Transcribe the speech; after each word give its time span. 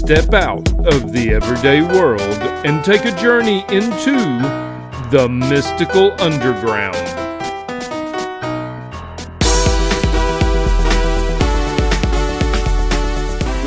Step 0.00 0.32
out 0.32 0.66
of 0.86 1.12
the 1.12 1.30
everyday 1.30 1.82
world 1.82 2.22
and 2.64 2.82
take 2.82 3.04
a 3.04 3.14
journey 3.16 3.60
into 3.68 4.16
the 5.10 5.28
mystical 5.28 6.12
underground. 6.22 6.96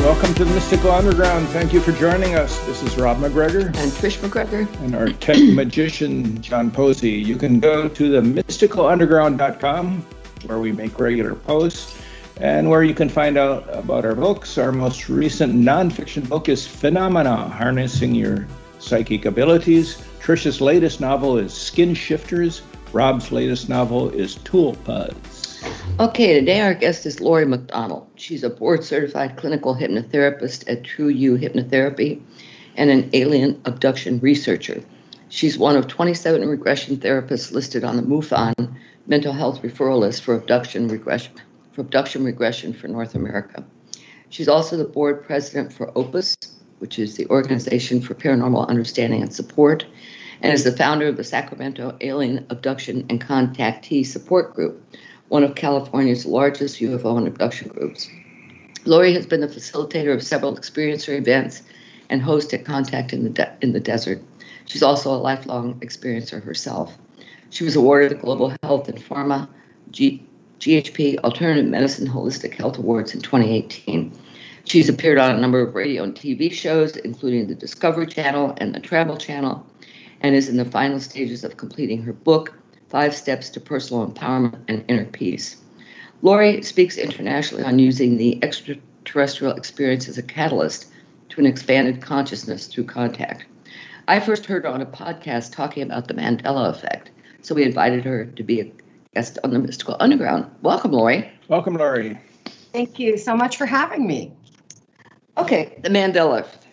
Welcome 0.02 0.34
to 0.34 0.44
the 0.44 0.54
Mystical 0.56 0.90
Underground. 0.92 1.48
Thank 1.50 1.72
you 1.72 1.80
for 1.80 1.92
joining 1.92 2.34
us. 2.34 2.58
This 2.66 2.82
is 2.82 2.98
Rob 2.98 3.20
MacGregor. 3.20 3.68
And 3.68 3.92
Trish 3.92 4.20
MacGregor. 4.22 4.68
And 4.80 4.96
our 4.96 5.10
tech 5.10 5.38
magician, 5.54 6.42
John 6.42 6.72
Posey. 6.72 7.12
You 7.12 7.36
can 7.36 7.60
go 7.60 7.88
to 7.88 8.10
the 8.10 8.22
mysticalunderground.com 8.22 10.06
where 10.48 10.60
we 10.60 10.72
make 10.72 11.00
regular 11.00 11.36
posts 11.36 12.03
and 12.38 12.70
where 12.70 12.84
you 12.84 12.94
can 12.94 13.10
find 13.10 13.38
out 13.38 13.68
about 13.70 14.06
our 14.06 14.16
books. 14.16 14.58
Our 14.58 14.72
most 14.72 15.10
recent 15.10 15.54
nonfiction 15.54 16.28
book 16.28 16.50
is 16.50 16.66
Phenomena 16.66 17.50
Harnessing 17.50 18.16
Your 18.16 18.48
Psychic 18.80 19.26
Abilities. 19.26 20.02
Trish's 20.20 20.62
latest 20.62 21.00
novel 21.00 21.38
is 21.38 21.54
Skin 21.54 21.94
Shifters. 21.94 22.62
Rob's 22.92 23.32
latest 23.32 23.70
novel 23.70 24.10
is 24.10 24.36
Time 24.36 24.76
Pods. 24.84 25.64
Okay, 26.00 26.40
today 26.40 26.62
our 26.62 26.74
guest 26.74 27.06
is 27.06 27.22
Lori 27.22 27.46
McDonald. 27.46 28.08
She's 28.16 28.44
a 28.44 28.50
board 28.50 28.84
certified 28.84 29.38
clinical 29.38 29.76
hypnotherapist 29.76 30.70
at 30.72 30.84
True 30.84 31.08
You 31.08 31.38
Hypnotherapy 31.38 32.22
and 32.76 32.90
an 32.90 33.10
alien 33.14 33.62
abduction 33.66 34.20
researcher. 34.20 34.84
She's 35.30 35.58
one 35.58 35.76
of 35.76 35.88
27 35.88 36.48
regression 36.48 36.98
therapists 36.98 37.52
listed 37.52 37.84
on 37.84 37.98
the 37.98 38.04
MUFON 38.04 38.76
mental 39.08 39.34
health 39.34 39.62
referral 39.62 40.00
list 40.00 40.24
for 40.24 40.36
abduction 40.36 40.88
regression 40.88 41.34
for 41.74 41.82
abduction 41.82 42.24
regression 42.24 42.74
for 42.74 42.88
North 42.88 43.16
America. 43.16 43.66
She's 44.30 44.48
also 44.48 44.78
the 44.78 44.86
board 44.86 45.24
president 45.24 45.74
for 45.74 45.92
OPUS, 45.98 46.36
which 46.80 46.98
is 46.98 47.16
the 47.16 47.28
Organization 47.28 48.02
for 48.02 48.14
Paranormal 48.14 48.68
Understanding 48.68 49.22
and 49.22 49.34
Support, 49.34 49.86
and 50.42 50.54
is 50.54 50.64
the 50.64 50.76
founder 50.76 51.08
of 51.08 51.18
the 51.18 51.24
Sacramento 51.24 51.98
Alien 52.02 52.46
Abduction 52.50 53.06
and 53.10 53.22
Contactee 53.22 54.06
Support 54.06 54.54
Group, 54.54 54.84
one 55.30 55.44
of 55.44 55.56
California's 55.56 56.26
largest 56.26 56.80
UFO 56.80 57.18
and 57.18 57.28
abduction 57.28 57.70
groups. 57.70 58.10
Lori 58.86 59.14
has 59.14 59.26
been 59.26 59.40
the 59.40 59.48
facilitator 59.48 60.14
of 60.14 60.22
several 60.22 60.56
experiencer 60.58 61.18
events 61.18 61.64
and 62.10 62.22
host 62.22 62.54
at 62.54 62.66
Contact 62.66 63.14
in 63.14 63.24
the, 63.24 63.30
De- 63.30 63.58
in 63.62 63.72
the 63.72 63.80
Desert. 63.80 64.22
She's 64.66 64.84
also 64.84 65.14
a 65.14 65.18
lifelong 65.18 65.80
experiencer 65.80 66.44
herself. 66.44 66.98
She 67.50 67.64
was 67.64 67.76
awarded 67.76 68.12
the 68.12 68.16
Global 68.16 68.54
Health 68.64 68.90
and 68.90 68.98
Pharma 68.98 69.48
G- 69.92 70.26
GHP 70.60 71.18
Alternative 71.20 71.66
Medicine 71.66 72.08
Holistic 72.08 72.54
Health 72.54 72.78
Awards 72.78 73.14
in 73.14 73.22
2018. 73.22 74.12
She's 74.66 74.88
appeared 74.88 75.18
on 75.18 75.36
a 75.36 75.40
number 75.40 75.60
of 75.60 75.76
radio 75.76 76.04
and 76.04 76.16
TV 76.16 76.52
shows, 76.52 76.96
including 76.96 77.48
the 77.48 77.56
Discovery 77.56 78.08
Channel 78.08 78.56
and 78.58 78.74
the 78.74 78.80
Travel 78.80 79.18
Channel, 79.18 79.66
and 80.22 80.36
is 80.36 80.48
in 80.48 80.58
the 80.58 80.66
final 80.66 81.00
stages 81.00 81.44
of 81.44 81.58
completing 81.58 82.02
her 82.04 82.14
book, 82.14 82.54
Five 82.88 83.14
Steps 83.14 83.50
to 83.50 83.60
Personal 83.60 84.08
Empowerment 84.08 84.60
and 84.68 84.86
Inner 84.88 85.06
Peace. 85.06 85.58
Lori 86.22 86.62
speaks 86.62 86.98
internationally 86.98 87.66
on 87.66 87.80
using 87.80 88.16
the 88.16 88.42
extraterrestrial 88.42 89.56
experience 89.56 90.08
as 90.08 90.18
a 90.18 90.24
catalyst 90.24 90.86
to 91.30 91.42
an 91.42 91.46
expanded 91.46 92.02
consciousness 92.02 92.68
through 92.68 92.86
contact. 92.86 93.46
I 94.08 94.20
first 94.20 94.46
heard 94.46 94.64
her 94.64 94.70
on 94.70 94.82
a 94.82 94.86
podcast 94.86 95.54
talking 95.54 95.84
about 95.84 96.08
the 96.08 96.14
Mandela 96.14 96.70
effect, 96.70 97.12
so 97.42 97.56
we 97.56 97.64
invited 97.64 98.06
her 98.06 98.26
to 98.26 98.44
be 98.44 98.62
a 98.62 98.72
guest 99.14 99.38
on 99.44 99.52
the 99.52 99.60
Mystical 99.60 99.96
Underground. 100.00 100.50
Welcome, 100.62 100.92
Lori. 100.92 101.30
Welcome, 101.48 101.76
Lori. 101.76 102.18
Thank 102.72 103.00
you 103.00 103.18
so 103.18 103.36
much 103.36 103.58
for 103.58 103.66
having 103.66 104.08
me. 104.08 104.34
Okay, 105.38 105.78
the 105.82 105.90
Mandela 105.90 106.42
effect. 106.42 106.68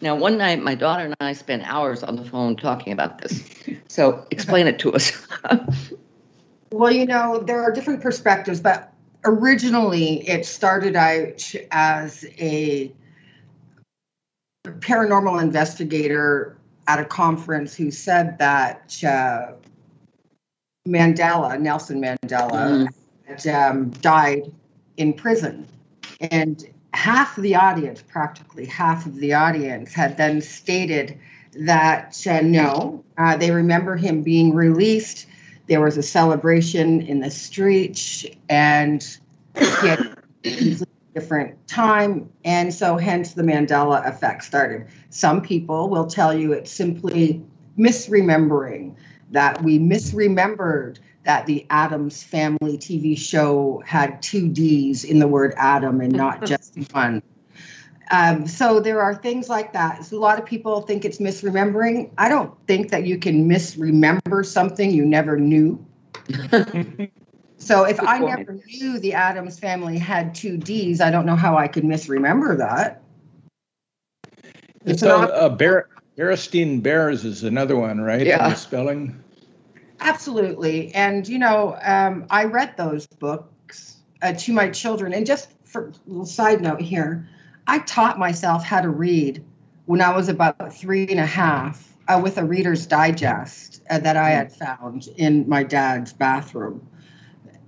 Now, 0.00 0.16
one 0.16 0.36
night, 0.36 0.62
my 0.62 0.74
daughter 0.74 1.04
and 1.04 1.14
I 1.20 1.32
spent 1.32 1.62
hours 1.64 2.02
on 2.02 2.16
the 2.16 2.24
phone 2.24 2.56
talking 2.56 2.92
about 2.92 3.18
this. 3.20 3.42
So, 3.88 4.26
explain 4.30 4.66
it 4.66 4.78
to 4.80 4.92
us. 4.92 5.12
well, 6.72 6.92
you 6.92 7.06
know, 7.06 7.38
there 7.38 7.62
are 7.62 7.72
different 7.72 8.02
perspectives, 8.02 8.60
but 8.60 8.92
originally 9.24 10.28
it 10.28 10.44
started 10.44 10.96
out 10.96 11.54
as 11.70 12.24
a 12.38 12.92
paranormal 14.66 15.40
investigator 15.40 16.56
at 16.86 16.98
a 16.98 17.04
conference 17.04 17.74
who 17.74 17.90
said 17.90 18.38
that 18.38 19.02
uh, 19.04 19.52
Mandela, 20.86 21.58
Nelson 21.58 22.00
Mandela, 22.00 22.50
mm. 22.50 22.88
had, 23.24 23.46
um, 23.46 23.90
died 23.90 24.52
in 24.96 25.14
prison. 25.14 25.66
And 26.20 26.62
half 26.92 27.38
of 27.38 27.42
the 27.42 27.54
audience, 27.54 28.02
practically 28.02 28.66
half 28.66 29.06
of 29.06 29.16
the 29.16 29.32
audience, 29.32 29.94
had 29.94 30.16
then 30.16 30.42
stated 30.42 31.18
that 31.60 32.22
uh, 32.26 32.40
no, 32.42 33.02
uh, 33.16 33.36
they 33.36 33.50
remember 33.50 33.96
him 33.96 34.22
being 34.22 34.54
released. 34.54 35.26
There 35.68 35.80
was 35.80 35.96
a 35.96 36.02
celebration 36.02 37.00
in 37.00 37.20
the 37.20 37.30
streets, 37.30 38.26
and 38.50 39.02
he 39.56 39.88
had 39.88 40.18
a 40.44 40.86
different 41.14 41.66
time, 41.66 42.28
and 42.44 42.74
so 42.74 42.98
hence 42.98 43.32
the 43.32 43.42
Mandela 43.42 44.06
effect 44.06 44.44
started. 44.44 44.86
Some 45.08 45.40
people 45.40 45.88
will 45.88 46.06
tell 46.06 46.36
you 46.36 46.52
it's 46.52 46.70
simply 46.70 47.42
misremembering 47.78 48.94
that 49.34 49.62
we 49.62 49.78
misremembered 49.78 50.98
that 51.24 51.46
the 51.46 51.66
Adams 51.70 52.22
Family 52.22 52.78
TV 52.78 53.18
show 53.18 53.82
had 53.84 54.22
two 54.22 54.48
D's 54.48 55.04
in 55.04 55.18
the 55.18 55.28
word 55.28 55.54
Adam 55.56 56.00
and 56.00 56.12
not 56.12 56.44
just 56.46 56.76
one. 56.92 57.22
Um, 58.10 58.46
so 58.46 58.80
there 58.80 59.00
are 59.00 59.14
things 59.14 59.48
like 59.48 59.72
that. 59.72 60.04
So 60.04 60.18
a 60.18 60.20
lot 60.20 60.38
of 60.38 60.44
people 60.44 60.82
think 60.82 61.04
it's 61.04 61.18
misremembering. 61.18 62.10
I 62.18 62.28
don't 62.28 62.54
think 62.66 62.90
that 62.90 63.06
you 63.06 63.18
can 63.18 63.48
misremember 63.48 64.44
something 64.44 64.90
you 64.90 65.06
never 65.06 65.38
knew. 65.38 65.84
so 67.56 67.84
if 67.84 67.98
I 68.00 68.18
never 68.18 68.60
knew 68.66 68.98
the 68.98 69.14
Adams 69.14 69.58
family 69.58 69.98
had 69.98 70.34
two 70.34 70.58
D's, 70.58 71.00
I 71.00 71.10
don't 71.10 71.26
know 71.26 71.36
how 71.36 71.56
I 71.56 71.66
could 71.66 71.84
misremember 71.84 72.56
that. 72.58 73.02
It's, 74.84 75.02
it's 75.02 75.02
a, 75.02 75.22
a 75.28 75.50
Bear, 75.50 75.88
Berenstein 76.16 76.82
Bears 76.82 77.24
is 77.24 77.42
another 77.42 77.76
one, 77.76 78.02
right? 78.02 78.26
Yeah. 78.26 78.50
The 78.50 78.54
spelling. 78.54 79.23
Absolutely. 80.04 80.94
And, 80.94 81.26
you 81.26 81.38
know, 81.38 81.78
um, 81.82 82.26
I 82.28 82.44
read 82.44 82.76
those 82.76 83.06
books 83.06 83.96
uh, 84.20 84.34
to 84.34 84.52
my 84.52 84.68
children. 84.68 85.14
And 85.14 85.24
just 85.24 85.48
for 85.64 85.88
a 85.88 85.92
little 86.06 86.26
side 86.26 86.60
note 86.60 86.82
here, 86.82 87.26
I 87.66 87.78
taught 87.78 88.18
myself 88.18 88.62
how 88.62 88.82
to 88.82 88.90
read 88.90 89.42
when 89.86 90.02
I 90.02 90.14
was 90.14 90.28
about 90.28 90.74
three 90.74 91.06
and 91.08 91.18
a 91.18 91.26
half 91.26 91.90
uh, 92.06 92.20
with 92.22 92.36
a 92.36 92.44
Reader's 92.44 92.86
Digest 92.86 93.82
uh, 93.88 93.98
that 93.98 94.16
I 94.18 94.30
had 94.30 94.52
found 94.52 95.08
in 95.16 95.48
my 95.48 95.62
dad's 95.62 96.12
bathroom. 96.12 96.86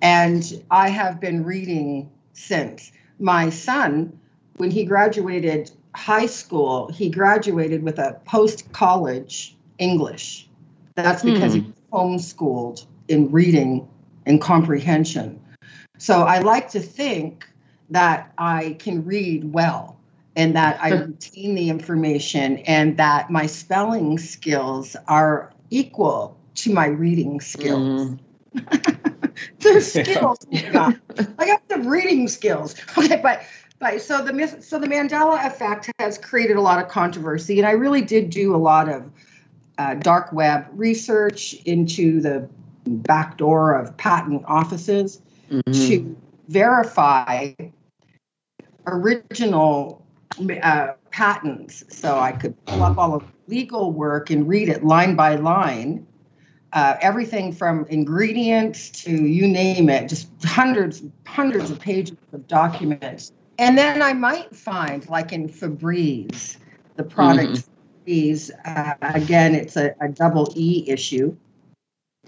And 0.03 0.45
I 0.71 0.91
have 0.91 1.21
been 1.21 1.43
reading 1.43 2.11
since. 2.35 2.93
My 3.19 3.49
son, 3.49 4.21
when 4.59 4.71
he 4.71 4.85
graduated 4.85 5.71
high 5.95 6.27
school, 6.27 6.91
he 6.93 7.09
graduated 7.09 7.83
with 7.83 7.99
a 7.99 8.21
post 8.27 8.71
college 8.73 9.57
English. 9.79 10.49
That's 10.95 11.23
because 11.23 11.55
mm. 11.55 11.65
he 11.65 11.73
homeschooled 11.97 12.87
in 13.09 13.31
reading 13.31 13.89
and 14.27 14.41
comprehension. 14.41 15.41
So 15.99 16.23
I 16.23 16.41
like 16.41 16.71
to 16.71 16.81
think 16.81 17.49
that 17.91 18.33
I 18.37 18.77
can 18.79 19.05
read 19.05 19.53
well 19.53 19.99
and 20.35 20.55
that 20.57 20.79
I 20.83 20.91
retain 20.91 21.55
the 21.55 21.71
information 21.71 22.59
and 22.59 22.99
that 22.99 23.31
my 23.31 23.47
spelling 23.47 24.19
skills 24.19 24.97
are 25.09 25.53
equal 25.71 26.37
to 26.57 26.73
my 26.73 26.87
reading 26.87 27.41
skills. 27.41 28.11
Mm. 28.55 29.35
They're 29.61 29.81
skills. 29.81 30.39
Yeah. 30.51 30.93
I 31.39 31.47
got 31.47 31.69
the 31.69 31.79
reading 31.79 32.29
skills. 32.29 32.75
Okay, 32.99 33.21
but 33.23 33.43
but 33.79 34.01
so 34.01 34.23
the 34.25 34.63
so 34.63 34.79
the 34.79 34.87
Mandela 34.87 35.47
effect 35.47 35.91
has 35.99 36.17
created 36.17 36.57
a 36.57 36.63
lot 36.63 36.83
of 36.83 36.89
controversy, 36.89 37.59
and 37.59 37.67
I 37.67 37.73
really 37.73 38.01
did 38.01 38.31
do 38.31 38.55
a 38.55 38.57
lot 38.57 38.89
of 38.89 39.11
uh, 39.79 39.95
dark 39.95 40.33
web 40.33 40.67
research 40.73 41.55
into 41.65 42.21
the 42.21 42.49
back 42.87 43.37
door 43.39 43.75
of 43.75 43.97
patent 43.97 44.43
offices 44.47 45.21
mm-hmm. 45.51 45.73
to 45.73 46.17
verify 46.49 47.53
original 48.87 50.05
uh, 50.63 50.93
patents, 51.11 51.85
so 51.89 52.19
I 52.19 52.33
could 52.33 52.65
pull 52.67 52.83
up 52.83 52.99
all 52.99 53.15
of 53.15 53.25
legal 53.49 53.93
work 53.93 54.31
and 54.31 54.47
read 54.47 54.69
it 54.69 54.85
line 54.85 55.17
by 55.17 55.37
line. 55.37 56.07
Uh, 56.73 56.97
everything 57.01 57.53
from 57.53 57.87
ingredients 57.89 58.91
to 58.91 59.11
you 59.11 59.49
name 59.49 59.89
it, 59.89 60.09
just 60.09 60.29
hundreds, 60.45 61.03
hundreds 61.27 61.71
of 61.71 61.81
pages 61.81 62.17
of 62.33 62.47
documents. 62.49 63.33
And 63.59 63.79
then 63.79 64.03
I 64.03 64.13
might 64.13 64.55
find, 64.55 65.09
like 65.09 65.33
in 65.33 65.49
Febreze, 65.49 66.59
the 66.97 67.05
product 67.05 67.53
mm-hmm. 67.53 67.71
Febreze, 68.07 68.51
uh, 68.65 68.95
again, 69.01 69.55
it's 69.55 69.77
a, 69.77 69.95
a 70.01 70.09
double 70.09 70.53
E 70.55 70.85
issue 70.89 71.37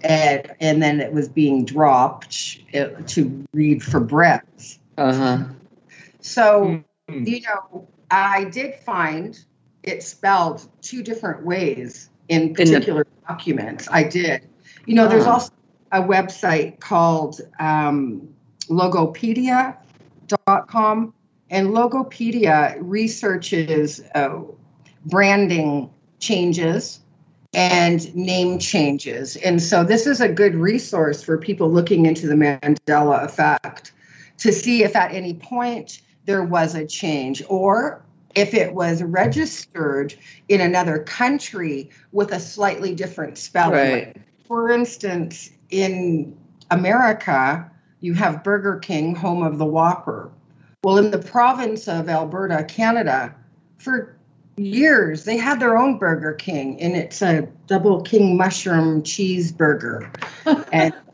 and 0.01 0.51
and 0.59 0.81
then 0.81 0.99
it 0.99 1.13
was 1.13 1.27
being 1.27 1.63
dropped 1.65 2.61
uh, 2.73 2.87
to 3.07 3.45
read 3.53 3.81
Febreze. 3.81 4.79
Uh 4.97 5.13
huh. 5.13 5.43
So 6.21 6.81
mm-hmm. 7.09 7.25
you 7.25 7.41
know, 7.41 7.87
I 8.11 8.45
did 8.45 8.75
find 8.75 9.37
it 9.83 10.01
spelled 10.03 10.67
two 10.81 11.03
different 11.03 11.45
ways 11.45 12.09
in 12.27 12.53
particular 12.53 13.01
in 13.01 13.07
the- 13.07 13.27
documents. 13.27 13.87
I 13.91 14.03
did. 14.03 14.47
You 14.85 14.95
know, 14.95 15.03
uh-huh. 15.03 15.13
there's 15.13 15.27
also 15.27 15.51
a 15.91 16.01
website 16.01 16.79
called 16.79 17.41
um, 17.59 18.29
Logopedia.com, 18.69 21.13
and 21.49 21.67
Logopedia 21.69 22.77
researches 22.79 24.01
uh, 24.15 24.39
branding 25.05 25.89
changes 26.19 26.99
and 27.53 28.13
name 28.15 28.59
changes. 28.59 29.35
And 29.37 29.61
so 29.61 29.83
this 29.83 30.05
is 30.05 30.21
a 30.21 30.29
good 30.29 30.55
resource 30.55 31.23
for 31.23 31.37
people 31.37 31.69
looking 31.69 32.05
into 32.05 32.27
the 32.27 32.35
Mandela 32.35 33.23
effect 33.23 33.91
to 34.37 34.51
see 34.51 34.83
if 34.83 34.95
at 34.95 35.11
any 35.11 35.33
point 35.33 36.01
there 36.25 36.43
was 36.43 36.75
a 36.75 36.85
change 36.85 37.41
or 37.49 38.03
if 38.35 38.53
it 38.53 38.73
was 38.73 39.01
registered 39.01 40.13
in 40.47 40.61
another 40.61 40.99
country 40.99 41.89
with 42.11 42.31
a 42.31 42.39
slightly 42.39 42.93
different 42.93 43.37
spelling. 43.37 43.73
Right. 43.73 44.17
For 44.47 44.69
instance, 44.69 45.49
in 45.69 46.37
America, 46.69 47.69
you 47.99 48.13
have 48.13 48.43
Burger 48.43 48.77
King, 48.77 49.15
home 49.15 49.41
of 49.43 49.57
the 49.57 49.65
Whopper. 49.65 50.31
Well, 50.83 50.97
in 50.97 51.11
the 51.11 51.19
province 51.19 51.87
of 51.87 52.07
Alberta, 52.07 52.63
Canada, 52.63 53.35
for 53.79 54.18
years. 54.59 55.25
They 55.25 55.37
had 55.37 55.59
their 55.59 55.77
own 55.77 55.97
burger 55.97 56.33
king 56.33 56.79
and 56.81 56.95
it's 56.95 57.21
a 57.21 57.47
double 57.67 58.01
king 58.01 58.37
mushroom 58.37 59.03
cheeseburger. 59.03 60.09
And 60.71 60.93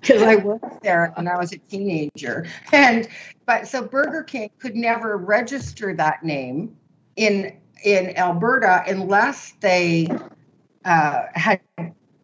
because 0.00 0.22
i 0.22 0.36
worked 0.36 0.82
there 0.82 1.12
when 1.16 1.28
i 1.28 1.36
was 1.36 1.52
a 1.52 1.58
teenager. 1.58 2.46
And 2.72 3.08
but 3.46 3.68
so 3.68 3.82
burger 3.82 4.22
king 4.22 4.50
could 4.58 4.76
never 4.76 5.16
register 5.16 5.94
that 5.94 6.22
name 6.22 6.76
in 7.16 7.56
in 7.84 8.16
alberta 8.16 8.82
unless 8.86 9.52
they 9.60 10.08
uh, 10.84 11.22
had 11.34 11.60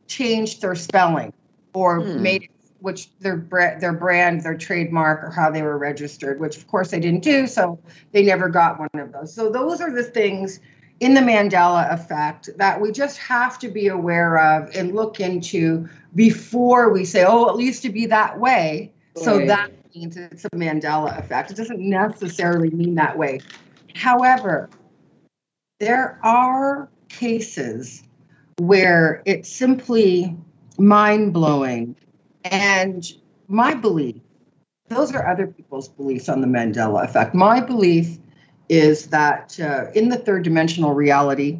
changed 0.06 0.62
their 0.62 0.74
spelling 0.74 1.32
or 1.72 2.00
hmm. 2.00 2.22
made 2.22 2.42
it 2.44 2.50
which 2.80 3.10
their 3.18 3.46
their 3.80 3.92
brand, 3.92 4.42
their 4.42 4.56
trademark, 4.56 5.22
or 5.22 5.30
how 5.30 5.50
they 5.50 5.62
were 5.62 5.78
registered, 5.78 6.40
which 6.40 6.56
of 6.56 6.66
course 6.66 6.90
they 6.90 7.00
didn't 7.00 7.22
do, 7.22 7.46
so 7.46 7.78
they 8.12 8.24
never 8.24 8.48
got 8.48 8.78
one 8.78 8.88
of 8.94 9.12
those. 9.12 9.32
So 9.32 9.50
those 9.50 9.80
are 9.80 9.90
the 9.90 10.02
things 10.02 10.60
in 11.00 11.14
the 11.14 11.20
Mandela 11.20 11.92
effect 11.92 12.50
that 12.56 12.80
we 12.80 12.92
just 12.92 13.18
have 13.18 13.58
to 13.60 13.68
be 13.68 13.88
aware 13.88 14.38
of 14.38 14.74
and 14.74 14.94
look 14.94 15.20
into 15.20 15.88
before 16.14 16.90
we 16.90 17.04
say, 17.04 17.24
"Oh, 17.26 17.56
it 17.56 17.62
used 17.62 17.82
to 17.82 17.90
be 17.90 18.06
that 18.06 18.38
way." 18.38 18.92
Right. 19.16 19.24
So 19.24 19.46
that 19.46 19.70
means 19.94 20.16
it's 20.16 20.44
a 20.44 20.50
Mandela 20.50 21.18
effect. 21.18 21.50
It 21.50 21.56
doesn't 21.56 21.80
necessarily 21.80 22.70
mean 22.70 22.94
that 22.96 23.16
way. 23.16 23.40
However, 23.94 24.70
there 25.80 26.18
are 26.22 26.88
cases 27.08 28.04
where 28.58 29.22
it's 29.24 29.48
simply 29.48 30.36
mind 30.78 31.32
blowing 31.32 31.96
and 32.44 33.04
my 33.48 33.74
belief, 33.74 34.16
those 34.88 35.14
are 35.14 35.26
other 35.26 35.46
people's 35.46 35.88
beliefs 35.88 36.28
on 36.28 36.40
the 36.40 36.46
Mandela 36.46 37.04
effect. 37.04 37.34
My 37.34 37.60
belief 37.60 38.18
is 38.68 39.08
that 39.08 39.58
uh, 39.60 39.90
in 39.94 40.08
the 40.08 40.16
third 40.16 40.42
dimensional 40.42 40.94
reality, 40.94 41.58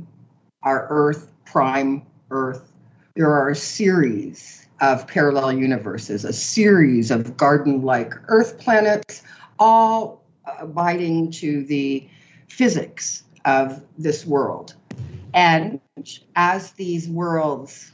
our 0.62 0.86
Earth, 0.88 1.30
prime 1.44 2.06
Earth, 2.30 2.72
there 3.16 3.32
are 3.32 3.50
a 3.50 3.56
series 3.56 4.66
of 4.80 5.06
parallel 5.06 5.52
universes, 5.52 6.24
a 6.24 6.32
series 6.32 7.10
of 7.10 7.36
garden 7.36 7.82
like 7.82 8.14
Earth 8.28 8.58
planets, 8.58 9.22
all 9.58 10.24
abiding 10.58 11.30
to 11.30 11.64
the 11.64 12.08
physics 12.48 13.24
of 13.44 13.84
this 13.98 14.24
world. 14.26 14.74
And 15.34 15.80
as 16.36 16.72
these 16.72 17.08
worlds 17.08 17.92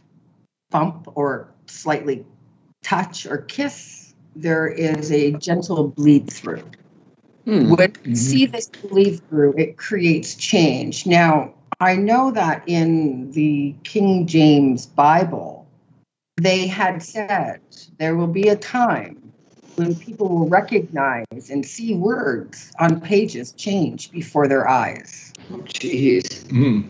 bump 0.71 1.09
or 1.15 1.53
slightly 1.67 2.25
touch 2.87 3.27
or 3.27 3.39
kiss, 3.39 4.15
there 4.37 4.69
is 4.69 5.11
a 5.11 5.33
gentle 5.33 5.89
bleed 5.89 6.31
through. 6.31 6.63
Hmm. 7.45 7.71
When 7.71 7.91
mm-hmm. 7.91 8.15
see 8.15 8.47
this 8.47 8.69
bleed 8.69 9.21
through, 9.29 9.55
it 9.57 9.77
creates 9.77 10.37
change. 10.37 11.07
Now, 11.07 11.53
I 11.81 11.97
know 11.97 12.31
that 12.31 12.63
in 12.67 13.33
the 13.33 13.75
King 13.83 14.27
James 14.27 14.87
Bible, 14.87 15.67
they 16.37 16.67
had 16.67 17.03
said 17.03 17.61
there 17.99 18.17
will 18.17 18.29
be 18.29 18.49
a 18.49 18.57
time 18.57 19.33
when 19.75 19.95
people 19.95 20.29
will 20.29 20.49
recognize 20.49 21.51
and 21.51 21.67
see 21.67 21.95
words 21.95 22.73
on 22.79 23.01
pages 23.01 23.53
change 23.53 24.11
before 24.11 24.49
their 24.49 24.69
eyes. 24.69 25.33
Oh, 25.51 25.59
jeez. 25.59 26.45
Mm. 26.47 26.89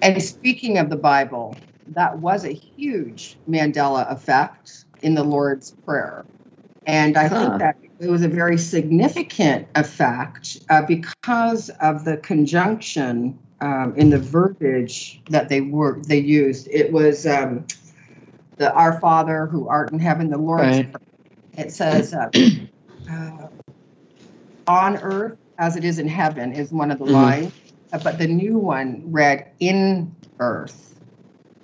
And 0.00 0.22
speaking 0.22 0.78
of 0.78 0.90
the 0.90 0.96
Bible, 0.96 1.56
that 1.88 2.18
was 2.18 2.44
a 2.44 2.52
huge 2.52 3.36
Mandela 3.48 4.10
effect 4.10 4.84
in 5.02 5.14
the 5.14 5.24
Lord's 5.24 5.72
Prayer. 5.84 6.24
And 6.86 7.16
I 7.16 7.28
huh. 7.28 7.40
think 7.40 7.58
that 7.60 7.76
it 8.00 8.10
was 8.10 8.22
a 8.22 8.28
very 8.28 8.58
significant 8.58 9.68
effect 9.76 10.58
uh, 10.70 10.82
because 10.82 11.68
of 11.80 12.04
the 12.04 12.16
conjunction 12.16 13.38
um, 13.60 13.94
in 13.96 14.10
the 14.10 14.18
verbiage 14.18 15.20
that 15.30 15.48
they 15.48 15.60
were 15.60 16.00
they 16.02 16.18
used. 16.18 16.66
It 16.68 16.92
was 16.92 17.26
um, 17.26 17.64
the 18.56 18.72
Our 18.72 18.98
Father 18.98 19.46
who 19.46 19.68
art 19.68 19.92
in 19.92 20.00
heaven, 20.00 20.30
the 20.30 20.38
Lord's 20.38 20.78
right. 20.78 20.92
Prayer. 20.92 21.66
It 21.66 21.72
says, 21.72 22.12
uh, 22.12 22.30
uh, 23.10 23.46
"On 24.66 24.96
earth 24.96 25.38
as 25.58 25.76
it 25.76 25.84
is 25.84 26.00
in 26.00 26.08
heaven" 26.08 26.52
is 26.52 26.72
one 26.72 26.90
of 26.90 26.98
the 26.98 27.04
mm-hmm. 27.04 27.14
lines, 27.14 27.52
uh, 27.92 28.00
but 28.02 28.18
the 28.18 28.26
new 28.26 28.58
one 28.58 29.04
read, 29.06 29.46
"In 29.60 30.12
earth 30.40 30.98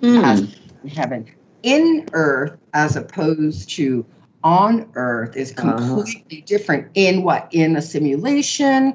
mm. 0.01 0.23
as 0.23 0.55
in 0.83 0.89
heaven." 0.89 1.29
in 1.63 2.07
earth 2.13 2.57
as 2.73 2.95
opposed 2.95 3.69
to 3.69 4.05
on 4.43 4.89
earth 4.95 5.35
is 5.35 5.53
uh-huh. 5.57 5.77
completely 5.77 6.37
uh-huh. 6.37 6.45
different 6.45 6.87
in 6.93 7.23
what 7.23 7.47
in 7.51 7.75
a 7.75 7.81
simulation 7.81 8.93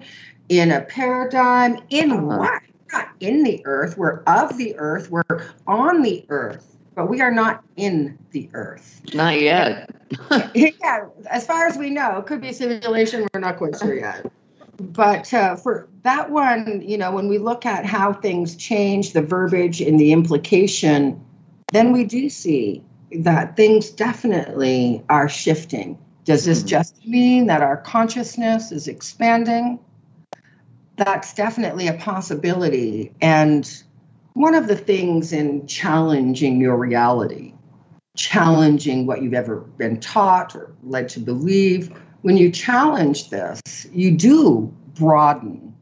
in 0.49 0.71
a 0.71 0.81
paradigm 0.83 1.79
in 1.91 2.13
uh-huh. 2.13 2.39
what 2.39 2.63
not 2.93 3.09
in 3.21 3.43
the 3.43 3.65
earth 3.67 3.97
we're 3.97 4.23
of 4.23 4.57
the 4.57 4.77
earth 4.77 5.11
we're 5.11 5.25
on 5.67 6.03
the 6.03 6.25
earth 6.29 6.77
but 6.95 7.09
we 7.09 7.21
are 7.21 7.31
not 7.31 7.63
in 7.77 8.19
the 8.31 8.49
earth 8.55 9.01
not 9.15 9.41
yet 9.41 9.91
yeah 10.55 11.07
as 11.31 11.47
far 11.47 11.67
as 11.67 11.77
we 11.77 11.91
know 11.91 12.19
it 12.19 12.27
could 12.27 12.41
be 12.41 12.49
a 12.49 12.55
simulation 12.55 13.27
we're 13.35 13.41
not 13.41 13.57
quite 13.57 13.77
sure 13.79 13.95
yet 13.95 14.31
but 14.79 15.33
uh, 15.33 15.57
for 15.57 15.89
that 16.03 16.31
one 16.31 16.83
you 16.85 16.97
know 16.97 17.13
when 17.13 17.29
we 17.29 17.39
look 17.39 17.67
at 17.67 17.85
how 17.85 18.13
things 18.13 18.57
change 18.57 19.13
the 19.13 19.23
verbiage 19.23 19.81
and 19.81 19.99
the 20.01 20.13
implication 20.13 21.23
then 21.73 21.93
we 21.93 22.05
do 22.05 22.29
see 22.29 22.83
that 23.19 23.57
things 23.57 23.91
definitely 23.91 25.05
are 25.09 25.29
shifting. 25.29 25.99
Does 26.25 26.45
this 26.45 26.61
mm-hmm. 26.61 26.69
just 26.69 27.07
mean 27.07 27.47
that 27.47 27.63
our 27.63 27.77
consciousness 27.77 28.73
is 28.73 28.89
expanding? 28.89 29.79
That's 30.97 31.35
definitely 31.35 31.89
a 31.89 31.95
possibility. 31.95 33.13
And 33.21 33.71
one 34.35 34.55
of 34.55 34.69
the 34.69 34.77
things 34.77 35.33
in 35.33 35.67
challenging 35.67 36.61
your 36.61 36.77
reality, 36.77 37.55
challenging 38.17 39.07
what 39.07 39.23
you've 39.23 39.35
ever 39.35 39.57
been 39.57 40.01
taught 40.01 40.55
or 40.55 40.73
led 40.83 41.09
to 41.11 41.21
believe, 41.21 41.93
when 42.23 42.37
you 42.37 42.51
challenge 42.51 43.31
this, 43.31 43.61
you 43.93 44.17
do 44.17 44.73
broaden 44.95 45.75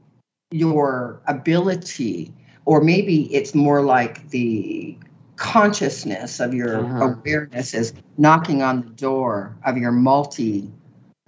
your 0.51 1.21
ability, 1.27 2.33
or 2.65 2.81
maybe 2.81 3.33
it's 3.35 3.55
more 3.55 3.83
like 3.83 4.29
the 4.31 4.97
consciousness 5.43 6.39
of 6.39 6.55
your 6.55 6.85
uh-huh. 6.85 7.15
awareness 7.15 7.75
is 7.75 7.93
knocking 8.17 8.63
on 8.63 8.81
the 8.83 8.91
door 8.91 9.57
of 9.67 9.77
your 9.77 9.91
multi 9.91 10.71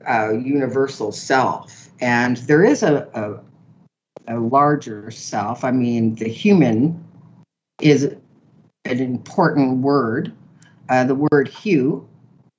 uh, 0.08 0.30
universal 0.30 1.10
self. 1.10 1.90
And 2.00 2.36
there 2.36 2.62
is 2.62 2.84
a, 2.84 3.08
a, 4.28 4.36
a 4.36 4.38
larger 4.38 5.10
self. 5.10 5.64
I 5.64 5.72
mean, 5.72 6.14
the 6.14 6.28
human 6.28 7.04
is 7.80 8.04
an 8.84 9.00
important 9.00 9.78
word. 9.78 10.32
Uh, 10.88 11.02
the 11.02 11.16
word 11.32 11.48
hue 11.48 12.08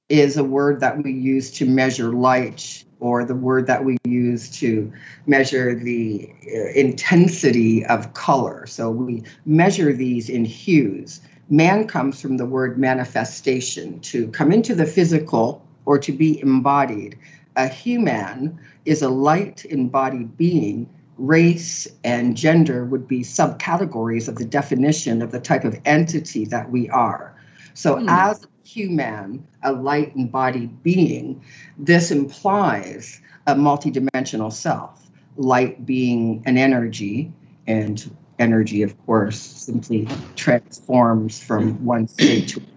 is 0.10 0.36
a 0.36 0.44
word 0.44 0.82
that 0.82 1.02
we 1.02 1.14
use 1.14 1.52
to 1.52 1.66
measure 1.66 2.12
light 2.12 2.84
or 3.00 3.24
the 3.24 3.36
word 3.36 3.66
that 3.68 3.86
we 3.86 3.98
use 4.04 4.50
to 4.50 4.92
measure 5.26 5.74
the 5.74 6.30
uh, 6.48 6.70
intensity 6.76 7.86
of 7.86 8.14
color. 8.14 8.66
So 8.68 8.90
we 8.90 9.24
measure 9.46 9.94
these 9.94 10.30
in 10.30 10.44
hues. 10.44 11.22
Man 11.50 11.88
comes 11.88 12.22
from 12.22 12.38
the 12.38 12.46
word 12.46 12.78
manifestation, 12.78 14.00
to 14.02 14.28
come 14.30 14.52
into 14.52 14.74
the 14.74 14.86
physical 14.86 15.66
or 15.86 16.00
to 16.00 16.12
be 16.12 16.42
embodied. 16.42 17.18
A 17.56 17.68
human 17.68 18.60
is 18.86 19.02
a 19.02 19.10
light 19.10 19.64
embodied 19.66 20.36
being. 20.38 20.90
Race 21.18 21.88
and 22.04 22.36
gender 22.36 22.84
would 22.86 23.08
be 23.08 23.22
subcategories 23.22 24.28
of 24.28 24.36
the 24.36 24.46
definition 24.46 25.22
of 25.22 25.32
the 25.32 25.40
type 25.40 25.64
of 25.64 25.80
entity 25.86 26.46
that 26.46 26.72
we 26.72 26.90
are. 26.90 27.34
So, 27.74 27.96
mm. 27.96 28.08
as 28.10 28.44
a 28.44 28.68
human, 28.68 29.46
a 29.64 29.72
light 29.72 30.14
embodied 30.16 30.84
being, 30.84 31.42
this 31.78 32.12
implies 32.12 33.22
a 33.48 33.56
multidimensional 33.56 34.52
self, 34.52 35.10
light 35.38 35.86
being 35.86 36.42
an 36.46 36.58
energy, 36.58 37.32
and 37.68 38.16
energy, 38.40 38.84
of 38.84 38.98
course, 39.06 39.40
simply 39.40 40.08
transforms 40.36 41.42
from 41.42 41.84
one 41.86 42.08
state 42.08 42.50
to 42.50 42.60
another. 42.60 42.72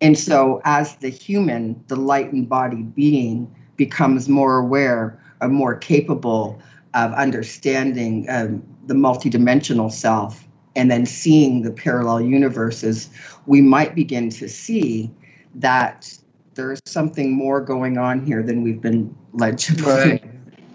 And 0.00 0.18
so, 0.18 0.60
as 0.64 0.96
the 0.96 1.08
human, 1.08 1.82
the 1.88 1.96
light 1.96 2.32
embodied 2.32 2.94
being 2.94 3.54
becomes 3.76 4.28
more 4.28 4.58
aware 4.58 5.22
or 5.40 5.48
more 5.48 5.74
capable 5.74 6.60
of 6.94 7.12
understanding 7.12 8.26
um, 8.28 8.62
the 8.86 8.94
multidimensional 8.94 9.90
self 9.90 10.46
and 10.76 10.90
then 10.90 11.06
seeing 11.06 11.62
the 11.62 11.70
parallel 11.70 12.20
universes, 12.20 13.10
we 13.46 13.60
might 13.60 13.94
begin 13.94 14.30
to 14.30 14.48
see 14.48 15.10
that 15.54 16.16
there's 16.54 16.80
something 16.84 17.32
more 17.32 17.60
going 17.60 17.98
on 17.98 18.24
here 18.24 18.42
than 18.42 18.62
we've 18.62 18.80
been 18.80 19.14
led 19.32 19.58
to 19.58 19.74
believe. 19.74 20.22
Right. 20.22 20.24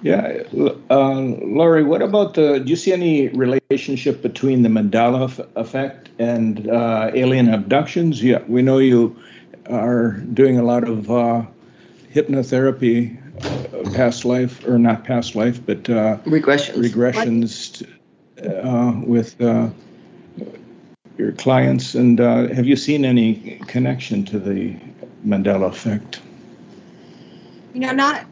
Yeah, 0.06 0.44
uh, 0.92 1.20
Lori, 1.20 1.84
what 1.84 2.04
about 2.04 2.36
the? 2.36 2.60
Do 2.60 2.70
you 2.70 2.76
see 2.76 2.94
any 2.94 3.30
relationship 3.30 4.22
between 4.22 4.62
the 4.62 4.70
Mandela 4.70 5.26
effect 5.56 6.10
and 6.20 6.70
uh, 6.70 7.10
alien 7.16 7.52
abductions? 7.52 8.22
Yeah, 8.22 8.44
we 8.48 8.62
know 8.62 8.78
you 8.78 9.18
are 9.68 10.12
doing 10.12 10.60
a 10.60 10.62
lot 10.62 10.88
of 10.88 11.10
uh, 11.10 11.42
hypnotherapy, 12.14 13.18
uh, 13.44 13.96
past 13.96 14.26
life 14.26 14.64
or 14.68 14.78
not 14.78 15.06
past 15.06 15.34
life, 15.34 15.60
but 15.66 15.90
uh, 15.90 16.18
regressions. 16.18 16.94
Regressions 16.94 17.84
uh, 18.44 19.02
with 19.08 19.42
uh, 19.42 19.72
your 21.18 21.32
clients, 21.32 21.96
and 21.96 22.22
uh, 22.22 22.48
have 22.50 22.68
you 22.68 22.76
seen 22.76 23.06
any 23.06 23.60
connection 23.66 24.24
to 24.26 24.38
the 24.38 24.76
Mandela 25.26 25.70
effect? 25.70 26.22
You 27.74 27.80
know, 27.80 27.92
not 27.92 28.28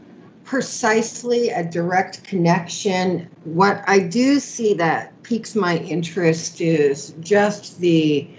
precisely 0.53 1.49
a 1.49 1.63
direct 1.63 2.23
connection. 2.25 3.27
What 3.43 3.83
I 3.87 3.97
do 3.97 4.39
see 4.39 4.75
that 4.75 5.11
piques 5.23 5.55
my 5.55 5.77
interest 5.77 6.61
is 6.61 7.15
just 7.21 7.79
the 7.79 8.29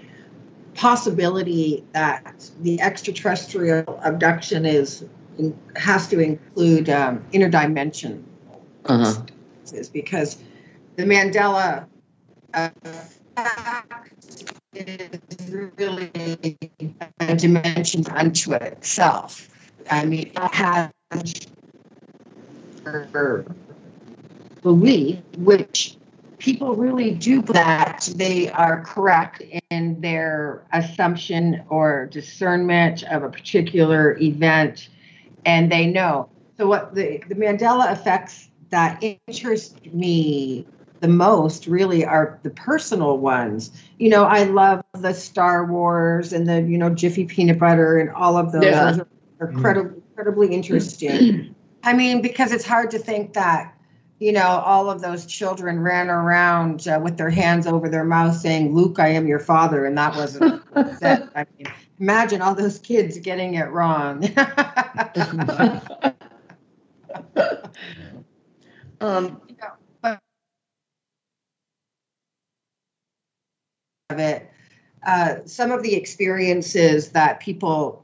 possibility 0.75 1.83
that 1.91 2.49
the 2.61 2.79
extraterrestrial 2.79 3.99
abduction 4.01 4.65
is 4.65 5.03
has 5.75 6.07
to 6.07 6.21
include 6.21 6.89
um, 6.89 7.21
interdimension 7.33 8.23
uh-huh. 8.85 9.21
because 9.91 10.37
the 10.95 11.03
Mandela 11.03 11.85
effect 12.53 12.95
is 14.73 15.51
really 15.77 16.57
a 17.19 17.35
dimension 17.35 18.05
unto 18.11 18.53
itself. 18.53 19.49
I 19.91 20.05
mean, 20.05 20.31
it 20.33 20.53
has 20.53 20.91
belief, 24.61 25.19
which 25.37 25.97
people 26.39 26.75
really 26.75 27.11
do 27.11 27.41
that 27.41 28.09
they 28.15 28.49
are 28.51 28.83
correct 28.83 29.41
in 29.69 29.99
their 30.01 30.63
assumption 30.73 31.63
or 31.69 32.07
discernment 32.07 33.03
of 33.03 33.23
a 33.23 33.29
particular 33.29 34.17
event 34.19 34.89
and 35.45 35.71
they 35.71 35.87
know. 35.87 36.29
So 36.57 36.67
what 36.67 36.93
the, 36.95 37.21
the 37.27 37.35
Mandela 37.35 37.91
effects 37.91 38.49
that 38.69 39.03
interest 39.27 39.85
me 39.93 40.67
the 40.99 41.07
most 41.07 41.67
really 41.67 42.03
are 42.03 42.39
the 42.43 42.49
personal 42.49 43.17
ones. 43.17 43.71
You 43.99 44.09
know, 44.09 44.23
I 44.23 44.43
love 44.43 44.83
the 44.93 45.13
Star 45.13 45.65
Wars 45.65 46.33
and 46.33 46.47
the, 46.47 46.61
you 46.61 46.77
know, 46.77 46.89
Jiffy 46.89 47.25
peanut 47.25 47.59
butter 47.59 47.99
and 47.99 48.09
all 48.09 48.37
of 48.37 48.51
those. 48.51 48.65
Yeah. 48.65 48.91
those 48.91 48.99
are 49.39 49.49
incredibly, 49.49 50.01
incredibly 50.09 50.47
interesting. 50.53 51.54
I 51.85 51.93
mean, 51.93 52.21
because 52.21 52.51
it's 52.51 52.65
hard 52.65 52.89
to 52.91 52.99
think 52.99 53.33
that, 53.33 53.73
you 54.17 54.31
know, 54.31 54.41
all 54.41 54.89
of 54.89 55.01
those 55.01 55.27
children 55.27 55.79
ran 55.81 56.09
around 56.09 56.87
uh, 56.87 56.99
with 57.01 57.15
their 57.17 57.29
hands 57.29 57.67
over 57.67 57.87
their 57.87 58.03
mouth 58.03 58.35
saying, 58.35 58.73
Luke, 58.73 58.97
I 58.97 59.09
am 59.09 59.27
your 59.27 59.37
father. 59.39 59.85
And 59.85 59.95
that 59.95 60.15
wasn't. 60.15 60.63
I 60.75 61.45
mean, 61.57 61.67
imagine 61.99 62.41
all 62.41 62.55
those 62.55 62.79
kids 62.79 63.19
getting 63.19 63.53
it 63.53 63.69
wrong. 63.69 64.25
um, 68.99 69.39
of 74.09 74.19
it, 74.19 74.49
uh, 75.05 75.35
some 75.45 75.71
of 75.71 75.83
the 75.83 75.93
experiences 75.93 77.09
that 77.11 77.39
people 77.39 78.03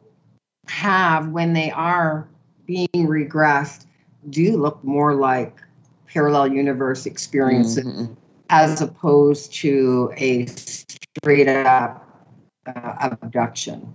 have 0.68 1.30
when 1.30 1.54
they 1.54 1.72
are 1.72 2.28
being 2.72 3.08
regressed 3.08 3.86
do 4.30 4.56
look 4.56 4.82
more 4.82 5.14
like 5.14 5.62
parallel 6.08 6.48
universe 6.48 7.06
experiences 7.06 7.86
mm-hmm. 7.86 8.14
as 8.50 8.82
opposed 8.82 9.54
to 9.54 10.12
a 10.16 10.46
straight 10.46 11.50
up 11.50 12.08
uh, 12.66 13.10
abduction. 13.22 13.94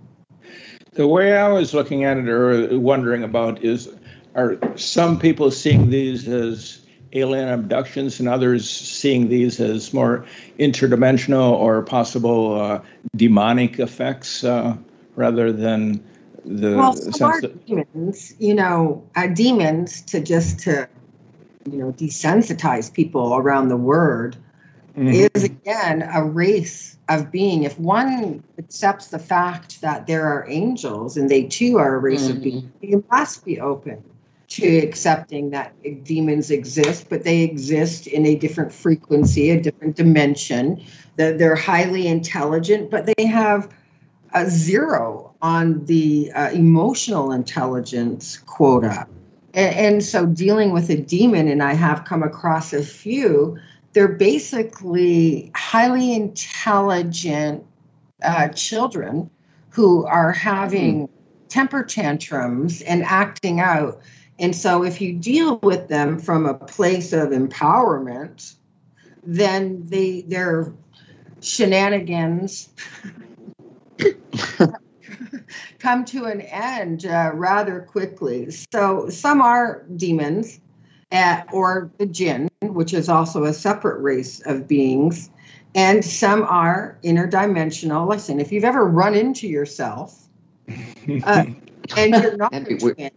The 0.93 1.07
way 1.07 1.35
I 1.35 1.47
was 1.47 1.73
looking 1.73 2.03
at 2.03 2.17
it 2.17 2.27
or 2.29 2.79
wondering 2.79 3.23
about 3.23 3.63
is 3.63 3.89
are 4.35 4.59
some 4.77 5.17
people 5.17 5.49
seeing 5.49 5.89
these 5.89 6.27
as 6.27 6.85
alien 7.13 7.49
abductions 7.49 8.19
and 8.19 8.29
others 8.29 8.69
seeing 8.69 9.29
these 9.29 9.59
as 9.59 9.91
more 9.91 10.23
interdimensional 10.59 11.49
or 11.51 11.81
possible 11.81 12.61
uh, 12.61 12.81
demonic 13.15 13.79
effects 13.79 14.43
uh, 14.43 14.77
rather 15.15 15.51
than 15.51 16.03
the 16.47 16.77
well, 16.77 16.95
are 17.21 17.41
demons, 17.41 18.33
you 18.39 18.53
know, 18.53 19.03
uh, 19.15 19.27
demons 19.27 20.01
to 20.03 20.21
just 20.21 20.59
to 20.59 20.87
you 21.69 21.77
know 21.77 21.91
desensitize 21.91 22.91
people 22.91 23.35
around 23.35 23.67
the 23.67 23.77
word 23.77 24.37
mm-hmm. 24.97 25.09
is 25.09 25.43
again 25.43 26.09
a 26.13 26.23
race 26.23 26.97
of 27.09 27.31
being. 27.31 27.63
If 27.63 27.77
one 27.79 28.43
accepts 28.57 29.07
the 29.07 29.19
fact 29.19 29.81
that 29.81 30.07
there 30.07 30.25
are 30.25 30.47
angels 30.49 31.17
and 31.17 31.29
they 31.29 31.43
too 31.43 31.77
are 31.77 31.95
a 31.95 31.99
race 31.99 32.27
mm-hmm. 32.27 32.37
of 32.37 32.43
beings, 32.43 32.71
you 32.81 33.03
must 33.11 33.43
be 33.43 33.59
open 33.59 34.03
to 34.49 34.77
accepting 34.77 35.49
that 35.49 35.73
demons 36.05 36.49
exist, 36.49 37.07
but 37.09 37.25
they 37.25 37.41
exist 37.41 38.07
in 38.07 38.25
a 38.25 38.35
different 38.35 38.71
frequency, 38.71 39.49
a 39.49 39.61
different 39.61 39.97
dimension. 39.97 40.81
That 41.17 41.39
they're 41.39 41.55
highly 41.55 42.07
intelligent, 42.07 42.91
but 42.91 43.11
they 43.17 43.25
have 43.25 43.69
a 44.33 44.47
zero 44.49 45.26
on 45.41 45.85
the 45.85 46.31
uh, 46.33 46.51
emotional 46.51 47.31
intelligence 47.31 48.37
quota. 48.37 49.07
And, 49.53 49.75
and 49.75 50.03
so, 50.03 50.25
dealing 50.25 50.71
with 50.71 50.89
a 50.89 50.97
demon, 50.97 51.47
and 51.47 51.63
I 51.63 51.73
have 51.73 52.05
come 52.05 52.23
across 52.23 52.73
a 52.73 52.83
few, 52.83 53.57
they're 53.93 54.07
basically 54.07 55.51
highly 55.55 56.13
intelligent 56.13 57.65
uh, 58.23 58.49
children 58.49 59.29
who 59.69 60.05
are 60.05 60.31
having 60.31 61.07
mm. 61.07 61.11
temper 61.49 61.83
tantrums 61.83 62.81
and 62.81 63.03
acting 63.03 63.59
out 63.59 64.01
and 64.39 64.55
so 64.55 64.83
if 64.83 65.01
you 65.01 65.13
deal 65.13 65.57
with 65.59 65.87
them 65.87 66.19
from 66.19 66.45
a 66.45 66.53
place 66.53 67.11
of 67.11 67.29
empowerment, 67.29 68.55
then 69.23 69.83
they 69.87 70.21
their 70.21 70.73
shenanigans 71.41 72.69
come 75.79 76.05
to 76.05 76.25
an 76.25 76.41
end 76.41 77.05
uh, 77.05 77.31
rather 77.33 77.81
quickly. 77.81 78.49
So 78.71 79.09
some 79.09 79.41
are 79.41 79.85
demons 79.95 80.59
at, 81.11 81.47
or 81.53 81.91
the 81.97 82.05
jinn, 82.05 82.49
which 82.61 82.93
is 82.93 83.09
also 83.09 83.43
a 83.45 83.53
separate 83.53 84.01
race 84.01 84.41
of 84.45 84.67
beings, 84.67 85.29
and 85.75 86.03
some 86.03 86.43
are 86.43 86.97
interdimensional. 87.03 88.07
Listen, 88.07 88.39
if 88.39 88.51
you've 88.51 88.63
ever 88.63 88.85
run 88.85 89.15
into 89.15 89.47
yourself 89.47 90.27
uh, 90.69 91.45
and 91.97 92.15
you're 92.15 92.37
not 92.37 92.53
a 92.53 92.77
jinn, 92.77 93.11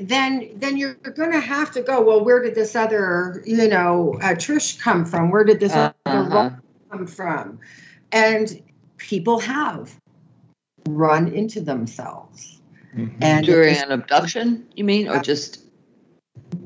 then 0.00 0.50
then 0.56 0.76
you're 0.76 0.94
going 0.94 1.32
to 1.32 1.40
have 1.40 1.70
to 1.72 1.82
go 1.82 2.02
well 2.02 2.22
where 2.22 2.42
did 2.42 2.54
this 2.54 2.76
other 2.76 3.42
you 3.46 3.68
know 3.68 4.14
uh, 4.20 4.34
trish 4.34 4.78
come 4.78 5.04
from 5.04 5.30
where 5.30 5.44
did 5.44 5.58
this 5.58 5.72
uh-huh. 5.72 5.92
other 6.04 6.62
come 6.90 7.06
from 7.06 7.58
and 8.12 8.62
people 8.98 9.38
have 9.38 9.98
run 10.88 11.28
into 11.28 11.60
themselves 11.60 12.60
mm-hmm. 12.94 13.22
and 13.22 13.46
during 13.46 13.76
an 13.76 13.92
abduction 13.92 14.66
you 14.74 14.84
mean 14.84 15.08
or 15.08 15.20
just 15.20 15.66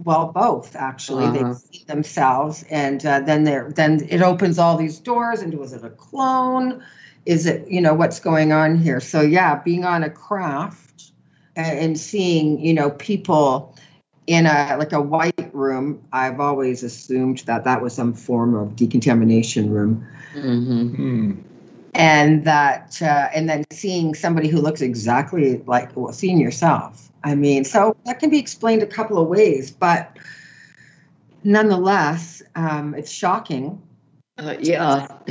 well, 0.05 0.33
both 0.33 0.77
actually. 0.77 1.27
Uh-huh. 1.27 1.53
They 1.53 1.79
see 1.79 1.85
themselves, 1.85 2.65
and 2.71 3.05
uh, 3.05 3.21
then 3.21 3.45
there, 3.45 3.71
then 3.71 4.07
it 4.09 4.23
opens 4.23 4.59
all 4.59 4.77
these 4.77 4.99
doors. 4.99 5.43
And 5.43 5.55
was 5.55 5.73
it 5.73 5.85
a 5.85 5.91
clone? 5.91 6.83
Is 7.27 7.47
it 7.47 7.69
you 7.69 7.81
know 7.81 7.95
what's 7.95 8.21
going 8.21 8.53
on 8.53 8.77
here? 8.79 9.01
So 9.01 9.21
yeah, 9.21 9.57
being 9.57 9.85
on 9.85 10.03
a 10.03 10.11
craft 10.11 11.13
and, 11.57 11.79
and 11.79 11.99
seeing 11.99 12.65
you 12.65 12.75
know 12.75 12.91
people 12.91 13.77
in 14.27 14.47
a 14.47 14.77
like 14.79 14.93
a 14.93 15.01
white 15.01 15.51
room. 15.53 16.03
I've 16.13 16.41
always 16.41 16.83
assumed 16.83 17.39
that 17.41 17.65
that 17.65 17.83
was 17.83 17.95
some 17.95 18.15
form 18.15 18.55
of 18.55 18.77
decontamination 18.77 19.71
room, 19.71 20.07
hmm 20.33 20.89
Hmm. 20.89 21.33
And 21.95 22.45
that 22.45 23.01
uh, 23.03 23.29
and 23.35 23.49
then 23.49 23.65
seeing 23.71 24.15
somebody 24.15 24.49
who 24.49 24.61
looks 24.61 24.81
exactly 24.81 25.59
like 25.67 25.95
well, 25.97 26.13
seeing 26.13 26.39
yourself. 26.39 27.11
I 27.25 27.35
mean, 27.35 27.65
so 27.65 27.97
that 28.07 28.19
can 28.19 28.31
be 28.31 28.39
explained 28.39 28.83
a 28.83 28.87
couple 28.87 29.19
of 29.19 29.29
ways, 29.29 29.71
but 29.71 30.17
nonetheless, 31.45 32.43
um, 32.55 32.95
it's 32.95 33.11
shocking. 33.11 33.81
Uh, 34.39 34.57
yeah, 34.59 35.07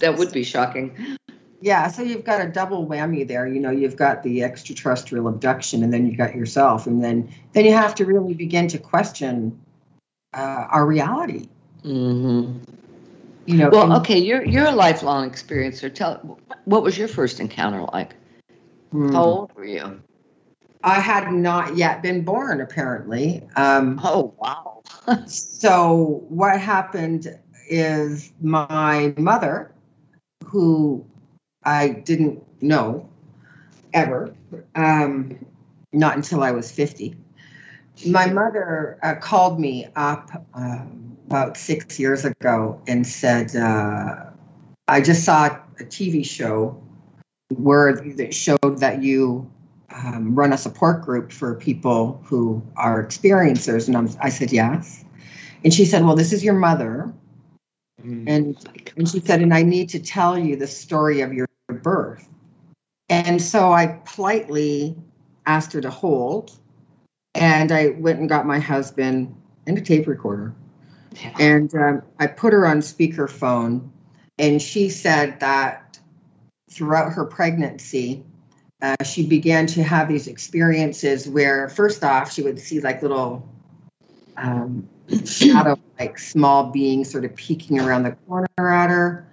that 0.00 0.16
would 0.18 0.32
be 0.32 0.42
shocking. 0.42 1.16
Yeah, 1.60 1.88
so 1.88 2.02
you've 2.02 2.24
got 2.24 2.40
a 2.40 2.48
double 2.48 2.86
whammy 2.86 3.26
there. 3.26 3.46
You 3.46 3.60
know, 3.60 3.70
you've 3.70 3.96
got 3.96 4.22
the 4.22 4.42
extraterrestrial 4.42 5.28
abduction, 5.28 5.82
and 5.82 5.92
then 5.92 6.06
you've 6.06 6.16
got 6.16 6.34
yourself, 6.34 6.86
and 6.86 7.04
then 7.04 7.28
then 7.52 7.64
you 7.64 7.72
have 7.72 7.94
to 7.96 8.04
really 8.04 8.34
begin 8.34 8.68
to 8.68 8.78
question 8.78 9.58
uh, 10.34 10.66
our 10.70 10.86
reality. 10.86 11.48
hmm 11.82 12.58
You 13.48 13.56
know, 13.56 13.70
Well, 13.70 13.84
and- 13.84 13.92
okay, 13.94 14.18
you're 14.18 14.44
you're 14.44 14.66
a 14.66 14.72
lifelong 14.72 15.30
experiencer. 15.30 15.92
Tell 15.92 16.38
what 16.66 16.82
was 16.82 16.98
your 16.98 17.08
first 17.08 17.40
encounter 17.40 17.82
like? 17.94 18.14
Hmm. 18.92 19.10
How 19.14 19.22
old 19.24 19.52
were 19.54 19.64
you? 19.64 20.02
I 20.84 21.00
had 21.00 21.32
not 21.32 21.74
yet 21.74 22.02
been 22.02 22.24
born, 22.24 22.60
apparently. 22.60 23.42
Um, 23.56 23.98
Oh 24.04 24.34
wow. 24.36 24.82
so 25.26 26.22
what 26.28 26.60
happened 26.60 27.26
is 27.70 28.32
my 28.42 29.14
mother, 29.16 29.72
who 30.44 31.06
I 31.64 31.88
didn't 31.88 32.44
know 32.62 33.08
ever, 33.94 34.34
um, 34.74 35.38
not 35.94 36.16
until 36.16 36.42
I 36.42 36.50
was 36.50 36.70
50. 36.70 37.16
My 38.06 38.26
mother 38.26 38.98
uh, 39.02 39.14
called 39.14 39.58
me 39.58 39.88
up 39.96 40.44
um, 40.52 41.07
about 41.28 41.58
six 41.58 42.00
years 42.00 42.24
ago 42.24 42.80
and 42.86 43.06
said, 43.06 43.54
uh, 43.54 44.24
I 44.88 45.02
just 45.02 45.24
saw 45.24 45.46
a 45.78 45.84
TV 45.84 46.24
show 46.24 46.82
where 47.54 47.96
that 48.16 48.32
showed 48.32 48.78
that 48.78 49.02
you 49.02 49.50
um, 49.94 50.34
run 50.34 50.54
a 50.54 50.56
support 50.56 51.02
group 51.02 51.30
for 51.30 51.54
people 51.54 52.22
who 52.24 52.62
are 52.76 53.04
experiencers. 53.04 53.88
And 53.88 53.96
I'm, 53.96 54.08
I 54.22 54.30
said, 54.30 54.52
yes. 54.52 55.04
And 55.64 55.74
she 55.74 55.84
said, 55.84 56.02
well, 56.02 56.16
this 56.16 56.32
is 56.32 56.42
your 56.42 56.54
mother. 56.54 57.12
Hmm. 58.00 58.24
And 58.26 58.92
and 58.96 59.06
she 59.06 59.20
said, 59.20 59.42
and 59.42 59.52
I 59.52 59.62
need 59.62 59.90
to 59.90 59.98
tell 59.98 60.38
you 60.38 60.56
the 60.56 60.66
story 60.66 61.20
of 61.20 61.34
your 61.34 61.46
birth. 61.68 62.26
And 63.10 63.42
so 63.42 63.70
I 63.70 64.00
politely 64.06 64.96
asked 65.44 65.74
her 65.74 65.82
to 65.82 65.90
hold. 65.90 66.58
And 67.34 67.70
I 67.70 67.88
went 67.88 68.18
and 68.18 68.28
got 68.30 68.46
my 68.46 68.58
husband 68.58 69.34
and 69.66 69.76
a 69.76 69.80
tape 69.82 70.06
recorder. 70.06 70.54
And 71.38 71.74
um, 71.74 72.02
I 72.18 72.26
put 72.26 72.52
her 72.52 72.66
on 72.66 72.80
speakerphone. 72.80 73.90
And 74.38 74.62
she 74.62 74.88
said 74.88 75.40
that 75.40 75.98
throughout 76.70 77.12
her 77.12 77.24
pregnancy, 77.24 78.24
uh, 78.80 79.02
she 79.04 79.26
began 79.26 79.66
to 79.66 79.82
have 79.82 80.08
these 80.08 80.28
experiences 80.28 81.28
where, 81.28 81.68
first 81.68 82.04
off, 82.04 82.32
she 82.32 82.42
would 82.42 82.60
see 82.60 82.80
like 82.80 83.02
little 83.02 83.48
um, 84.36 84.88
shadow 85.24 85.76
like 85.98 86.18
small 86.18 86.70
beings 86.70 87.10
sort 87.10 87.24
of 87.24 87.34
peeking 87.34 87.80
around 87.80 88.04
the 88.04 88.12
corner 88.26 88.46
at 88.58 88.90
her. 88.90 89.28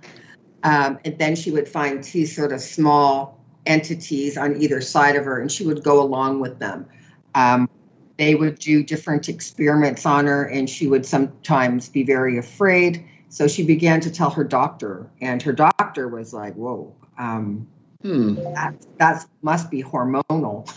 Um, 0.63 0.97
and 1.05 1.17
then 1.19 1.35
she 1.35 1.51
would 1.51 1.67
find 1.67 2.03
two 2.03 2.25
sort 2.25 2.51
of 2.51 2.59
small 2.59 3.39
entities 3.67 4.37
on 4.37 4.59
either 4.61 4.81
side 4.81 5.15
of 5.15 5.25
her, 5.25 5.39
and 5.39 5.51
she 5.51 5.65
would 5.65 5.83
go 5.83 6.01
along 6.01 6.39
with 6.39 6.57
them. 6.57 6.87
Um, 7.35 7.69
they 8.17 8.35
would 8.35 8.59
do 8.59 8.83
different 8.83 9.29
experiments 9.29 10.05
on 10.05 10.25
her, 10.25 10.45
and 10.45 10.69
she 10.69 10.87
would 10.87 11.05
sometimes 11.05 11.89
be 11.89 12.03
very 12.03 12.37
afraid. 12.37 13.05
So 13.29 13.47
she 13.47 13.65
began 13.65 13.99
to 14.01 14.11
tell 14.11 14.29
her 14.29 14.43
doctor, 14.43 15.09
and 15.21 15.41
her 15.41 15.53
doctor 15.53 16.07
was 16.07 16.33
like, 16.33 16.53
Whoa, 16.55 16.93
um, 17.17 17.67
Hmm. 18.05 18.35
that, 18.53 18.75
that 18.97 19.25
must 19.41 19.71
be 19.71 19.81
hormonal. 19.81 20.69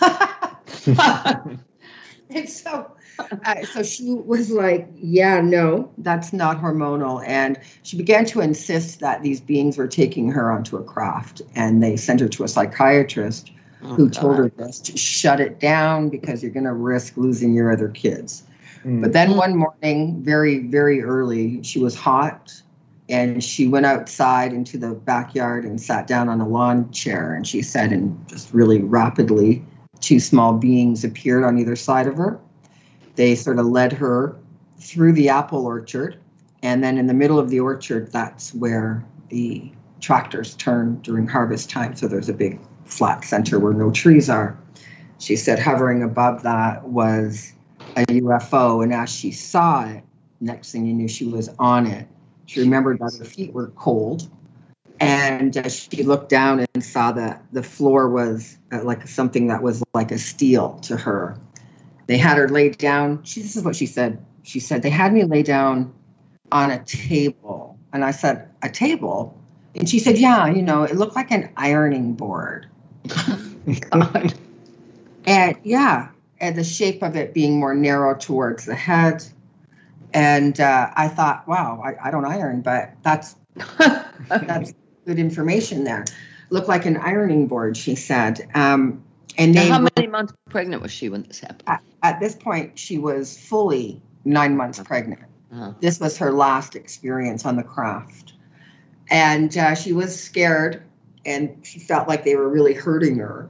and 2.30 2.48
so, 2.48 2.90
uh, 3.44 3.64
so 3.66 3.82
she 3.82 4.14
was 4.14 4.50
like, 4.50 4.88
"Yeah, 4.96 5.42
no, 5.42 5.90
that's 5.98 6.32
not 6.32 6.58
hormonal." 6.58 7.22
And 7.26 7.58
she 7.82 7.98
began 7.98 8.24
to 8.26 8.40
insist 8.40 9.00
that 9.00 9.22
these 9.22 9.40
beings 9.42 9.76
were 9.76 9.88
taking 9.88 10.30
her 10.30 10.50
onto 10.50 10.78
a 10.78 10.82
craft, 10.82 11.42
and 11.54 11.82
they 11.82 11.96
sent 11.96 12.20
her 12.20 12.28
to 12.28 12.44
a 12.44 12.48
psychiatrist 12.48 13.50
Oh, 13.82 13.94
who 13.94 14.10
told 14.10 14.38
her 14.38 14.48
this 14.48 14.80
to 14.80 14.96
shut 14.96 15.40
it 15.40 15.60
down 15.60 16.08
because 16.08 16.42
you're 16.42 16.52
going 16.52 16.64
to 16.64 16.72
risk 16.72 17.16
losing 17.16 17.52
your 17.52 17.72
other 17.72 17.88
kids. 17.88 18.42
Hmm. 18.82 19.00
But 19.02 19.12
then 19.12 19.36
one 19.36 19.56
morning, 19.56 20.22
very, 20.22 20.66
very 20.66 21.02
early, 21.02 21.62
she 21.62 21.78
was 21.78 21.94
hot 21.94 22.60
and 23.08 23.42
she 23.42 23.68
went 23.68 23.86
outside 23.86 24.52
into 24.52 24.78
the 24.78 24.94
backyard 24.94 25.64
and 25.64 25.80
sat 25.80 26.06
down 26.06 26.28
on 26.28 26.40
a 26.40 26.48
lawn 26.48 26.90
chair. 26.90 27.34
And 27.34 27.46
she 27.46 27.62
said, 27.62 27.92
and 27.92 28.28
just 28.28 28.52
really 28.52 28.82
rapidly, 28.82 29.64
two 30.00 30.20
small 30.20 30.54
beings 30.54 31.04
appeared 31.04 31.44
on 31.44 31.58
either 31.58 31.76
side 31.76 32.06
of 32.06 32.16
her. 32.16 32.38
They 33.14 33.34
sort 33.34 33.58
of 33.58 33.66
led 33.66 33.92
her 33.92 34.36
through 34.80 35.12
the 35.12 35.28
apple 35.28 35.64
orchard. 35.64 36.18
And 36.62 36.82
then 36.82 36.98
in 36.98 37.06
the 37.06 37.14
middle 37.14 37.38
of 37.38 37.50
the 37.50 37.60
orchard, 37.60 38.12
that's 38.12 38.52
where 38.54 39.04
the 39.28 39.70
tractors 40.00 40.54
turn 40.56 41.00
during 41.02 41.26
harvest 41.26 41.70
time. 41.70 41.94
So 41.96 42.08
there's 42.08 42.28
a 42.28 42.34
big 42.34 42.60
flat 42.88 43.24
center 43.24 43.58
where 43.58 43.72
no 43.72 43.90
trees 43.90 44.28
are. 44.28 44.58
She 45.18 45.36
said, 45.36 45.58
hovering 45.58 46.02
above 46.02 46.42
that 46.42 46.84
was 46.84 47.52
a 47.96 48.04
UFO, 48.06 48.82
and 48.82 48.92
as 48.92 49.10
she 49.10 49.32
saw 49.32 49.88
it, 49.88 50.04
next 50.40 50.72
thing 50.72 50.86
you 50.86 50.94
knew, 50.94 51.08
she 51.08 51.26
was 51.26 51.48
on 51.58 51.86
it. 51.86 52.06
She 52.46 52.60
remembered 52.60 52.98
that 53.00 53.16
her 53.18 53.24
feet 53.24 53.52
were 53.52 53.68
cold, 53.68 54.28
and 55.00 55.56
uh, 55.56 55.68
she 55.68 56.02
looked 56.02 56.28
down 56.28 56.64
and 56.74 56.84
saw 56.84 57.12
that 57.12 57.42
the 57.52 57.62
floor 57.62 58.08
was 58.08 58.56
uh, 58.72 58.82
like 58.82 59.06
something 59.06 59.48
that 59.48 59.62
was 59.62 59.82
like 59.94 60.10
a 60.10 60.18
steel 60.18 60.78
to 60.82 60.96
her. 60.96 61.38
They 62.06 62.16
had 62.16 62.38
her 62.38 62.48
laid 62.48 62.78
down. 62.78 63.22
She, 63.24 63.42
this 63.42 63.56
is 63.56 63.64
what 63.64 63.76
she 63.76 63.86
said. 63.86 64.24
She 64.42 64.60
said 64.60 64.82
they 64.82 64.90
had 64.90 65.12
me 65.12 65.24
lay 65.24 65.42
down 65.42 65.92
on 66.50 66.70
a 66.70 66.82
table, 66.84 67.78
and 67.92 68.04
I 68.04 68.12
said, 68.12 68.48
"A 68.62 68.70
table?" 68.70 69.38
And 69.74 69.88
she 69.88 69.98
said, 69.98 70.16
"Yeah, 70.16 70.46
you 70.46 70.62
know, 70.62 70.84
it 70.84 70.96
looked 70.96 71.16
like 71.16 71.30
an 71.30 71.50
ironing 71.56 72.14
board." 72.14 72.66
God. 73.90 74.34
And 75.26 75.56
yeah, 75.62 76.08
and 76.40 76.56
the 76.56 76.64
shape 76.64 77.02
of 77.02 77.16
it 77.16 77.34
being 77.34 77.58
more 77.58 77.74
narrow 77.74 78.16
towards 78.16 78.64
the 78.64 78.74
head. 78.74 79.24
And 80.14 80.58
uh, 80.58 80.90
I 80.96 81.08
thought, 81.08 81.46
wow, 81.46 81.82
I, 81.84 82.08
I 82.08 82.10
don't 82.10 82.24
iron, 82.24 82.62
but 82.62 82.94
that's 83.02 83.36
that's 84.28 84.72
good 85.06 85.18
information 85.18 85.84
there. 85.84 86.04
Looked 86.50 86.68
like 86.68 86.86
an 86.86 86.96
ironing 86.96 87.46
board, 87.46 87.76
she 87.76 87.94
said. 87.94 88.48
Um, 88.54 89.04
and 89.36 89.54
Now, 89.54 89.72
how 89.72 89.86
many 89.96 90.08
months 90.08 90.32
pregnant 90.48 90.82
was 90.82 90.90
she 90.90 91.08
when 91.08 91.22
this 91.24 91.40
happened? 91.40 91.64
at, 91.66 91.82
at 92.02 92.20
this 92.20 92.34
point, 92.34 92.78
she 92.78 92.98
was 92.98 93.38
fully 93.38 94.00
nine 94.24 94.56
months 94.56 94.80
pregnant. 94.80 95.20
Uh, 95.54 95.72
This 95.80 96.00
was 96.00 96.16
her 96.18 96.32
last 96.32 96.74
experience 96.74 97.44
on 97.44 97.56
the 97.56 97.62
craft. 97.62 98.32
And 99.10 99.56
uh, 99.56 99.74
she 99.74 99.92
was 99.92 100.18
scared 100.18 100.82
and 101.28 101.54
she 101.62 101.78
felt 101.78 102.08
like 102.08 102.24
they 102.24 102.36
were 102.36 102.48
really 102.48 102.74
hurting 102.74 103.18
her. 103.18 103.48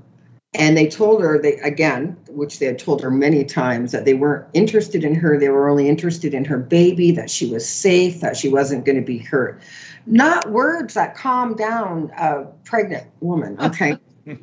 And 0.55 0.77
they 0.77 0.89
told 0.89 1.21
her, 1.21 1.39
they 1.39 1.55
again, 1.59 2.17
which 2.31 2.59
they 2.59 2.67
had 2.67 2.79
told 2.79 3.03
her 3.03 3.11
many 3.11 3.45
times, 3.45 3.93
that 3.93 4.07
they 4.07 4.15
weren't 4.15 4.47
interested 4.55 5.05
in 5.05 5.15
her. 5.15 5.39
They 5.39 5.51
were 5.51 5.69
only 5.69 5.89
interested 5.89 6.33
in 6.33 6.45
her 6.47 6.59
baby, 6.59 7.11
that 7.13 7.31
she 7.31 7.51
was 7.51 7.69
safe, 7.69 8.21
that 8.21 8.37
she 8.37 8.49
wasn't 8.49 8.87
going 8.87 8.97
to 8.97 9.05
be 9.05 9.19
hurt. 9.19 9.61
Not 10.07 10.51
words 10.51 10.95
that 10.95 11.15
calm 11.15 11.55
down 11.55 12.11
a 12.17 12.45
pregnant 12.65 13.07
woman, 13.21 13.61
okay? 13.61 13.99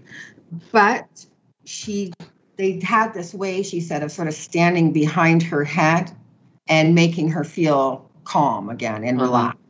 but 0.71 1.25
she, 1.65 2.13
they 2.57 2.79
had 2.81 3.15
this 3.15 3.33
way, 3.33 3.63
she 3.63 3.81
said, 3.81 4.03
of 4.03 4.11
sort 4.11 4.27
of 4.27 4.35
standing 4.35 4.93
behind 4.93 5.41
her 5.41 5.63
head 5.63 6.11
and 6.67 6.93
making 6.93 7.31
her 7.31 7.43
feel 7.43 8.07
calm 8.25 8.69
again 8.69 9.03
and 9.03 9.17
Uh-huh. 9.19 9.25
relaxed. 9.27 9.64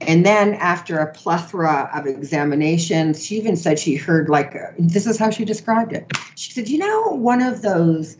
And 0.00 0.24
then 0.24 0.54
after 0.54 0.98
a 0.98 1.12
plethora 1.12 1.90
of 1.92 2.06
examinations, 2.06 3.24
she 3.24 3.36
even 3.36 3.56
said 3.56 3.78
she 3.78 3.96
heard 3.96 4.28
like 4.28 4.54
this 4.78 5.06
is 5.06 5.18
how 5.18 5.30
she 5.30 5.44
described 5.44 5.92
it. 5.92 6.12
She 6.36 6.52
said, 6.52 6.68
"You 6.68 6.78
know, 6.78 7.08
one 7.16 7.42
of 7.42 7.62
those 7.62 8.16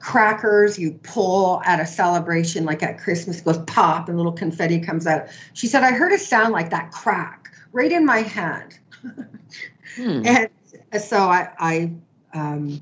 crackers 0.00 0.78
you 0.78 0.92
pull 1.02 1.62
at 1.64 1.80
a 1.80 1.86
celebration, 1.86 2.66
like 2.66 2.82
at 2.82 2.98
Christmas, 2.98 3.40
goes 3.40 3.58
pop 3.60 4.08
and 4.08 4.18
little 4.18 4.32
confetti 4.32 4.78
comes 4.80 5.06
out." 5.06 5.28
She 5.54 5.66
said, 5.66 5.82
"I 5.82 5.92
heard 5.92 6.12
a 6.12 6.18
sound 6.18 6.52
like 6.52 6.68
that 6.70 6.90
crack 6.92 7.50
right 7.72 7.90
in 7.90 8.04
my 8.04 8.20
hand." 8.20 8.78
hmm. 9.96 10.26
And 10.92 11.02
so 11.02 11.18
I, 11.18 11.48
I, 11.58 11.92
um, 12.34 12.80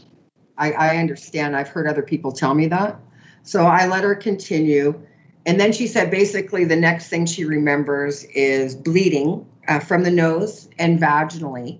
I, 0.58 0.72
I 0.72 0.96
understand. 0.98 1.56
I've 1.56 1.68
heard 1.68 1.86
other 1.86 2.02
people 2.02 2.32
tell 2.32 2.54
me 2.54 2.66
that, 2.66 2.98
So 3.42 3.64
I 3.64 3.86
let 3.86 4.04
her 4.04 4.14
continue. 4.14 5.00
And 5.46 5.58
then 5.60 5.72
she 5.72 5.86
said 5.86 6.10
basically 6.10 6.64
the 6.64 6.76
next 6.76 7.08
thing 7.08 7.26
she 7.26 7.44
remembers 7.44 8.24
is 8.24 8.74
bleeding 8.74 9.46
uh, 9.68 9.80
from 9.80 10.02
the 10.04 10.10
nose 10.10 10.68
and 10.78 11.00
vaginally 11.00 11.78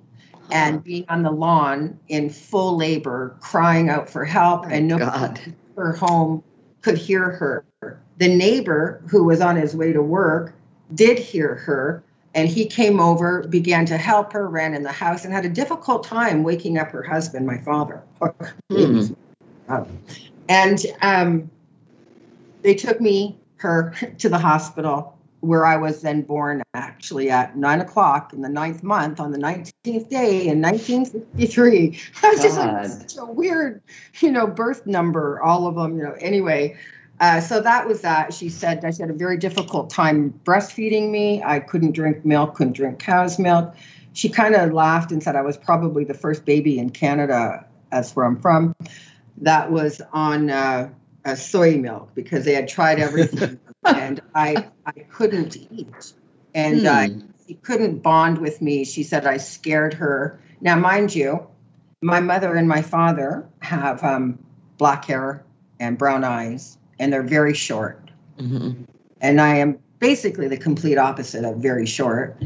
and 0.51 0.83
being 0.85 1.05
on 1.09 1.23
the 1.23 1.31
lawn 1.31 1.99
in 2.09 2.29
full 2.29 2.77
labor, 2.77 3.37
crying 3.41 3.89
out 3.89 4.11
for 4.11 4.25
help, 4.25 4.67
Oh, 4.67 4.71
and 4.71 4.87
no 4.89 4.99
God. 4.99 5.41
her 5.77 5.93
home 5.93 6.43
could 6.83 6.99
hear 6.99 7.31
her. 7.31 7.65
The 8.19 8.29
neighbor 8.29 9.03
who 9.09 9.25
was 9.25 9.41
on 9.41 9.57
his 9.57 9.75
way 9.75 9.93
to 9.93 10.03
work 10.03 10.55
did 10.95 11.19
hear 11.19 11.55
her, 11.55 12.03
and 12.35 12.49
he 12.49 12.67
came 12.67 13.01
over, 13.01 13.47
began 13.49 13.87
to 13.87 13.97
help 13.97 14.33
her, 14.33 14.47
ran 14.49 14.75
in 14.75 14.83
the 14.83 14.93
house, 14.93 15.25
and 15.25 15.33
had 15.33 15.47
a 15.47 15.49
difficult 15.49 16.05
time 16.05 16.43
waking 16.43 16.77
up 16.77 16.91
her 16.91 17.03
husband, 17.03 17.47
my 17.47 17.59
father. 17.59 18.03
Hmm. 18.71 19.03
And 20.49 20.85
um, 21.01 21.51
they 22.63 22.75
took 22.75 23.01
me, 23.01 23.39
her, 23.63 23.95
to 24.19 24.29
the 24.29 24.39
hospital 24.39 25.19
where 25.43 25.67
I 25.67 25.77
was 25.77 26.03
then 26.03 26.23
born, 26.23 26.63
actually 26.73 27.29
at 27.29 27.57
nine 27.57 27.81
o'clock 27.81 28.33
in 28.33 28.43
the 28.43 28.49
ninth 28.49 28.85
month 28.85 29.19
on 29.19 29.33
the 29.33 29.39
19th 29.39 30.09
day 30.09 30.47
in 30.47 30.63
1963. 30.63 31.99
I 32.23 32.31
was 32.31 32.41
just 32.41 32.57
like, 32.57 32.87
such 32.87 33.17
a 33.19 33.25
weird, 33.25 33.83
you 34.21 34.31
know, 34.31 34.47
birth 34.47 34.87
number, 34.87 35.43
all 35.43 35.67
of 35.67 35.75
them, 35.75 35.99
you 35.99 36.05
know. 36.05 36.15
Anyway, 36.21 36.77
uh, 37.19 37.41
so 37.41 37.61
that 37.61 37.89
was 37.89 38.03
that. 38.03 38.33
She 38.33 38.49
said, 38.49 38.85
I 38.85 38.93
had 38.93 39.11
a 39.11 39.15
very 39.15 39.37
difficult 39.37 39.91
time 39.91 40.33
breastfeeding 40.45 41.11
me. 41.11 41.43
I 41.43 41.59
couldn't 41.59 41.93
drink 41.93 42.25
milk, 42.25 42.55
couldn't 42.55 42.75
drink 42.75 43.01
cow's 43.01 43.41
milk. 43.41 43.75
She 44.13 44.29
kind 44.29 44.55
of 44.55 44.73
laughed 44.73 45.11
and 45.11 45.21
said 45.21 45.35
I 45.35 45.43
was 45.43 45.57
probably 45.57 46.05
the 46.05 46.15
first 46.15 46.45
baby 46.45 46.79
in 46.79 46.91
Canada, 46.91 47.67
that's 47.91 48.15
where 48.15 48.27
I'm 48.27 48.41
from, 48.41 48.77
that 49.39 49.73
was 49.73 50.01
on 50.13 50.51
uh, 50.51 50.91
uh, 51.25 51.35
soy 51.35 51.77
milk 51.77 52.11
because 52.15 52.45
they 52.45 52.55
had 52.55 52.69
tried 52.69 52.99
everything 52.99 53.59
and 53.85 54.21
I 54.35 54.67
I 54.87 54.93
couldn't 55.11 55.57
eat. 55.71 56.13
And 56.55 56.85
uh, 56.87 57.09
Hmm. 57.09 57.19
she 57.47 57.55
couldn't 57.55 57.99
bond 58.03 58.39
with 58.39 58.61
me. 58.63 58.85
She 58.85 59.03
said 59.03 59.27
I 59.27 59.37
scared 59.39 59.95
her. 59.95 60.39
Now, 60.61 60.77
mind 60.77 61.15
you, 61.15 61.47
my 62.03 62.21
mother 62.21 62.55
and 62.55 62.69
my 62.69 62.83
father 62.83 63.47
have 63.61 64.03
um, 64.05 64.39
black 64.79 65.05
hair 65.05 65.45
and 65.81 65.99
brown 65.99 66.25
eyes, 66.25 66.79
and 66.99 67.13
they're 67.13 67.23
very 67.23 67.55
short. 67.55 68.11
Mhm. 68.39 68.87
And 69.21 69.41
I 69.41 69.57
am 69.57 69.79
basically 69.99 70.49
the 70.49 70.57
complete 70.57 70.99
opposite 70.99 71.45
of 71.45 71.57
very 71.59 71.87
short. 71.87 72.37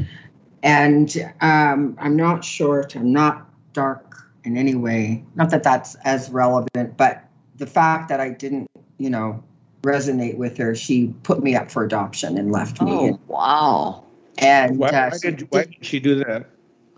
And 0.63 1.15
um, 1.41 1.95
I'm 1.99 2.15
not 2.15 2.43
short. 2.43 2.95
I'm 2.95 3.11
not 3.11 3.47
dark 3.73 4.15
in 4.43 4.57
any 4.57 4.75
way. 4.75 5.23
Not 5.35 5.49
that 5.51 5.63
that's 5.63 5.95
as 6.03 6.29
relevant, 6.29 6.97
but 6.97 7.23
the 7.57 7.67
fact 7.67 8.09
that 8.09 8.19
I 8.19 8.29
didn't, 8.29 8.67
you 8.97 9.09
know, 9.09 9.43
resonate 9.83 10.37
with 10.37 10.57
her, 10.57 10.75
she 10.75 11.13
put 11.23 11.43
me 11.43 11.55
up 11.55 11.71
for 11.71 11.83
adoption 11.83 12.37
and 12.37 12.51
left 12.51 12.81
me. 12.81 12.91
Oh, 12.91 13.19
wow. 13.27 14.03
And 14.37 14.77
Why, 14.77 14.89
uh, 14.89 15.09
why 15.09 15.17
she 15.17 15.31
did, 15.31 15.47
why 15.49 15.63
did- 15.63 15.71
did 15.71 15.85
she 15.85 15.99
do 15.99 16.15
that? 16.15 16.47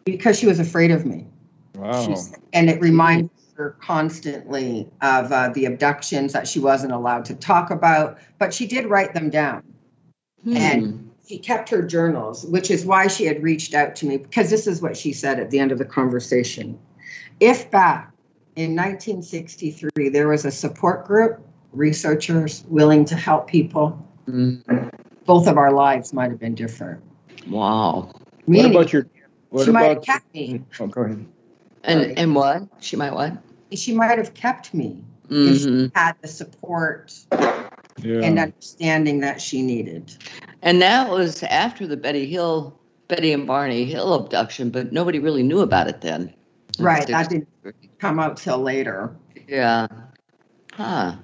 because 0.05 0.39
she 0.39 0.47
was 0.47 0.59
afraid 0.59 0.91
of 0.91 1.05
me. 1.05 1.25
Wow. 1.75 2.05
She's, 2.05 2.33
and 2.53 2.69
it 2.69 2.81
reminds 2.81 3.29
her 3.55 3.75
constantly 3.81 4.89
of 5.01 5.31
uh, 5.31 5.49
the 5.49 5.65
abductions 5.65 6.33
that 6.33 6.47
she 6.47 6.59
wasn't 6.59 6.93
allowed 6.93 7.25
to 7.25 7.35
talk 7.35 7.69
about, 7.69 8.17
but 8.39 8.53
she 8.53 8.65
did 8.65 8.87
write 8.87 9.13
them 9.13 9.29
down. 9.29 9.61
Hmm. 10.43 10.57
And 10.57 11.11
she 11.27 11.37
kept 11.37 11.69
her 11.69 11.83
journals, 11.83 12.45
which 12.45 12.71
is 12.71 12.85
why 12.85 13.07
she 13.07 13.25
had 13.25 13.43
reached 13.43 13.73
out 13.73 13.95
to 13.97 14.07
me 14.07 14.17
because 14.17 14.49
this 14.49 14.65
is 14.65 14.81
what 14.81 14.97
she 14.97 15.13
said 15.13 15.39
at 15.39 15.51
the 15.51 15.59
end 15.59 15.71
of 15.71 15.77
the 15.77 15.85
conversation. 15.85 16.79
If 17.39 17.69
back 17.69 18.11
in 18.59 18.75
1963 18.75 20.09
there 20.09 20.27
was 20.27 20.43
a 20.43 20.51
support 20.51 21.05
group, 21.07 21.39
researchers 21.71 22.65
willing 22.67 23.05
to 23.05 23.15
help 23.15 23.47
people, 23.47 23.97
Mm. 24.27 24.91
both 25.25 25.47
of 25.47 25.57
our 25.57 25.71
lives 25.71 26.11
might 26.13 26.29
have 26.29 26.39
been 26.39 26.55
different. 26.55 27.01
Wow. 27.49 28.11
what 28.45 28.65
about 28.65 28.91
your? 28.93 29.07
What 29.49 29.65
she 29.65 29.71
might 29.71 29.85
have 29.85 30.01
kept 30.03 30.33
me. 30.35 30.61
Oh, 30.79 30.87
go 30.87 31.01
ahead. 31.01 31.25
And 31.85 32.01
Sorry. 32.01 32.17
and 32.17 32.35
what? 32.35 32.63
She 32.79 32.95
might 32.97 33.13
what? 33.13 33.33
She 33.71 33.93
might 33.93 34.17
have 34.17 34.33
kept 34.33 34.73
me 34.73 35.03
if 35.29 35.61
she 35.61 35.65
Mhm. 35.67 35.91
had 35.95 36.15
the 36.21 36.27
support 36.27 37.13
Yeah. 38.03 38.21
and 38.23 38.37
understanding 38.39 39.21
that 39.21 39.39
she 39.39 39.61
needed. 39.61 40.11
And 40.61 40.81
that 40.81 41.09
was 41.09 41.41
after 41.43 41.87
the 41.87 41.97
Betty 41.97 42.25
Hill, 42.25 42.77
Betty 43.07 43.31
and 43.31 43.47
Barney 43.47 43.85
Hill 43.85 44.13
abduction, 44.13 44.69
but 44.69 44.91
nobody 44.91 45.17
really 45.19 45.43
knew 45.43 45.61
about 45.61 45.87
it 45.87 46.01
then. 46.01 46.33
Right, 46.77 47.07
that 47.07 47.29
didn't 47.29 47.47
come 47.99 48.19
out 48.19 48.37
till 48.37 48.59
later. 48.59 49.15
Yeah. 49.47 49.87
Huh. 50.73 51.15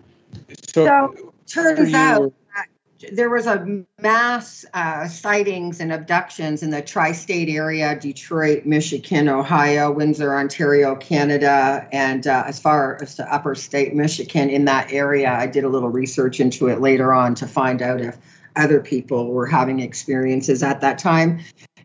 so, 0.73 0.85
So 0.85 1.33
turns 1.47 1.91
you- 1.91 1.97
out 1.97 2.33
that 2.55 3.15
there 3.15 3.29
was 3.29 3.45
a 3.45 3.83
mass 4.01 4.65
uh, 4.73 5.07
sightings 5.07 5.79
and 5.79 5.91
abductions 5.93 6.63
in 6.63 6.69
the 6.71 6.81
tri-state 6.81 7.49
area: 7.49 7.97
Detroit, 7.99 8.65
Michigan, 8.65 9.29
Ohio, 9.29 9.91
Windsor, 9.91 10.35
Ontario, 10.35 10.95
Canada, 10.95 11.87
and 11.91 12.25
uh, 12.25 12.43
as 12.47 12.59
far 12.59 12.97
as 13.01 13.15
the 13.15 13.33
upper 13.33 13.53
state 13.55 13.93
Michigan. 13.93 14.49
In 14.49 14.65
that 14.65 14.91
area, 14.91 15.31
I 15.31 15.47
did 15.47 15.63
a 15.63 15.69
little 15.69 15.89
research 15.89 16.39
into 16.39 16.67
it 16.67 16.81
later 16.81 17.13
on 17.13 17.35
to 17.35 17.47
find 17.47 17.81
out 17.81 18.01
if 18.01 18.17
other 18.55 18.79
people 18.79 19.27
were 19.31 19.45
having 19.45 19.81
experiences 19.81 20.63
at 20.63 20.81
that 20.81 20.97
time. 20.97 21.41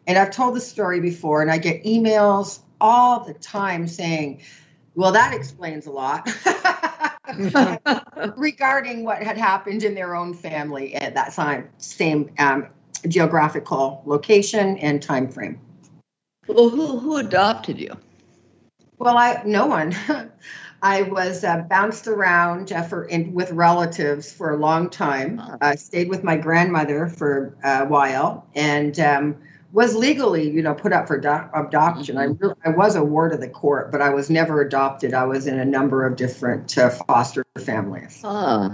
And 0.07 0.17
I've 0.17 0.31
told 0.31 0.55
the 0.57 0.61
story 0.61 1.01
before, 1.01 1.43
and 1.43 1.51
I 1.51 1.59
get 1.59 1.85
emails 1.85 2.61
all 2.81 3.25
the 3.25 3.35
time 3.35 3.87
saying, 3.87 4.41
"Well, 5.01 5.13
that 5.13 5.33
explains 5.33 5.87
a 5.87 5.91
lot." 5.91 6.29
regarding 8.37 9.03
what 9.03 9.23
had 9.23 9.39
happened 9.39 9.83
in 9.83 9.95
their 9.95 10.15
own 10.15 10.35
family 10.35 10.95
at 10.95 11.15
that 11.15 11.33
time, 11.33 11.71
same 11.79 12.31
um, 12.39 12.67
geographical 13.09 14.03
location 14.05 14.77
and 14.77 15.03
time 15.03 15.27
frame. 15.27 15.59
well, 16.47 16.69
who 16.69 16.99
who 16.99 17.17
adopted 17.17 17.79
you? 17.79 17.97
Well, 18.99 19.17
I 19.17 19.43
no 19.47 19.65
one. 19.67 19.95
I 20.83 21.03
was 21.03 21.45
uh, 21.45 21.63
bounced 21.69 22.07
around 22.07 22.71
uh, 22.71 22.83
for 22.83 23.05
in, 23.05 23.33
with 23.33 23.53
relatives 23.53 24.31
for 24.31 24.51
a 24.51 24.57
long 24.57 24.91
time. 24.91 25.41
I 25.63 25.77
stayed 25.77 26.11
with 26.11 26.25
my 26.25 26.37
grandmother 26.37 27.07
for 27.07 27.57
a 27.65 27.87
while 27.87 28.47
and 28.55 28.99
um, 29.01 29.37
was 29.73 29.95
legally, 29.95 30.51
you 30.51 30.63
know, 30.63 30.75
put 30.75 30.93
up 30.93 31.07
for 31.07 31.19
do- 31.19 31.49
adoption. 31.55 32.19
I 32.19 32.25
really, 32.25 32.55
I 32.65 32.71
was 32.71 32.97
a 32.97 33.05
ward 33.05 33.33
of 33.33 33.41
the 33.41 33.49
court, 33.49 33.93
but 33.93 34.03
I 34.03 34.11
was 34.11 34.29
never 34.31 34.61
adopted. 34.61 35.15
I 35.15 35.25
was 35.25 35.47
in 35.47 35.59
a 35.59 35.65
number 35.65 36.05
of 36.05 36.17
different 36.17 36.77
uh, 36.77 36.91
foster 36.91 37.45
families. 37.59 38.21
Huh. 38.23 38.71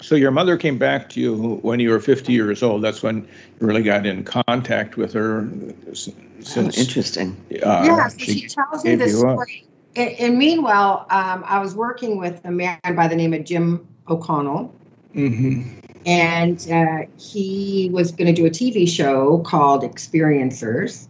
so 0.00 0.14
your 0.14 0.30
mother 0.32 0.56
came 0.56 0.78
back 0.78 1.08
to 1.10 1.20
you 1.20 1.60
when 1.62 1.80
you 1.80 1.90
were 1.90 2.00
50 2.00 2.32
years 2.32 2.62
old. 2.62 2.82
That's 2.82 3.02
when 3.02 3.18
you 3.60 3.66
really 3.66 3.82
got 3.82 4.04
in 4.04 4.24
contact 4.24 4.96
with 4.96 5.12
her. 5.14 5.48
s- 5.90 6.08
Oh, 6.56 6.62
interesting. 6.76 7.36
uh, 7.62 7.82
yeah, 7.84 8.08
so 8.08 8.18
she, 8.18 8.48
tells 8.48 8.84
me 8.84 8.96
this 8.96 9.16
story. 9.16 9.64
And, 9.94 10.10
and 10.18 10.38
meanwhile, 10.38 11.06
um, 11.10 11.44
I 11.46 11.60
was 11.60 11.76
working 11.76 12.18
with 12.18 12.40
a 12.44 12.50
man 12.50 12.80
by 12.96 13.06
the 13.06 13.14
name 13.14 13.32
of 13.32 13.44
Jim 13.44 13.86
O'Connell, 14.08 14.74
Mhm. 15.14 15.81
And 16.06 16.66
uh, 16.70 17.06
he 17.18 17.90
was 17.92 18.12
going 18.12 18.26
to 18.26 18.32
do 18.32 18.46
a 18.46 18.50
TV 18.50 18.86
show 18.86 19.38
called 19.38 19.82
Experiencers, 19.82 21.06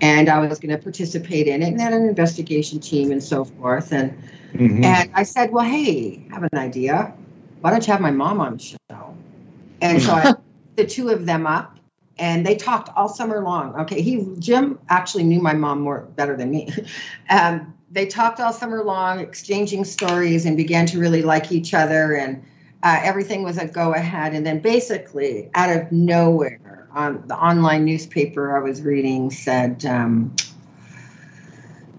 and 0.00 0.28
I 0.28 0.38
was 0.40 0.58
going 0.58 0.76
to 0.76 0.82
participate 0.82 1.46
in 1.46 1.62
it, 1.62 1.68
and 1.68 1.80
had 1.80 1.92
an 1.92 2.08
investigation 2.08 2.80
team 2.80 3.10
and 3.12 3.22
so 3.22 3.44
forth. 3.44 3.92
And 3.92 4.14
Mhm. 4.54 4.84
and 4.84 5.10
I 5.14 5.22
said, 5.22 5.52
well, 5.52 5.64
hey, 5.64 6.26
I 6.30 6.34
have 6.34 6.42
an 6.52 6.58
idea. 6.58 7.12
Why 7.60 7.70
don't 7.70 7.86
you 7.86 7.92
have 7.92 8.02
my 8.02 8.10
mom 8.10 8.40
on 8.40 8.56
the 8.56 8.62
show? 8.62 9.14
And 9.80 10.02
so 10.02 10.12
I 10.12 10.34
the 10.76 10.84
two 10.84 11.08
of 11.10 11.26
them 11.26 11.46
up 11.46 11.78
and 12.18 12.44
they 12.46 12.56
talked 12.56 12.90
all 12.96 13.08
summer 13.08 13.42
long. 13.42 13.74
Okay. 13.80 14.02
He 14.02 14.26
Jim 14.38 14.78
actually 14.88 15.24
knew 15.24 15.40
my 15.40 15.54
mom 15.54 15.80
more 15.80 16.02
better 16.16 16.36
than 16.36 16.50
me. 16.50 16.72
Um, 17.30 17.74
they 17.90 18.06
talked 18.06 18.40
all 18.40 18.52
summer 18.52 18.82
long, 18.84 19.20
exchanging 19.20 19.84
stories 19.84 20.44
and 20.46 20.56
began 20.56 20.86
to 20.86 20.98
really 20.98 21.22
like 21.22 21.52
each 21.52 21.74
other 21.74 22.14
and 22.14 22.42
uh, 22.82 23.00
everything 23.02 23.42
was 23.42 23.58
a 23.58 23.66
go 23.66 23.94
ahead. 23.94 24.34
And 24.34 24.44
then 24.44 24.60
basically 24.60 25.50
out 25.54 25.70
of 25.74 25.90
nowhere 25.92 26.88
on 26.92 27.24
the 27.26 27.36
online 27.36 27.84
newspaper 27.84 28.56
I 28.56 28.60
was 28.60 28.82
reading 28.82 29.30
said 29.30 29.84
um, 29.86 30.34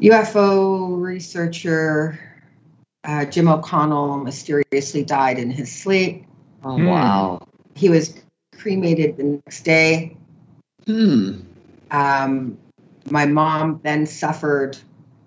UFO 0.02 1.02
researcher 1.02 2.20
uh, 3.06 3.26
Jim 3.26 3.48
O'Connell 3.48 4.18
mysteriously 4.18 5.04
died 5.04 5.38
in 5.38 5.50
his 5.52 5.72
sleep. 5.72 6.26
Oh, 6.64 6.78
Hmm. 6.78 6.86
wow. 6.86 7.48
He 7.76 7.90
was 7.90 8.22
cremated 8.58 9.18
the 9.18 9.24
next 9.46 9.64
day. 9.64 10.16
Hmm. 10.86 11.42
Um, 11.92 12.58
my 13.10 13.26
mom 13.26 13.82
then 13.84 14.06
suffered 14.06 14.78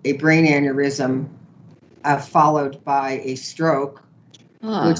a 0.05 0.13
brain 0.13 0.45
aneurysm, 0.45 1.27
uh, 2.03 2.17
followed 2.17 2.83
by 2.83 3.21
a 3.23 3.35
stroke, 3.35 4.01
Huh. 4.63 4.87
which 4.87 4.99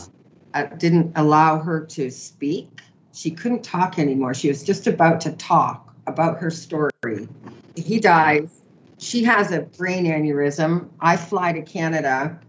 uh, 0.57 0.75
didn't 0.75 1.13
allow 1.15 1.59
her 1.59 1.85
to 1.85 2.09
speak. 2.09 2.81
She 3.13 3.31
couldn't 3.31 3.63
talk 3.63 3.99
anymore. 3.99 4.33
She 4.33 4.47
was 4.47 4.63
just 4.63 4.87
about 4.87 5.21
to 5.21 5.31
talk 5.33 5.93
about 6.07 6.39
her 6.39 6.49
story. 6.51 7.27
He 7.75 7.99
dies. 7.99 8.61
She 8.97 9.23
has 9.23 9.51
a 9.51 9.61
brain 9.61 10.05
aneurysm. 10.05 10.89
I 10.99 11.17
fly 11.17 11.53
to 11.53 11.61
Canada 11.61 12.39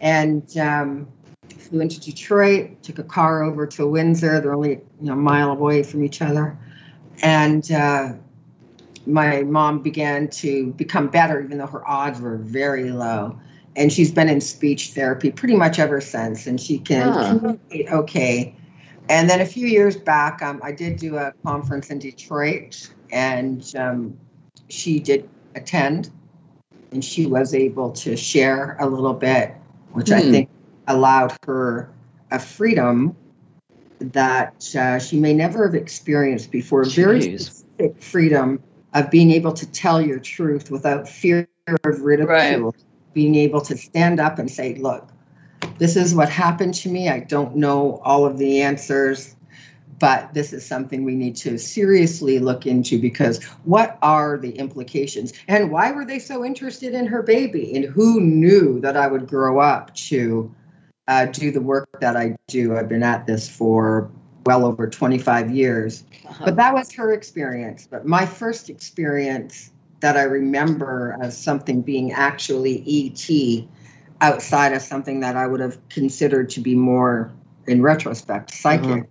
and 0.00 0.56
um, 0.58 1.08
flew 1.58 1.80
into 1.80 2.00
Detroit, 2.00 2.82
took 2.82 2.98
a 2.98 3.04
car 3.04 3.42
over 3.42 3.66
to 3.66 3.86
Windsor. 3.86 4.40
They're 4.40 4.54
only 4.54 4.70
you 4.70 4.80
know, 5.00 5.14
a 5.14 5.16
mile 5.16 5.50
away 5.50 5.82
from 5.82 6.04
each 6.04 6.22
other. 6.22 6.56
And 7.22 7.70
uh, 7.72 8.14
my 9.06 9.42
mom 9.42 9.82
began 9.82 10.28
to 10.28 10.72
become 10.72 11.08
better, 11.08 11.40
even 11.40 11.58
though 11.58 11.66
her 11.66 11.88
odds 11.88 12.20
were 12.20 12.36
very 12.36 12.90
low. 12.90 13.38
And 13.76 13.92
she's 13.92 14.12
been 14.12 14.28
in 14.28 14.40
speech 14.40 14.90
therapy 14.90 15.30
pretty 15.30 15.56
much 15.56 15.78
ever 15.78 16.00
since, 16.00 16.46
and 16.46 16.60
she 16.60 16.78
can 16.78 17.12
Huh. 17.12 17.38
communicate 17.38 17.92
okay. 17.92 18.54
And 19.08 19.28
then 19.28 19.40
a 19.40 19.46
few 19.46 19.66
years 19.66 19.96
back, 19.96 20.42
um, 20.42 20.60
I 20.62 20.72
did 20.72 20.96
do 20.96 21.16
a 21.16 21.32
conference 21.44 21.90
in 21.90 21.98
Detroit, 21.98 22.88
and 23.10 23.64
um, 23.76 24.16
she 24.68 25.00
did 25.00 25.28
attend, 25.54 26.10
and 26.92 27.04
she 27.04 27.26
was 27.26 27.54
able 27.54 27.90
to 27.92 28.16
share 28.16 28.76
a 28.78 28.86
little 28.86 29.14
bit, 29.14 29.54
which 29.92 30.10
I 30.12 30.20
Hmm. 30.20 30.30
think 30.30 30.50
allowed 30.86 31.36
her 31.46 31.90
a 32.30 32.38
freedom 32.38 33.16
that 33.98 34.74
uh, 34.76 34.98
she 34.98 35.18
may 35.18 35.32
never 35.32 35.66
have 35.66 35.74
experienced 35.74 36.50
before. 36.50 36.84
Very 36.84 37.22
specific 37.22 38.02
freedom 38.02 38.62
of 38.94 39.10
being 39.10 39.30
able 39.30 39.52
to 39.52 39.66
tell 39.70 40.00
your 40.00 40.18
truth 40.18 40.70
without 40.70 41.08
fear 41.08 41.48
of 41.84 42.00
ridicule, 42.00 42.74
being 43.12 43.34
able 43.34 43.60
to 43.62 43.76
stand 43.76 44.20
up 44.20 44.38
and 44.38 44.50
say, 44.50 44.74
"Look, 44.74 45.08
this 45.78 45.96
is 45.96 46.14
what 46.14 46.28
happened 46.28 46.74
to 46.74 46.88
me. 46.88 47.08
I 47.08 47.20
don't 47.20 47.56
know 47.56 48.00
all 48.04 48.24
of 48.24 48.38
the 48.38 48.62
answers." 48.62 49.34
But 49.98 50.34
this 50.34 50.52
is 50.52 50.66
something 50.66 51.04
we 51.04 51.14
need 51.14 51.36
to 51.36 51.56
seriously 51.58 52.40
look 52.40 52.66
into 52.66 52.98
because 52.98 53.40
what 53.62 53.98
are 54.02 54.36
the 54.36 54.50
implications? 54.58 55.32
And 55.46 55.70
why 55.70 55.92
were 55.92 56.04
they 56.04 56.18
so 56.18 56.44
interested 56.44 56.92
in 56.92 57.06
her 57.06 57.22
baby? 57.22 57.76
And 57.76 57.84
who 57.84 58.20
knew 58.20 58.80
that 58.80 58.96
I 58.96 59.06
would 59.06 59.28
grow 59.28 59.60
up 59.60 59.94
to 60.10 60.52
uh, 61.06 61.26
do 61.26 61.52
the 61.52 61.60
work 61.60 61.88
that 62.00 62.16
I 62.16 62.36
do? 62.48 62.76
I've 62.76 62.88
been 62.88 63.04
at 63.04 63.26
this 63.28 63.48
for 63.48 64.10
well 64.44 64.64
over 64.64 64.88
25 64.88 65.50
years. 65.50 66.04
Uh-huh. 66.26 66.44
But 66.46 66.56
that 66.56 66.74
was 66.74 66.92
her 66.92 67.12
experience. 67.12 67.86
But 67.90 68.06
my 68.06 68.26
first 68.26 68.70
experience 68.70 69.70
that 70.02 70.16
I 70.16 70.22
remember 70.22 71.16
as 71.22 71.36
something 71.36 71.80
being 71.80 72.12
actually 72.12 72.84
ET 72.86 73.64
outside 74.20 74.72
of 74.72 74.82
something 74.82 75.20
that 75.20 75.36
I 75.36 75.46
would 75.46 75.60
have 75.60 75.78
considered 75.88 76.50
to 76.50 76.60
be 76.60 76.74
more, 76.74 77.32
in 77.66 77.82
retrospect, 77.82 78.52
psychic. 78.52 79.04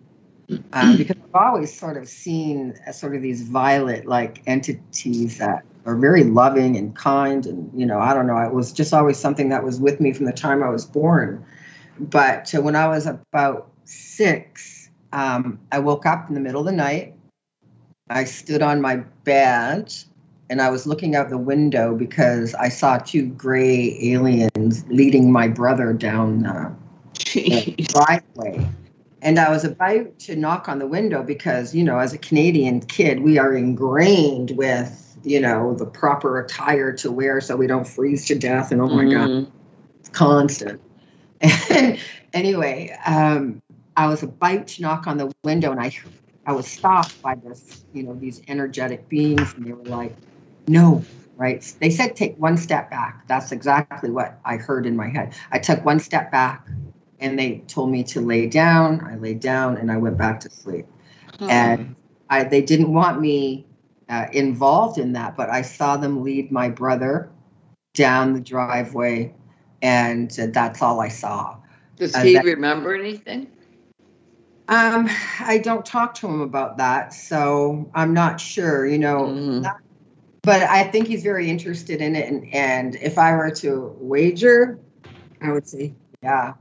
Um, 0.73 0.97
because 0.97 1.15
I've 1.15 1.41
always 1.41 1.73
sort 1.73 1.95
of 1.95 2.09
seen 2.09 2.77
as 2.85 2.99
sort 2.99 3.15
of 3.15 3.21
these 3.21 3.41
violet 3.41 4.05
like 4.05 4.43
entities 4.47 5.37
that 5.37 5.63
are 5.85 5.95
very 5.95 6.25
loving 6.25 6.75
and 6.75 6.93
kind. 6.93 7.45
And, 7.45 7.71
you 7.73 7.85
know, 7.85 7.99
I 7.99 8.13
don't 8.13 8.27
know, 8.27 8.37
it 8.37 8.53
was 8.53 8.73
just 8.73 8.93
always 8.93 9.17
something 9.17 9.47
that 9.49 9.63
was 9.63 9.79
with 9.79 10.01
me 10.01 10.11
from 10.11 10.25
the 10.25 10.33
time 10.33 10.61
I 10.61 10.69
was 10.69 10.85
born. 10.85 11.45
But 11.99 12.53
uh, 12.53 12.61
when 12.61 12.75
I 12.75 12.87
was 12.89 13.05
about 13.05 13.71
six, 13.85 14.89
um, 15.13 15.57
I 15.71 15.79
woke 15.79 16.05
up 16.05 16.27
in 16.27 16.35
the 16.35 16.41
middle 16.41 16.59
of 16.59 16.65
the 16.65 16.73
night. 16.73 17.15
I 18.09 18.25
stood 18.25 18.61
on 18.61 18.81
my 18.81 18.97
bed 19.23 19.93
and 20.51 20.61
I 20.61 20.69
was 20.69 20.85
looking 20.85 21.15
out 21.15 21.29
the 21.29 21.37
window 21.37 21.95
because 21.95 22.53
I 22.55 22.67
saw 22.67 22.97
two 22.97 23.27
gray 23.27 23.97
aliens 24.01 24.83
leading 24.89 25.31
my 25.31 25.47
brother 25.47 25.93
down 25.93 26.45
uh, 26.45 26.75
the 27.33 27.73
driveway. 27.77 28.67
And 29.21 29.39
I 29.39 29.49
was 29.49 29.63
about 29.63 30.19
to 30.19 30.35
knock 30.35 30.67
on 30.67 30.79
the 30.79 30.87
window 30.87 31.23
because, 31.23 31.73
you 31.73 31.85
know, 31.85 31.99
as 31.99 32.13
a 32.13 32.17
Canadian 32.17 32.81
kid, 32.81 33.21
we 33.21 33.37
are 33.37 33.55
ingrained 33.55 34.51
with, 34.57 35.17
you 35.23 35.39
know, 35.39 35.73
the 35.73 35.85
proper 35.85 36.37
attire 36.37 36.91
to 36.97 37.09
wear 37.09 37.39
so 37.39 37.55
we 37.55 37.65
don't 37.65 37.87
freeze 37.87 38.25
to 38.27 38.35
death. 38.35 38.73
And 38.73 38.81
oh 38.81 38.89
my 38.89 39.05
God, 39.05 39.29
Mhm. 39.29 39.47
it's 40.01 40.09
constant. 40.09 40.81
And 41.69 41.97
anyway, 42.33 42.93
um, 43.05 43.61
I 43.95 44.07
was 44.07 44.21
about 44.21 44.67
to 44.67 44.81
knock 44.81 45.07
on 45.07 45.17
the 45.17 45.31
window 45.45 45.71
and 45.71 45.79
I, 45.79 45.95
I 46.45 46.51
was 46.51 46.67
stopped 46.67 47.21
by 47.21 47.35
this, 47.35 47.85
you 47.93 48.03
know, 48.03 48.15
these 48.15 48.41
energetic 48.49 49.07
beings. 49.07 49.53
And 49.55 49.65
they 49.65 49.71
were 49.71 49.83
like, 49.85 50.15
no, 50.67 51.03
right? 51.37 51.61
They 51.79 51.89
said 51.89 52.15
take 52.15 52.35
one 52.37 52.57
step 52.57 52.89
back. 52.89 53.27
That's 53.27 53.51
exactly 53.51 54.09
what 54.09 54.39
I 54.45 54.57
heard 54.57 54.85
in 54.85 54.95
my 54.95 55.09
head. 55.09 55.33
I 55.51 55.59
took 55.59 55.83
one 55.85 55.99
step 55.99 56.31
back 56.31 56.67
and 57.19 57.37
they 57.37 57.63
told 57.67 57.91
me 57.91 58.03
to 58.05 58.21
lay 58.21 58.47
down. 58.47 59.01
I 59.05 59.15
laid 59.15 59.39
down 59.39 59.77
and 59.77 59.91
I 59.91 59.97
went 59.97 60.17
back 60.17 60.39
to 60.41 60.49
sleep. 60.49 60.85
And 61.49 61.95
I, 62.29 62.43
they 62.43 62.61
didn't 62.61 62.93
want 62.93 63.19
me 63.19 63.65
uh, 64.09 64.27
involved 64.33 64.97
in 64.97 65.13
that, 65.13 65.35
but 65.35 65.49
I 65.49 65.61
saw 65.63 65.97
them 65.97 66.23
lead 66.23 66.51
my 66.51 66.69
brother 66.69 67.29
down 67.93 68.33
the 68.33 68.39
driveway, 68.39 69.33
and 69.81 70.31
uh, 70.39 70.47
that's 70.53 70.81
all 70.81 70.99
I 71.01 71.09
saw. 71.09 71.57
Does 71.97 72.15
uh, 72.15 72.21
he 72.23 72.33
that- 72.35 72.45
remember 72.45 72.93
anything? 72.93 73.47
Um, 74.67 75.09
I 75.39 75.57
don't 75.57 75.85
talk 75.85 76.13
to 76.15 76.27
him 76.27 76.39
about 76.41 76.77
that, 76.77 77.13
so 77.13 77.89
I'm 77.93 78.13
not 78.13 78.39
sure. 78.39 78.85
You 78.85 78.99
know, 78.99 79.25
Mhm. 79.27 79.63
that- 79.63 79.81
but 80.43 80.63
I 80.63 80.83
think 80.83 81.07
he's 81.07 81.23
very 81.23 81.49
interested 81.49 82.01
in 82.01 82.15
it. 82.15 82.27
And, 82.27 82.53
and 82.53 82.95
if 82.95 83.17
I 83.17 83.35
were 83.35 83.51
to 83.51 83.95
wager, 83.99 84.79
I 85.41 85.51
would 85.51 85.67
say, 85.67 85.93
yeah. 86.23 86.53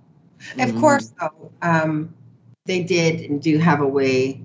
Of 0.59 0.71
Mhm. 0.71 0.81
course, 0.81 1.13
though, 1.21 1.51
um, 1.63 2.15
they 2.67 2.83
did 2.83 3.31
and 3.31 3.41
do 3.43 3.59
have 3.59 3.81
a 3.81 3.87
way, 3.89 4.41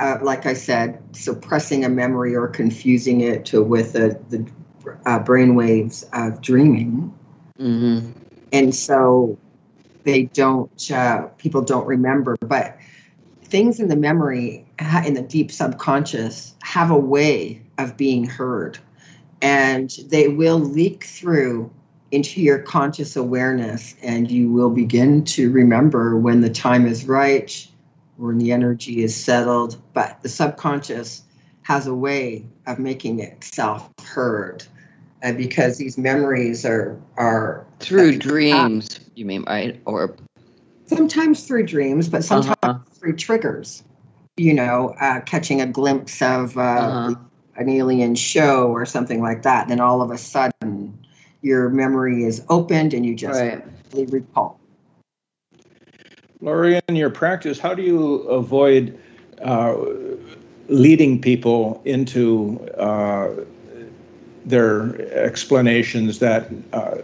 uh, 0.00 0.18
like 0.22 0.46
I 0.46 0.54
said, 0.54 1.02
suppressing 1.12 1.84
a 1.84 1.88
memory 1.88 2.34
or 2.34 2.48
confusing 2.48 3.20
it 3.20 3.44
to 3.46 3.62
with 3.62 3.92
the, 3.92 4.18
the 4.30 4.46
uh, 5.04 5.18
brain 5.18 5.54
waves 5.54 6.04
of 6.12 6.40
dreaming. 6.40 7.12
Mhm. 7.58 8.12
And 8.52 8.74
so 8.74 9.36
they 10.04 10.24
don't, 10.24 10.90
uh, 10.90 11.22
people 11.38 11.62
don't 11.62 11.86
remember. 11.86 12.36
But 12.40 12.78
things 13.44 13.80
in 13.80 13.88
the 13.88 13.96
memory, 13.96 14.66
in 15.04 15.14
the 15.14 15.22
deep 15.22 15.50
subconscious, 15.50 16.54
have 16.62 16.90
a 16.90 16.98
way 16.98 17.62
of 17.78 17.96
being 17.96 18.24
heard. 18.24 18.78
And 19.42 19.90
they 20.08 20.28
will 20.28 20.58
leak 20.58 21.04
through 21.04 21.70
into 22.10 22.40
your 22.40 22.58
conscious 22.58 23.16
awareness, 23.16 23.94
and 24.02 24.30
you 24.30 24.50
will 24.50 24.70
begin 24.70 25.24
to 25.24 25.50
remember 25.50 26.16
when 26.16 26.40
the 26.40 26.50
time 26.50 26.86
is 26.86 27.06
right, 27.06 27.66
when 28.16 28.38
the 28.38 28.52
energy 28.52 29.02
is 29.02 29.14
settled. 29.14 29.76
But 29.92 30.22
the 30.22 30.28
subconscious 30.28 31.22
has 31.62 31.86
a 31.86 31.94
way 31.94 32.46
of 32.66 32.78
making 32.78 33.20
itself 33.20 33.90
heard. 34.04 34.64
Uh, 35.22 35.32
because 35.32 35.78
these 35.78 35.98
memories 35.98 36.64
are 36.64 36.96
are 37.16 37.66
Through 37.80 38.18
dreams, 38.18 39.00
you 39.14 39.24
mean, 39.24 39.42
right? 39.44 39.80
Or 39.86 40.14
sometimes 40.86 41.46
through 41.46 41.66
dreams, 41.66 42.08
but 42.08 42.22
sometimes 42.24 42.56
Uh-huh. 42.62 42.78
through 42.92 43.16
triggers. 43.16 43.82
You 44.36 44.54
know, 44.54 44.94
uh, 45.00 45.20
catching 45.22 45.60
a 45.60 45.66
glimpse 45.66 46.20
of 46.22 46.56
uh, 46.56 46.60
Uh-huh. 46.60 47.14
An 47.58 47.68
alien 47.68 48.14
show 48.14 48.68
or 48.68 48.84
something 48.84 49.22
like 49.22 49.42
that. 49.42 49.68
Then 49.68 49.80
all 49.80 50.02
of 50.02 50.10
a 50.10 50.18
sudden, 50.18 50.98
your 51.42 51.68
memory 51.68 52.24
is 52.24 52.44
opened 52.48 52.92
and 52.92 53.06
you 53.06 53.14
just 53.14 53.40
right. 53.40 53.64
recall. 53.94 54.58
Lori, 56.40 56.80
in 56.88 56.96
your 56.96 57.10
practice, 57.10 57.58
how 57.58 57.74
do 57.74 57.82
you 57.82 58.16
avoid 58.28 58.98
uh, 59.42 59.76
leading 60.68 61.20
people 61.20 61.80
into 61.84 62.60
uh, 62.76 63.30
their 64.44 65.00
explanations 65.12 66.18
that 66.18 66.50
uh, 66.72 66.98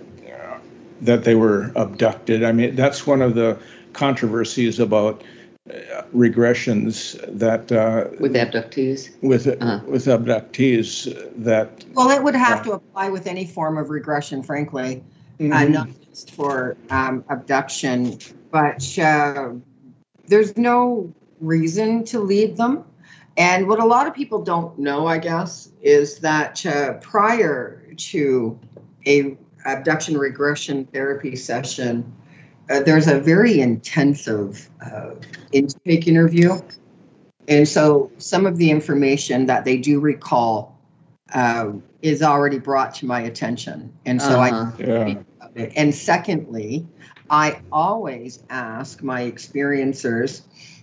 that 1.01 1.25
they 1.25 1.35
were 1.35 1.73
abducted? 1.77 2.45
I 2.45 2.53
mean, 2.53 2.77
that's 2.77 3.07
one 3.07 3.23
of 3.23 3.35
the 3.35 3.59
controversies 3.95 4.79
about 4.79 5.23
regressions 6.15 7.19
that 7.39 7.71
uh, 7.73 8.09
With 8.21 8.35
abductees. 8.35 9.11
with 9.23 9.47
Uh-huh. 9.47 9.81
with 9.87 10.07
abductees 10.07 11.07
that 11.45 11.85
Well, 11.95 12.11
it 12.11 12.23
would 12.23 12.35
have 12.35 12.59
Yeah. 12.59 12.65
to 12.65 12.73
apply 12.73 13.11
with 13.11 13.27
any 13.27 13.47
form 13.47 13.79
of 13.79 13.91
regression, 13.91 14.43
frankly. 14.43 15.03
uh, 15.41 15.45
Mhm. 15.45 15.73
not 15.73 15.89
just 16.09 16.31
for 16.33 16.77
um, 16.91 17.25
abduction, 17.29 18.17
but 18.53 18.97
uh, 18.99 19.49
there's 20.29 20.57
no 20.57 21.13
reason 21.41 22.05
to 22.05 22.21
lead 22.21 22.57
them. 22.57 22.85
And 23.37 23.67
what 23.67 23.81
a 23.81 23.85
lot 23.85 24.07
of 24.07 24.15
people 24.15 24.43
don't 24.43 24.79
know, 24.79 25.07
I 25.07 25.19
guess, 25.19 25.69
is 25.83 26.19
that 26.19 26.65
uh, 26.65 26.93
prior 27.01 27.83
to 28.13 28.57
a 29.07 29.37
abduction 29.65 30.17
regression 30.17 30.85
therapy 30.93 31.35
session, 31.35 32.13
uh, 32.71 32.81
there's 32.81 33.09
a 33.09 33.19
very 33.19 33.61
intensive 33.61 34.69
uh, 34.85 35.11
intake 35.53 36.07
interview. 36.07 36.59
And 37.49 37.67
so 37.67 38.11
some 38.19 38.47
of 38.47 38.57
the 38.57 38.71
information 38.71 39.47
that 39.47 39.65
they 39.65 39.77
do 39.77 40.01
recall 40.01 40.79
uh, 41.35 41.73
is 42.03 42.23
already 42.23 42.59
brought 42.59 42.95
to 42.97 43.07
my 43.07 43.23
attention. 43.23 43.93
And 44.07 44.21
so 44.21 44.41
I 44.41 44.51
Uh-huh. 44.51 44.73
yeah. 44.79 45.15
it. 45.55 45.73
And 45.77 45.95
secondly, 45.95 46.87
I 47.31 47.61
always 47.73 48.43
ask 48.51 49.03
my 49.03 49.23
experiencers 49.23 50.43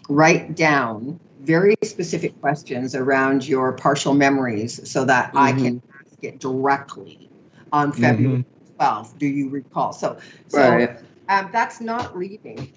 write 0.09 0.55
down 0.55 1.19
very 1.41 1.75
specific 1.83 2.39
questions 2.41 2.95
around 2.95 3.47
your 3.47 3.71
partial 3.73 4.13
memories 4.13 4.89
so 4.89 5.05
that 5.05 5.31
I 5.35 5.53
can 5.53 5.81
ask 5.99 6.23
it 6.23 6.39
directly 6.39 7.29
on 7.71 7.91
February 7.91 8.45
12th. 8.79 9.17
Do 9.17 9.27
you 9.27 9.49
recall? 9.49 9.93
So, 9.93 10.17
so 10.47 10.57
Right. 10.59 10.99
Um, 11.29 11.49
that's 11.53 11.79
not 11.79 12.17
leading. 12.17 12.73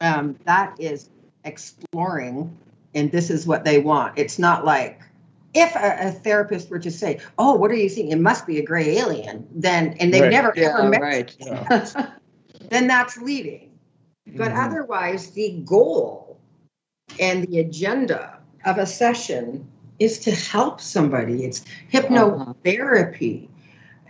Um, 0.00 0.36
that 0.44 0.74
is 0.78 1.08
exploring, 1.44 2.56
and 2.94 3.10
this 3.10 3.30
is 3.30 3.46
what 3.46 3.64
they 3.64 3.78
want. 3.78 4.18
It's 4.18 4.38
not 4.38 4.64
like 4.64 5.00
if 5.54 5.74
a, 5.76 6.08
a 6.08 6.12
therapist 6.12 6.70
were 6.70 6.80
to 6.80 6.90
say, 6.90 7.20
"Oh, 7.38 7.54
what 7.54 7.70
are 7.70 7.76
you 7.76 7.88
seeing? 7.88 8.10
It 8.10 8.18
must 8.18 8.46
be 8.46 8.58
a 8.58 8.64
gray 8.64 8.98
alien," 8.98 9.46
then 9.52 9.94
and 10.00 10.12
they've 10.12 10.22
Right. 10.22 10.30
never 10.30 10.52
Yeah, 10.56 10.70
ever 10.70 10.88
met, 10.90 11.00
right. 11.00 11.36
Yeah. 11.38 11.86
then 12.70 12.88
that's 12.88 13.16
leading. 13.16 13.70
But 14.36 14.52
Mhm. 14.52 14.66
otherwise, 14.66 15.30
the 15.30 15.62
goal 15.64 16.36
and 17.18 17.44
the 17.46 17.60
agenda 17.60 18.38
of 18.64 18.78
a 18.78 18.86
session 18.86 19.66
is 20.00 20.18
to 20.20 20.32
help 20.32 20.80
somebody. 20.80 21.44
It's 21.44 21.64
hypnotherapy. 21.92 23.48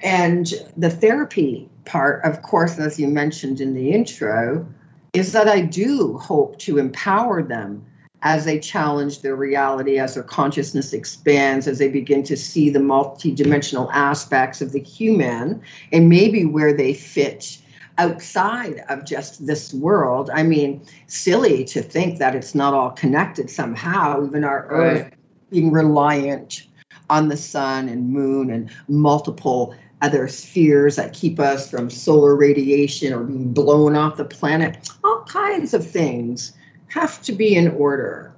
And 0.02 0.52
the 0.76 0.90
therapy 0.90 1.68
part, 1.84 2.24
of 2.24 2.42
course, 2.42 2.78
as 2.78 2.98
you 2.98 3.08
mentioned 3.08 3.60
in 3.60 3.74
the 3.74 3.90
intro, 3.92 4.66
is 5.12 5.32
that 5.32 5.48
I 5.48 5.62
do 5.62 6.18
hope 6.18 6.58
to 6.60 6.78
empower 6.78 7.42
them 7.42 7.84
as 8.22 8.44
they 8.44 8.58
challenge 8.58 9.22
their 9.22 9.36
reality, 9.36 9.98
as 9.98 10.14
their 10.14 10.22
consciousness 10.22 10.92
expands, 10.92 11.68
as 11.68 11.78
they 11.78 11.88
begin 11.88 12.22
to 12.24 12.36
see 12.36 12.68
the 12.68 12.78
multidimensional 12.78 13.88
aspects 13.92 14.60
of 14.60 14.72
the 14.72 14.80
human 14.80 15.60
and 15.92 16.08
maybe 16.08 16.44
where 16.44 16.72
they 16.72 16.92
fit 16.92 17.58
outside 17.96 18.84
of 18.88 19.04
just 19.04 19.46
this 19.46 19.72
world. 19.72 20.30
I 20.32 20.42
mean, 20.42 20.84
silly 21.06 21.64
to 21.66 21.82
think 21.82 22.18
that 22.18 22.34
it's 22.34 22.54
not 22.54 22.74
all 22.74 22.90
connected 22.90 23.50
somehow, 23.50 24.26
even 24.26 24.44
our 24.44 24.66
Earth 24.68 25.10
being 25.50 25.72
reliant 25.72 26.66
on 27.10 27.28
the 27.28 27.36
sun 27.36 27.88
and 27.88 28.10
moon 28.10 28.50
and 28.50 28.70
multiple 28.88 29.74
other 30.02 30.28
spheres 30.28 30.96
that 30.96 31.12
keep 31.12 31.40
us 31.40 31.70
from 31.70 31.90
solar 31.90 32.36
radiation 32.36 33.12
or 33.12 33.24
being 33.24 33.52
blown 33.52 33.96
off 33.96 34.16
the 34.16 34.24
planet. 34.24 34.88
All 35.04 35.24
kinds 35.24 35.74
of 35.74 35.88
things 35.88 36.52
have 36.88 37.20
to 37.22 37.32
be 37.32 37.56
in 37.56 37.68
order. 37.72 38.32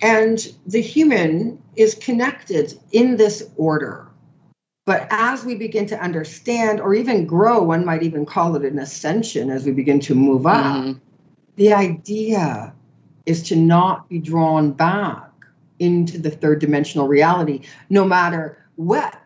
And 0.00 0.46
the 0.66 0.80
human 0.80 1.60
is 1.76 1.94
connected 1.96 2.78
in 2.92 3.16
this 3.16 3.50
order. 3.56 4.06
But 4.84 5.08
as 5.10 5.44
we 5.44 5.56
begin 5.56 5.86
to 5.86 6.00
understand 6.00 6.80
or 6.80 6.94
even 6.94 7.26
grow, 7.26 7.62
one 7.62 7.84
might 7.84 8.04
even 8.04 8.24
call 8.24 8.54
it 8.54 8.64
an 8.64 8.78
ascension 8.78 9.50
as 9.50 9.66
we 9.66 9.72
begin 9.72 9.98
to 10.00 10.14
move 10.14 10.46
up, 10.46 10.64
Mhm. 10.64 11.00
the 11.56 11.72
idea 11.72 12.72
is 13.26 13.42
to 13.44 13.56
not 13.56 14.08
be 14.08 14.20
drawn 14.20 14.70
back 14.70 15.28
into 15.80 16.18
the 16.18 16.30
third 16.30 16.60
dimensional 16.60 17.08
reality, 17.08 17.62
no 17.90 18.04
matter 18.04 18.58
what 18.76 19.16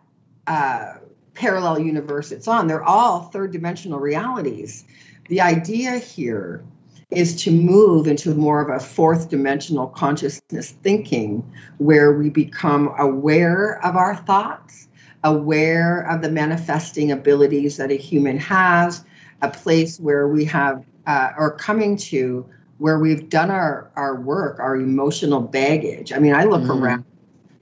uh, 0.47 0.95
parallel 1.41 1.79
universe 1.79 2.31
it's 2.33 2.47
on. 2.47 2.67
They're 2.67 2.85
all 2.85 3.23
third 3.23 3.51
dimensional 3.51 3.99
realities. 3.99 4.85
The 5.29 5.41
idea 5.41 5.97
here 5.97 6.63
is 7.11 7.43
to 7.45 7.51
move 7.51 8.07
into 8.07 8.35
more 8.35 8.61
of 8.61 8.69
a 8.69 8.79
fourth 8.79 9.31
dimensional 9.31 9.87
consciousness 9.87 10.73
thinking 10.83 11.43
where 11.79 12.13
we 12.13 12.29
become 12.29 12.95
aware 12.99 13.83
of 13.85 13.97
our 13.97 14.17
thoughts, 14.17 14.87
aware 15.25 16.03
of 16.03 16.21
the 16.21 16.31
manifesting 16.31 17.11
abilities 17.11 17.79
that 17.79 17.91
a 17.91 17.97
human 17.97 18.39
has, 18.39 19.03
a 19.41 19.49
place 19.51 19.99
where 19.99 20.29
we 20.29 20.45
have 20.45 20.85
uh, 21.07 21.31
or 21.39 21.53
coming 21.57 21.97
to 21.97 22.45
where 22.77 22.99
we've 22.99 23.31
done 23.31 23.51
our, 23.51 23.91
our 23.97 24.21
work, 24.21 24.61
our 24.61 24.77
emotional 24.77 25.41
baggage. 25.41 26.13
I 26.13 26.19
mean, 26.19 26.35
I 26.35 26.45
look 26.45 26.63
Mhm. 26.63 26.83
around, 26.83 27.05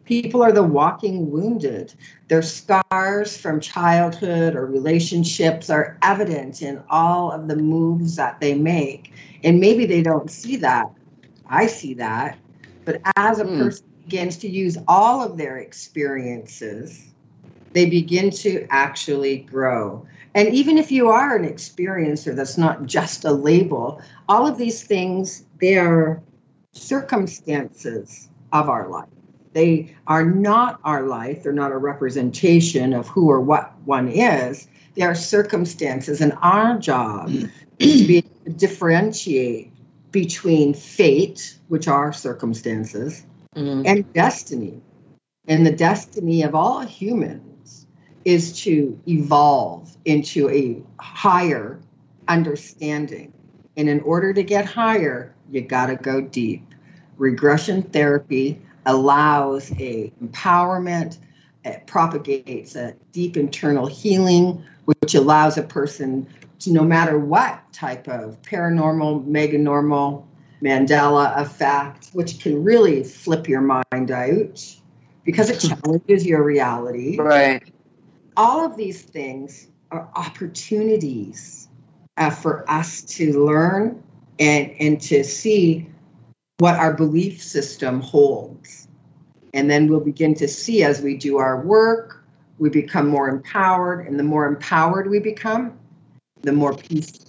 people 0.09 0.43
are 0.43 0.53
the 0.53 0.63
walking 0.63 1.31
wounded. 1.31 1.93
Their 2.29 2.43
scars 2.43 3.37
from 3.37 3.61
childhood 3.61 4.57
or 4.57 4.67
relationships 4.67 5.69
are 5.71 5.99
evident 6.03 6.63
in 6.63 6.83
all 6.89 7.31
of 7.31 7.47
the 7.47 7.57
moves 7.57 8.17
that 8.17 8.41
they 8.41 8.55
make. 8.55 9.13
And 9.45 9.61
maybe 9.61 9.85
they 9.87 10.03
don't 10.03 10.31
see 10.31 10.57
that. 10.57 10.87
I 11.47 11.67
see 11.67 11.95
that. 11.95 12.39
But 12.87 13.03
as 13.17 13.39
a 13.39 13.45
Hmm. 13.45 13.59
person 13.59 13.85
begins 14.05 14.39
to 14.39 14.49
use 14.49 14.79
all 14.89 15.23
of 15.23 15.37
their 15.37 15.59
experiences, 15.59 17.13
they 17.75 17.87
begin 17.87 18.31
to 18.31 18.67
actually 18.71 19.39
grow. 19.39 20.07
And 20.35 20.49
even 20.49 20.79
if 20.79 20.91
you 20.91 21.09
are 21.09 21.37
an 21.37 21.47
experiencer, 21.49 22.35
that's 22.35 22.57
not 22.59 22.87
just 22.87 23.25
a 23.25 23.33
label, 23.33 24.01
all 24.29 24.47
of 24.47 24.57
these 24.57 24.83
things, 24.85 25.45
they 25.61 25.77
are 25.77 26.23
circumstances 26.73 28.31
of 28.53 28.69
our 28.71 28.89
life. 28.89 29.09
They 29.53 29.95
are 30.07 30.25
not 30.25 30.81
our 30.85 31.07
life, 31.07 31.43
they're 31.43 31.53
not 31.53 31.73
a 31.73 31.77
representation 31.79 32.93
of 32.93 33.09
who 33.09 33.31
or 33.31 33.41
what 33.41 33.73
one 33.85 34.09
is. 34.09 34.69
They 34.95 35.03
are 35.03 35.15
circumstances, 35.15 36.21
and 36.21 36.33
our 36.43 36.79
job 36.79 37.31
is 37.79 38.01
to 38.01 38.07
be 38.07 38.17
able 38.19 38.31
to 38.47 38.51
differentiate 38.51 39.73
between 40.11 40.75
fate, 40.75 41.59
which 41.69 41.89
are 41.89 42.13
circumstances, 42.13 43.25
Mhm. 43.57 43.87
and 43.87 44.13
destiny. 44.13 44.81
And 45.47 45.67
the 45.67 45.73
destiny 45.73 46.43
of 46.43 46.55
all 46.55 46.81
humans 46.81 47.87
is 48.25 48.61
to 48.63 48.99
evolve 49.07 49.97
into 50.05 50.49
a 50.51 50.83
higher 51.01 51.79
understanding. 52.27 53.33
And 53.77 53.89
in 53.89 54.01
order 54.01 54.33
to 54.35 54.43
get 54.43 54.67
higher, 54.67 55.35
you 55.51 55.63
got 55.63 55.87
to 55.87 55.97
go 55.97 56.21
deep. 56.21 56.63
Regression 57.17 57.83
therapy 57.83 58.61
allows 58.89 59.71
a 59.73 60.13
empowerment, 60.23 61.19
it 61.65 61.87
propagates 61.87 62.75
a 62.75 62.95
deep 63.13 63.37
internal 63.37 63.87
healing, 63.87 64.65
which 64.87 65.15
allows 65.15 65.59
a 65.59 65.63
person 65.63 66.27
to 66.61 66.73
no 66.73 66.83
matter 66.83 67.19
what 67.19 67.73
type 67.73 68.09
of 68.09 68.41
paranormal, 68.43 69.25
meganormal, 69.27 70.25
Mandela 70.61 71.39
effect, 71.39 72.09
which 72.15 72.41
can 72.41 72.65
really 72.65 73.05
flip 73.05 73.47
your 73.47 73.61
mind 73.61 74.11
out 74.11 74.77
because 75.25 75.51
it 75.51 75.61
challenges 75.69 76.27
your 76.27 76.43
reality. 76.43 77.17
Right. 77.17 77.63
All 78.37 78.65
of 78.65 78.77
these 78.77 79.03
things 79.03 79.69
are 79.93 80.09
opportunities 80.17 81.69
uh, 82.17 82.31
for 82.31 82.69
us 82.69 83.03
to 83.03 83.45
learn 83.45 84.03
and, 84.41 84.73
and 84.81 85.01
to 85.03 85.23
see 85.23 85.89
what 86.59 86.75
our 86.75 86.93
belief 86.93 87.41
system 87.41 88.01
holds. 88.01 88.89
And 89.55 89.71
then 89.71 89.89
we'll 89.89 90.01
begin 90.01 90.35
to 90.37 90.49
see 90.49 90.83
as 90.83 91.01
we 91.01 91.17
do 91.17 91.39
our 91.39 91.61
work, 91.63 92.25
we 92.59 92.69
become 92.69 93.09
more 93.09 93.29
empowered. 93.29 94.07
And 94.07 94.19
the 94.19 94.25
more 94.25 94.47
empowered 94.47 95.09
we 95.09 95.21
become, 95.21 95.79
the 96.43 96.53
more 96.53 96.75
peaceful 96.75 97.27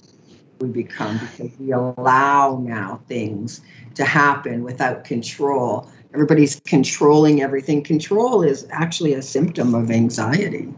we 0.60 0.68
become 0.68 1.20
because 1.20 1.58
we 1.60 1.72
allow 1.72 2.60
now 2.62 3.02
things 3.08 3.62
to 3.96 4.04
happen 4.04 4.64
without 4.64 5.04
control. 5.04 5.90
Everybody's 6.14 6.60
controlling 6.62 7.42
everything. 7.42 7.84
Control 7.84 8.42
is 8.42 8.68
actually 8.72 9.14
a 9.14 9.22
symptom 9.22 9.76
of 9.76 9.92
anxiety. 9.92 10.74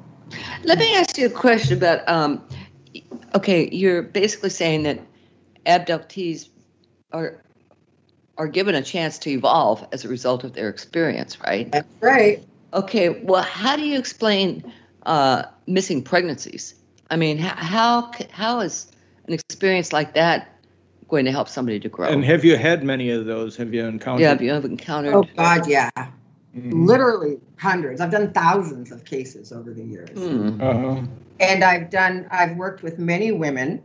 Let 0.64 0.78
me 0.78 0.96
ask 0.96 1.18
you 1.18 1.26
a 1.26 1.30
question 1.30 1.78
about. 1.78 2.08
Um, 2.08 2.46
okay, 3.34 3.70
you're 3.72 4.02
basically 4.02 4.50
saying 4.50 4.84
that 4.84 5.00
abductees 5.66 6.50
are 7.12 7.42
are 8.42 8.48
given 8.48 8.74
a 8.74 8.82
chance 8.82 9.20
to 9.20 9.30
evolve 9.30 9.88
as 9.92 10.04
a 10.04 10.08
result 10.08 10.44
of 10.44 10.54
their 10.54 10.68
experience, 10.68 11.40
right? 11.42 11.72
That's 11.72 11.88
right. 12.02 12.44
Okay, 12.74 13.10
well, 13.10 13.44
how 13.44 13.76
do 13.76 13.84
you 13.84 14.00
explain 14.00 14.74
uh, 15.06 15.44
missing 15.68 16.02
pregnancies? 16.02 16.74
I 17.12 17.18
mean, 17.18 17.38
how 17.38 17.54
how 17.54 18.12
how 18.32 18.62
is 18.62 18.92
an 19.28 19.34
experience 19.34 19.94
like 19.94 20.16
that 20.16 20.60
going 21.08 21.26
to 21.26 21.32
help 21.32 21.50
somebody 21.50 21.80
to 21.82 21.88
grow? 21.88 22.08
And 22.08 22.26
have 22.26 22.44
you 22.44 22.58
had 22.58 22.84
many 22.84 23.12
of 23.12 23.28
those? 23.28 23.56
Have 23.58 23.76
you 23.76 23.86
encountered? 23.86 24.24
yeah, 24.24 24.30
have 24.30 24.42
you 24.42 24.52
ever 24.56 24.68
encountered? 24.68 25.14
Oh 25.14 25.28
God, 25.38 25.68
yeah. 25.68 25.92
Mhm. 26.58 26.88
Literally 26.88 27.38
hundreds. 27.58 28.02
I've 28.02 28.10
done 28.10 28.34
thousands 28.34 28.92
of 28.92 29.06
cases 29.06 29.52
over 29.52 29.72
the 29.72 29.84
years. 29.84 30.18
Hmm. 30.18 30.60
Uh-huh. 30.60 31.02
and 31.40 31.64
I've 31.64 31.92
done 31.92 32.26
I've 32.32 32.58
worked 32.58 32.82
with 32.82 32.98
many 32.98 33.32
women 33.32 33.84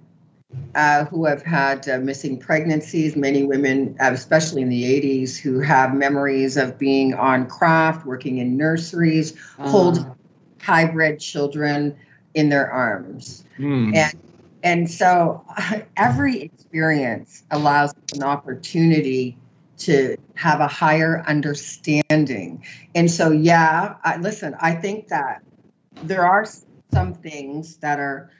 uh, 0.76 1.06
who 1.06 1.24
have 1.24 1.42
had 1.42 1.88
uh, 1.88 1.98
missing 1.98 2.38
pregnancies. 2.38 3.16
Many 3.16 3.42
women, 3.44 3.96
uh, 4.00 4.10
especially 4.12 4.62
in 4.62 4.68
the 4.68 4.84
'80s, 4.84 5.36
who 5.36 5.58
have 5.60 5.94
memories 5.94 6.56
of 6.56 6.78
being 6.78 7.14
on 7.14 7.48
craft, 7.48 8.06
working 8.06 8.38
in 8.38 8.56
nurseries, 8.56 9.34
hold 9.58 9.98
Uh, 9.98 10.14
hybrid 10.60 11.18
children 11.18 11.96
in 12.34 12.50
their 12.50 12.70
arms, 12.70 13.44
Hmm. 13.56 13.92
and 13.94 14.14
and 14.62 14.90
so 14.90 15.44
every 15.96 16.42
experience 16.42 17.44
allows 17.50 17.94
an 18.14 18.22
opportunity 18.22 19.38
to 19.78 20.16
have 20.34 20.60
a 20.60 20.66
higher 20.66 21.22
understanding. 21.26 22.62
And 22.94 23.10
so, 23.10 23.30
yeah, 23.30 23.94
I, 24.02 24.16
listen, 24.16 24.56
I 24.60 24.72
think 24.74 25.08
that 25.08 25.42
there 26.02 26.26
are 26.26 26.46
some 26.92 27.12
things 27.14 27.76
that 27.78 27.98
are 28.00 28.30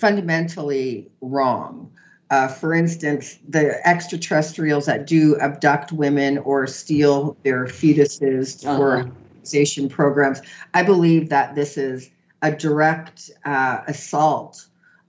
fundamentally 0.00 1.08
wrong. 1.20 1.90
Uh, 2.30 2.48
for 2.48 2.74
instance, 2.74 3.38
the 3.48 3.86
extraterrestrials 3.86 4.86
that 4.86 5.06
do 5.06 5.38
abduct 5.38 5.92
women 5.92 6.38
or 6.38 6.66
steal 6.66 7.36
their 7.44 7.66
fetuses 7.66 8.62
for 8.62 8.98
Uh-huh. 8.98 9.88
programs, 9.88 10.42
I 10.74 10.82
believe 10.82 11.28
that 11.28 11.54
this 11.54 11.76
is 11.78 12.10
a 12.42 12.50
direct 12.50 13.30
uh, 13.44 13.78
assault 13.86 14.66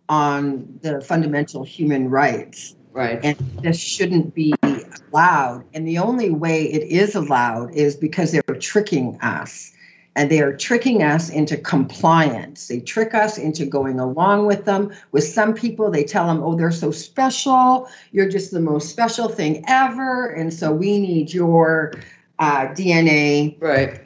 on 0.09 0.79
the 0.83 1.01
fundamental 1.01 1.63
human 1.63 2.09
rights. 2.09 2.75
Right. 2.93 3.19
And 3.23 3.37
this 3.61 3.79
shouldn't 3.79 4.33
be 4.33 4.53
allowed. 5.11 5.63
And 5.73 5.87
the 5.87 5.97
only 5.97 6.29
way 6.29 6.65
it 6.65 6.83
is 6.83 7.15
allowed 7.15 7.73
is 7.75 7.95
because 7.95 8.31
they're 8.31 8.55
tricking 8.59 9.19
us. 9.21 9.71
And 10.17 10.31
they 10.31 10.41
are 10.41 10.51
tricking 10.57 11.03
us 11.03 11.29
into 11.29 11.55
compliance. 11.57 12.67
They 12.67 12.79
trick 12.79 13.13
us 13.13 13.37
into 13.37 13.67
going 13.67 13.99
along 13.99 14.47
with 14.47 14.65
them. 14.65 14.91
With 15.11 15.23
some 15.23 15.53
people, 15.53 15.91
they 15.91 16.03
tell 16.03 16.25
them, 16.25 16.41
oh, 16.41 16.55
they're 16.55 16.71
so 16.71 16.89
special. 16.89 17.87
You're 18.11 18.27
just 18.27 18.49
the 18.51 18.59
most 18.59 18.89
special 18.89 19.29
thing 19.29 19.63
ever. 19.67 20.25
And 20.25 20.51
so 20.51 20.71
we 20.73 20.99
need 20.99 21.31
your 21.31 21.93
uh, 22.39 22.65
DNA 22.69 23.61
Right. 23.61 24.01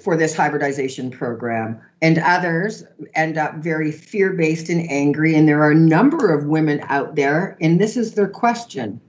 for 0.00 0.16
this 0.16 0.36
hybridization 0.36 1.10
program. 1.10 1.80
And 2.00 2.18
others 2.18 2.84
end 3.14 3.36
up 3.36 3.56
very 3.56 3.90
fear 3.90 4.34
based 4.34 4.68
and 4.68 4.88
angry. 4.88 5.34
And 5.34 5.48
there 5.48 5.60
are 5.62 5.72
a 5.72 5.74
number 5.74 6.32
of 6.32 6.46
women 6.46 6.80
out 6.84 7.16
there, 7.16 7.56
and 7.60 7.80
this 7.80 7.96
is 7.96 8.14
their 8.14 8.28
question 8.28 9.00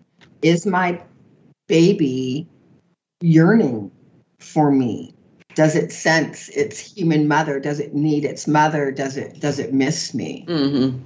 Is 0.42 0.66
my 0.66 1.00
baby 1.68 2.48
yearning 3.22 3.92
for 4.40 4.72
me? 4.72 5.14
Does 5.58 5.76
it 5.76 5.92
sense 5.92 6.50
its 6.50 6.80
human 6.80 7.28
mother? 7.28 7.60
Does 7.60 7.80
it 7.80 7.96
need 7.96 8.26
its 8.26 8.48
mother? 8.48 8.92
Does 8.92 9.18
it 9.18 9.40
does 9.40 9.58
it 9.58 9.74
miss 9.74 10.14
me? 10.14 10.46
Mm-hmm. 10.48 11.00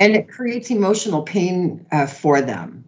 and 0.00 0.14
it 0.14 0.28
creates 0.28 0.70
emotional 0.70 1.22
pain 1.22 1.86
uh, 1.90 2.04
for 2.06 2.42
them. 2.42 2.84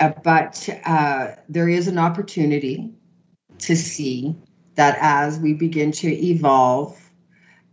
Uh, 0.00 0.10
but 0.24 0.68
uh, 0.86 1.28
there 1.48 1.68
is 1.68 1.86
an 1.86 1.98
opportunity 1.98 2.92
to 3.58 3.76
see 3.76 4.34
that 4.74 4.98
as 5.00 5.38
we 5.38 5.54
begin 5.54 5.92
to 5.92 6.08
evolve, 6.08 6.98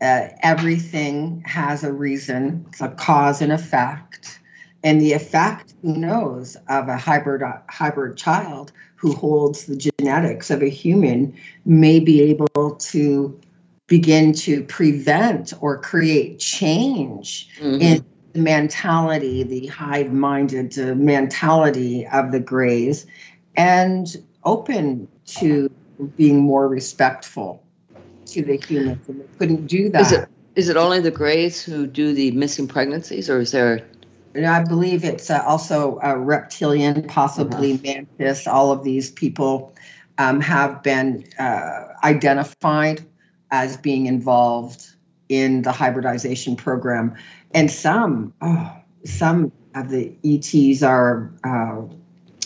uh, 0.01 0.27
everything 0.43 1.41
has 1.47 1.83
a 1.83 1.91
reason, 1.91 2.63
it's 2.69 2.81
a 2.81 2.89
cause 2.89 3.41
and 3.41 3.51
effect. 3.51 4.39
And 4.83 5.01
the 5.01 5.13
effect, 5.13 5.73
who 5.81 5.97
knows, 5.97 6.57
of 6.67 6.89
a 6.89 6.95
hybrid 6.97 7.41
hybrid 7.69 8.17
child 8.17 8.71
who 8.99 9.13
holds 9.13 9.65
the 9.65 9.77
genetics 9.77 10.51
of 10.51 10.61
a 10.61 10.69
human 10.69 11.33
may 11.65 11.99
be 11.99 12.21
able 12.21 12.75
to 12.75 13.39
begin 13.87 14.33
to 14.33 14.63
prevent 14.65 15.53
or 15.61 15.77
create 15.77 16.37
change 16.39 17.49
Mm-hmm. 17.59 17.81
in 17.81 18.05
the 18.33 18.39
mentality, 18.39 19.43
the 19.43 19.67
hive 19.67 20.11
minded 20.11 20.77
uh, 20.77 20.95
mentality 20.95 22.05
of 22.07 22.31
the 22.31 22.39
Greys, 22.39 23.07
and 23.55 24.17
open 24.43 25.07
to 25.25 25.69
being 26.15 26.41
more 26.41 26.67
respectful 26.67 27.63
to 28.27 28.43
the 28.43 28.57
humans. 28.57 29.07
And 29.07 29.21
they 29.21 29.25
couldn't 29.37 29.67
do 29.67 29.89
that. 29.89 30.01
Is 30.01 30.11
it 30.11 30.29
is 30.55 30.69
it 30.69 30.77
only 30.77 30.99
the 30.99 31.11
Greys 31.11 31.63
who 31.63 31.87
do 31.87 32.13
the 32.13 32.31
missing 32.31 32.67
pregnancies, 32.67 33.29
or 33.29 33.39
is 33.39 33.51
there? 33.51 33.87
And 34.35 34.45
I 34.45 34.63
believe 34.63 35.03
it's 35.03 35.29
uh, 35.29 35.43
also 35.45 35.99
a 36.03 36.17
reptilian, 36.17 37.07
possibly 37.07 37.79
mantis. 37.83 38.47
All 38.47 38.71
of 38.71 38.83
these 38.83 39.11
people 39.11 39.73
um, 40.17 40.39
have 40.41 40.83
been 40.83 41.25
uh, 41.39 41.87
identified 42.03 43.05
as 43.51 43.77
being 43.77 44.05
involved 44.05 44.87
in 45.29 45.63
the 45.63 45.71
hybridization 45.71 46.55
program, 46.55 47.15
and 47.53 47.69
some, 47.69 48.33
oh, 48.41 48.75
some 49.05 49.51
of 49.75 49.89
the 49.89 50.15
ETs 50.23 50.83
are 50.83 51.31
uh, 51.43 51.81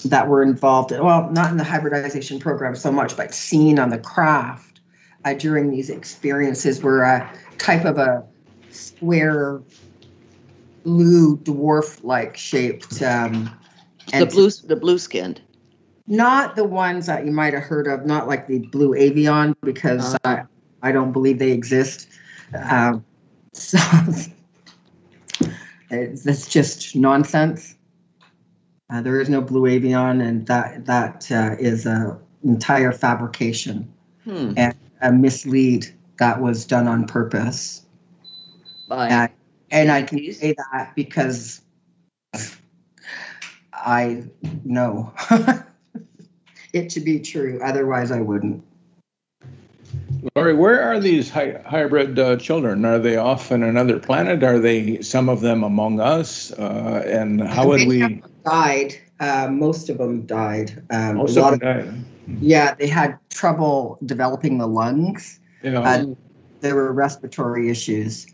that 0.06 0.28
were 0.28 0.44
involved. 0.44 0.92
Well, 0.92 1.30
not 1.32 1.52
in 1.52 1.58
the 1.58 1.64
hybridization 1.64 2.40
program 2.40 2.76
so 2.76 2.92
much, 2.92 3.16
but 3.16 3.34
seen 3.34 3.80
on 3.80 3.90
the 3.90 3.98
craft 3.98 4.82
uh, 5.26 5.34
during 5.34 5.70
these 5.70 5.90
experiences 5.90 6.82
were 6.82 7.04
a 7.04 7.30
type 7.58 7.86
of 7.86 7.98
a 7.98 8.24
square 8.70 9.62
blue 10.84 11.38
dwarf-like 11.38 12.38
shaped 12.38 13.02
um, 13.02 13.50
The 14.18 14.26
blue, 14.26 14.50
the 14.50 14.76
blue 14.76 14.98
skinned. 14.98 15.42
not 16.08 16.56
the 16.56 16.64
ones 16.66 17.06
that 17.08 17.26
you 17.26 17.32
might 17.32 17.54
have 17.54 17.64
heard 17.64 17.88
of, 17.88 18.06
not 18.06 18.28
like 18.28 18.48
the 18.48 18.60
blue 18.60 18.94
avian, 18.94 19.56
because 19.64 20.16
Uh-huh. 20.16 20.46
I, 20.84 20.90
I 20.90 20.92
don't 20.92 21.12
believe 21.12 21.40
they 21.40 21.52
exist. 21.52 22.08
Um, 22.70 23.04
so 23.54 23.78
it's, 25.90 26.24
that's 26.24 26.48
just 26.48 26.96
nonsense. 26.96 27.76
Uh, 28.90 29.02
there 29.02 29.20
is 29.22 29.30
no 29.30 29.42
blue 29.42 29.66
avian, 29.66 30.22
and 30.22 30.46
that 30.48 30.86
that 30.86 31.32
uh, 31.32 31.56
is 31.60 31.86
a 31.86 32.18
entire 32.44 32.92
fabrication 32.92 33.92
Hmm. 34.26 34.54
and 34.58 34.76
a 35.02 35.12
mislead 35.12 35.88
that 36.20 36.42
was 36.42 36.66
done 36.66 36.88
on 36.88 37.06
purpose. 37.08 37.82
By 38.88 39.10
Uh, 39.10 39.28
and 39.74 39.92
I 39.92 40.04
can 40.04 40.32
say 40.32 40.54
that 40.54 40.94
because 40.96 41.62
I 43.74 44.24
know 44.64 45.12
it 46.74 46.90
to 46.92 47.00
be 47.02 47.20
true. 47.20 47.60
Otherwise, 47.62 48.12
I 48.12 48.22
wouldn't. 48.22 48.64
Lori, 50.36 50.54
where 50.54 50.82
are 50.82 51.00
these 51.00 51.30
hy- 51.30 51.62
hybrid 51.66 52.18
uh, 52.18 52.38
children? 52.38 52.86
Are 52.86 53.00
they 53.00 53.18
off 53.18 53.52
on 53.52 53.64
another 53.64 54.00
planet? 54.00 54.44
Are 54.44 54.60
they 54.60 55.02
some 55.02 55.28
of 55.28 55.42
them 55.42 55.64
among 55.64 56.00
us? 56.00 56.52
Uh, 56.54 57.04
and 57.06 57.42
how 57.42 57.68
would 57.68 57.88
we? 57.88 58.00
them 58.00 58.24
died? 58.46 58.96
Uh, 59.20 59.50
most 59.52 59.90
of 59.90 59.98
them 59.98 60.26
died. 60.26 60.82
Um, 60.92 61.18
Most 61.18 61.36
a 61.36 61.44
of 61.46 61.60
them 61.60 61.78
of, 61.80 61.86
died. 61.86 62.06
yeah, 62.42 62.74
they 62.76 62.88
had 62.88 63.18
trouble 63.30 63.98
developing 64.06 64.60
the 64.60 64.68
lungs. 64.68 65.40
Yeah. 65.62 65.82
Uh, 65.82 66.06
there 66.62 66.76
were 66.76 66.94
respiratory 66.94 67.70
issues, 67.70 68.28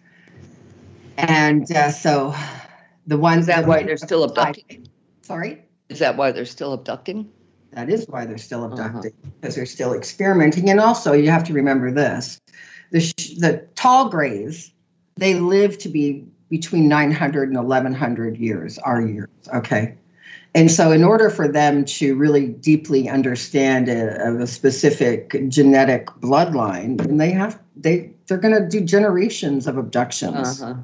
and 1.28 1.72
uh, 1.72 1.92
so 1.92 2.34
the 3.08 3.18
ones 3.18 3.42
is 3.42 3.48
that 3.48 3.62
the 3.64 3.68
why 3.68 3.84
they're 3.84 3.98
still 3.98 4.24
abducting? 4.24 4.88
Sorry. 5.22 5.64
Is 5.90 6.00
that 6.00 6.18
why 6.18 6.32
they're 6.32 6.46
still 6.46 6.74
abducting? 6.74 7.30
That 7.74 7.90
is 7.90 8.06
why 8.08 8.26
they're 8.26 8.38
still 8.38 8.64
Uh-huh. 8.66 8.84
abducting 8.86 9.14
because 9.42 9.56
they're 9.56 9.66
still 9.66 9.94
experimenting. 9.94 10.70
And 10.70 10.80
also, 10.80 11.14
you 11.14 11.30
have 11.30 11.44
to 11.46 11.54
remember 11.54 11.92
this: 11.92 12.40
the 12.92 13.00
sh- 13.02 13.36
the 13.38 13.66
tall 13.76 14.10
grays 14.10 14.72
they 15.18 15.36
live 15.36 15.78
to 15.80 15.90
be 15.90 16.26
between 16.50 16.88
900 16.88 17.50
and 17.50 17.58
1100 17.58 18.38
years, 18.38 18.78
our 18.80 19.02
years. 19.06 19.28
Okay, 19.54 19.94
and 20.56 20.72
so 20.72 20.92
in 20.92 21.04
order 21.04 21.30
for 21.30 21.48
them 21.48 21.86
to 21.86 22.16
really 22.16 22.48
deeply 22.48 23.08
understand 23.10 23.88
a, 23.90 24.42
a 24.42 24.48
specific 24.48 25.36
genetic 25.50 26.08
bloodline, 26.22 27.00
and 27.06 27.20
they 27.20 27.32
have 27.32 27.60
they 27.76 28.12
they're 28.28 28.38
going 28.38 28.54
to 28.54 28.68
do 28.68 28.82
generations 28.82 29.68
of 29.68 29.78
abductions 29.78 30.62
Uh-huh. 30.62 30.76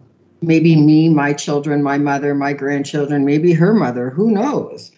Maybe 0.45 0.75
me, 0.75 1.09
my 1.09 1.33
children, 1.33 1.83
my 1.83 1.97
mother, 1.97 2.35
my 2.35 2.53
grandchildren, 2.53 3.25
maybe 3.25 3.53
her 3.53 3.73
mother, 3.73 4.09
who 4.09 4.31
knows? 4.31 4.91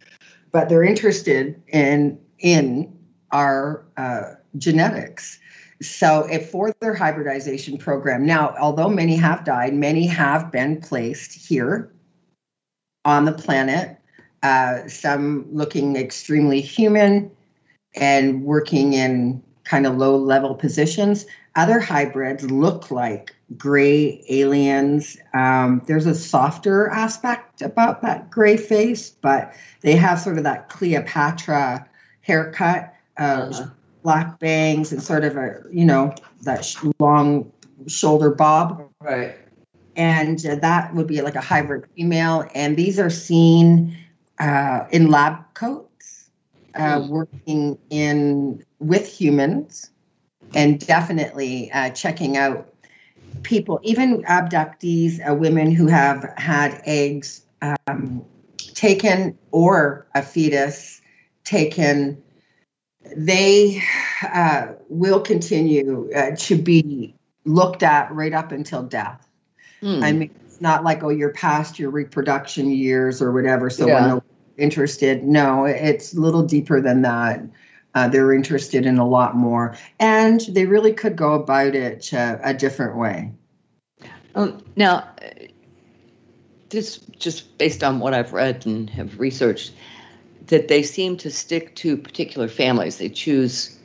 But 0.51 0.69
they're 0.69 0.83
interested 0.83 1.61
in 1.67 2.19
in 2.39 2.93
our 3.31 3.85
uh, 3.97 4.33
genetics. 4.57 5.39
So, 5.81 6.27
if 6.31 6.49
for 6.49 6.73
their 6.79 6.95
hybridization 6.95 7.77
program, 7.77 8.25
now, 8.25 8.55
although 8.59 8.89
many 8.89 9.15
have 9.15 9.43
died, 9.43 9.73
many 9.73 10.07
have 10.07 10.51
been 10.51 10.81
placed 10.81 11.33
here 11.33 11.91
on 13.05 13.25
the 13.25 13.33
planet. 13.33 13.97
Uh, 14.43 14.87
some 14.87 15.47
looking 15.51 15.95
extremely 15.95 16.61
human 16.61 17.31
and 17.95 18.43
working 18.43 18.93
in 18.93 19.41
kind 19.63 19.85
of 19.87 19.97
low 19.97 20.15
level 20.15 20.53
positions. 20.55 21.25
Other 21.55 21.79
hybrids 21.79 22.49
look 22.49 22.91
like 22.91 23.35
gray 23.55 24.23
aliens. 24.29 25.17
Um, 25.33 25.81
there's 25.87 26.05
a 26.05 26.15
softer 26.15 26.89
aspect 26.89 27.61
about 27.61 28.01
that 28.01 28.29
gray 28.29 28.57
face, 28.57 29.09
but 29.09 29.53
they 29.81 29.95
have 29.95 30.19
sort 30.19 30.37
of 30.37 30.43
that 30.43 30.69
Cleopatra 30.69 31.87
haircut, 32.21 32.93
uh, 33.17 33.49
Uh-huh. 33.51 33.67
black 34.03 34.39
bangs, 34.39 34.91
and 34.91 35.01
sort 35.01 35.23
of 35.23 35.37
a, 35.37 35.61
you 35.71 35.85
know, 35.85 36.13
that 36.43 36.65
sh- 36.65 36.77
long 36.99 37.49
shoulder 37.87 38.31
bob. 38.31 38.83
Right. 39.01 39.35
And 39.95 40.45
uh, 40.45 40.55
that 40.55 40.93
would 40.93 41.07
be 41.07 41.21
like 41.21 41.35
a 41.35 41.41
hybrid 41.41 41.85
female. 41.95 42.47
And 42.53 42.75
these 42.77 42.99
are 42.99 43.09
seen 43.09 43.97
uh, 44.39 44.85
in 44.91 45.09
lab 45.09 45.53
coats, 45.53 46.29
uh, 46.75 46.99
Hmm. 47.01 47.07
working 47.09 47.77
in 47.89 48.63
with 48.79 49.07
humans, 49.07 49.89
and 50.53 50.79
definitely 50.85 51.71
uh, 51.71 51.89
checking 51.91 52.37
out 52.37 52.73
people, 53.43 53.79
even 53.83 54.23
abductees, 54.23 55.19
uh, 55.27 55.33
women 55.33 55.71
who 55.71 55.87
have 55.87 56.33
had 56.37 56.81
eggs 56.85 57.45
um, 57.61 58.23
taken 58.57 59.37
or 59.51 60.07
a 60.15 60.21
fetus 60.21 61.01
taken. 61.43 62.21
They 63.15 63.81
uh, 64.21 64.73
will 64.89 65.21
continue 65.21 66.11
uh, 66.13 66.35
to 66.37 66.55
be 66.57 67.15
looked 67.45 67.83
at 67.83 68.11
right 68.11 68.33
up 68.33 68.51
until 68.51 68.83
death. 68.83 69.25
Hmm. 69.79 70.03
I 70.03 70.11
mean, 70.11 70.31
it's 70.45 70.59
not 70.59 70.83
like, 70.83 71.03
oh, 71.03 71.09
you're 71.09 71.31
past 71.31 71.79
your 71.79 71.89
reproduction 71.89 72.69
years 72.69 73.21
or 73.21 73.31
whatever, 73.31 73.69
so 73.69 73.87
Yeah. 73.87 74.01
we're 74.01 74.07
no 74.15 74.23
interested. 74.57 75.23
No, 75.23 75.65
it's 75.65 76.13
a 76.13 76.19
little 76.19 76.43
deeper 76.43 76.81
than 76.81 77.03
that. 77.03 77.41
Uh, 77.97 78.07
they're 78.07 78.31
interested 78.31 78.85
in 78.85 78.99
a 78.99 79.07
lot 79.07 79.35
more, 79.35 79.75
and 79.99 80.41
they 80.51 80.67
really 80.67 80.93
could 80.93 81.15
go 81.15 81.33
about 81.33 81.73
it 81.73 82.13
uh, 82.13 82.37
a 82.43 82.53
different 82.53 82.95
way. 82.95 83.31
Um, 84.35 84.63
now, 84.75 84.97
uh, 84.97 85.47
this 86.69 86.97
just 87.17 87.57
based 87.57 87.83
on 87.83 87.99
what 87.99 88.13
I've 88.13 88.33
read 88.33 88.67
and 88.67 88.87
have 88.91 89.19
researched, 89.19 89.73
that 90.45 90.67
they 90.67 90.83
seem 90.83 91.17
to 91.17 91.31
stick 91.31 91.75
to 91.77 91.97
particular 91.97 92.47
families. 92.47 92.99
They 92.99 93.09
choose, 93.09 93.75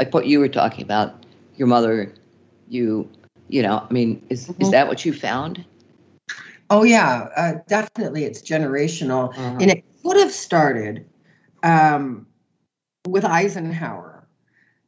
like 0.00 0.12
what 0.12 0.26
you 0.26 0.40
were 0.40 0.48
talking 0.48 0.82
about, 0.82 1.24
your 1.54 1.68
mother, 1.68 2.12
you, 2.68 3.08
you 3.46 3.62
know. 3.62 3.86
I 3.88 3.92
mean, 3.92 4.20
is 4.30 4.48
mm-hmm. 4.48 4.62
is 4.62 4.72
that 4.72 4.88
what 4.88 5.04
you 5.04 5.12
found? 5.12 5.64
Oh 6.70 6.82
yeah, 6.82 7.28
uh, 7.36 7.52
definitely. 7.68 8.24
It's 8.24 8.42
generational, 8.42 9.30
uh-huh. 9.30 9.58
and 9.60 9.70
it 9.70 9.84
could 10.02 10.16
have 10.16 10.32
started 10.32 11.06
um, 11.62 12.26
with 13.06 13.24
Eisenhower. 13.24 14.26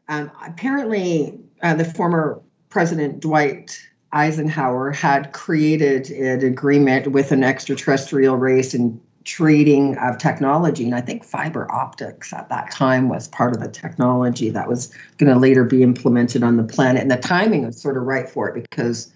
Um, 0.08 0.30
apparently, 0.44 1.38
uh, 1.62 1.74
the 1.74 1.84
former 1.84 2.40
President 2.68 3.20
Dwight 3.20 3.78
Eisenhower 4.12 4.90
had 4.90 5.32
created 5.32 6.10
an 6.10 6.44
agreement 6.44 7.08
with 7.12 7.32
an 7.32 7.42
extraterrestrial 7.42 8.36
race 8.36 8.74
in 8.74 9.00
trading 9.24 9.96
of 9.98 10.18
technology. 10.18 10.84
And 10.84 10.94
I 10.94 11.00
think 11.00 11.24
fiber 11.24 11.70
optics 11.70 12.32
at 12.32 12.48
that 12.48 12.70
time 12.70 13.08
was 13.08 13.28
part 13.28 13.54
of 13.54 13.62
the 13.62 13.68
technology 13.68 14.50
that 14.50 14.68
was 14.68 14.92
going 15.16 15.32
to 15.32 15.38
later 15.38 15.64
be 15.64 15.82
implemented 15.82 16.42
on 16.42 16.56
the 16.56 16.64
planet. 16.64 17.02
And 17.02 17.10
the 17.10 17.16
timing 17.16 17.64
was 17.64 17.80
sort 17.80 17.96
of 17.96 18.02
right 18.02 18.28
for 18.28 18.48
it 18.48 18.66
because 18.68 19.12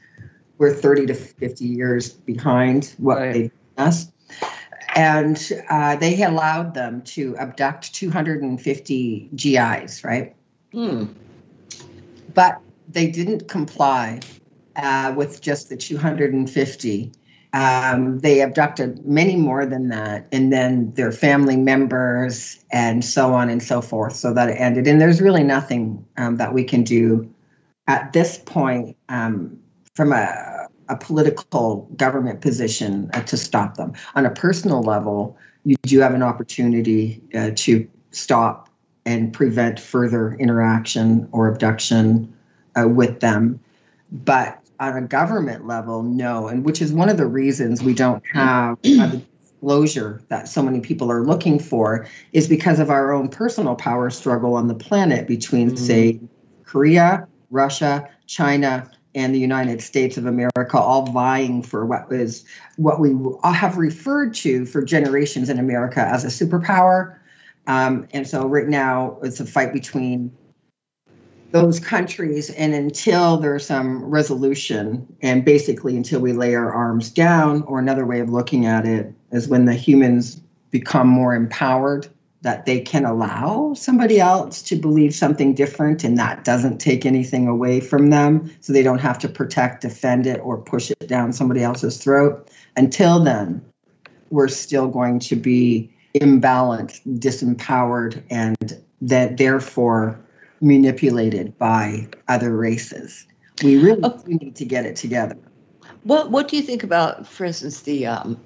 we're 0.58 0.72
30 0.72 1.06
to 1.06 1.14
50 1.14 1.64
years 1.64 2.10
behind 2.12 2.94
what 2.98 3.18
right. 3.18 3.32
they 3.32 3.50
us. 3.82 4.10
And 4.96 5.52
uh, 5.68 5.96
they 5.96 6.22
allowed 6.22 6.72
them 6.72 7.02
to 7.02 7.36
abduct 7.36 7.94
250 7.94 9.28
GIs, 9.36 10.02
right? 10.02 10.34
Hmm. 10.72 11.04
But 12.32 12.60
they 12.88 13.10
didn't 13.10 13.46
comply 13.46 14.20
uh, 14.74 15.12
with 15.14 15.42
just 15.42 15.68
the 15.68 15.76
250. 15.76 17.12
Um, 17.52 18.18
they 18.20 18.40
abducted 18.40 19.06
many 19.06 19.36
more 19.36 19.66
than 19.66 19.88
that, 19.88 20.26
and 20.32 20.50
then 20.50 20.92
their 20.92 21.12
family 21.12 21.56
members, 21.56 22.64
and 22.70 23.04
so 23.04 23.34
on 23.34 23.50
and 23.50 23.62
so 23.62 23.82
forth. 23.82 24.16
So 24.16 24.32
that 24.32 24.48
it 24.48 24.54
ended. 24.54 24.86
And 24.86 24.98
there's 24.98 25.20
really 25.20 25.44
nothing 25.44 26.06
um, 26.16 26.36
that 26.36 26.54
we 26.54 26.64
can 26.64 26.82
do 26.82 27.30
at 27.86 28.14
this 28.14 28.38
point 28.38 28.96
um, 29.10 29.58
from 29.94 30.12
a, 30.12 30.55
a, 30.88 30.96
political 30.96 31.88
government 31.96 32.40
position 32.40 33.10
uh, 33.14 33.22
to 33.22 33.36
stop 33.36 33.76
them. 33.76 33.92
On 34.14 34.26
a 34.26 34.30
personal 34.30 34.82
level, 34.82 35.36
you 35.64 35.76
do 35.82 36.00
have 36.00 36.14
an 36.14 36.22
opportunity 36.22 37.22
uh, 37.34 37.50
to 37.56 37.88
stop 38.10 38.68
and 39.04 39.32
prevent 39.32 39.78
further 39.78 40.34
interaction 40.34 41.28
or 41.32 41.48
abduction 41.48 42.32
uh, 42.78 42.88
with 42.88 43.20
them. 43.20 43.60
But 44.10 44.60
on 44.80 44.96
a 44.96 45.02
government 45.02 45.66
level, 45.66 46.02
no. 46.02 46.48
And 46.48 46.64
which 46.64 46.82
is 46.82 46.92
one 46.92 47.08
of 47.08 47.16
the 47.16 47.26
reasons 47.26 47.82
we 47.82 47.94
don't 47.94 48.22
have 48.32 48.80
the 48.82 49.22
disclosure 49.40 50.20
that 50.28 50.48
so 50.48 50.62
many 50.62 50.80
people 50.80 51.10
are 51.10 51.22
looking 51.22 51.58
for 51.58 52.06
is 52.32 52.48
because 52.48 52.78
of 52.78 52.90
our 52.90 53.12
own 53.12 53.28
personal 53.28 53.74
power 53.74 54.10
struggle 54.10 54.54
on 54.54 54.68
the 54.68 54.74
planet 54.74 55.26
between, 55.26 55.68
mm-hmm. 55.68 55.84
say, 55.84 56.20
Korea, 56.64 57.26
Russia, 57.50 58.08
China, 58.26 58.90
and 59.16 59.34
the 59.34 59.40
United 59.40 59.80
States 59.80 60.18
of 60.18 60.26
America, 60.26 60.78
all 60.78 61.06
vying 61.06 61.62
for 61.62 61.86
what 61.86 62.06
is 62.12 62.44
what 62.76 63.00
we 63.00 63.16
have 63.42 63.78
referred 63.78 64.34
to 64.34 64.66
for 64.66 64.84
generations 64.84 65.48
in 65.48 65.58
America 65.58 66.00
as 66.02 66.24
a 66.24 66.28
superpower. 66.28 67.16
Um, 67.66 68.06
and 68.12 68.28
so 68.28 68.46
right 68.46 68.68
now 68.68 69.18
it's 69.22 69.40
a 69.40 69.46
fight 69.46 69.72
between 69.72 70.30
those 71.50 71.80
countries 71.80 72.50
and 72.50 72.74
until 72.74 73.38
there's 73.38 73.64
some 73.64 74.04
resolution 74.04 75.06
and 75.22 75.44
basically 75.44 75.96
until 75.96 76.20
we 76.20 76.34
lay 76.34 76.54
our 76.54 76.70
arms 76.70 77.10
down 77.10 77.62
or 77.62 77.78
another 77.78 78.04
way 78.04 78.20
of 78.20 78.28
looking 78.28 78.66
at 78.66 78.84
it 78.84 79.12
is 79.32 79.48
when 79.48 79.64
the 79.64 79.74
humans 79.74 80.42
become 80.70 81.08
more 81.08 81.34
empowered 81.34 82.06
that 82.42 82.66
they 82.66 82.80
can 82.80 83.04
allow 83.04 83.72
somebody 83.74 84.20
else 84.20 84.62
to 84.62 84.76
believe 84.76 85.14
something 85.14 85.54
different 85.54 86.04
and 86.04 86.18
that 86.18 86.44
doesn't 86.44 86.78
take 86.78 87.06
anything 87.06 87.48
away 87.48 87.80
from 87.80 88.10
them 88.10 88.50
so 88.60 88.72
they 88.72 88.82
don't 88.82 89.00
have 89.00 89.18
to 89.18 89.28
protect 89.28 89.82
defend 89.82 90.26
it 90.26 90.40
or 90.40 90.58
push 90.58 90.90
it 90.90 91.08
down 91.08 91.32
somebody 91.32 91.62
else's 91.62 91.96
throat 91.96 92.48
until 92.76 93.18
then 93.18 93.60
we're 94.30 94.48
still 94.48 94.88
going 94.88 95.18
to 95.18 95.36
be 95.36 95.90
imbalanced 96.14 97.00
disempowered 97.18 98.22
and 98.30 98.80
that 99.00 99.36
therefore 99.36 100.18
manipulated 100.60 101.56
by 101.58 102.08
other 102.28 102.56
races. 102.56 103.26
We 103.62 103.76
really 103.78 104.00
oh. 104.04 104.22
need 104.26 104.56
to 104.56 104.64
get 104.64 104.86
it 104.86 104.96
together. 104.96 105.36
What 106.04 106.30
What 106.30 106.48
do 106.48 106.56
you 106.56 106.62
think 106.62 106.82
about, 106.82 107.26
for 107.26 107.44
instance, 107.44 107.80
the 107.82 108.06
um, 108.06 108.40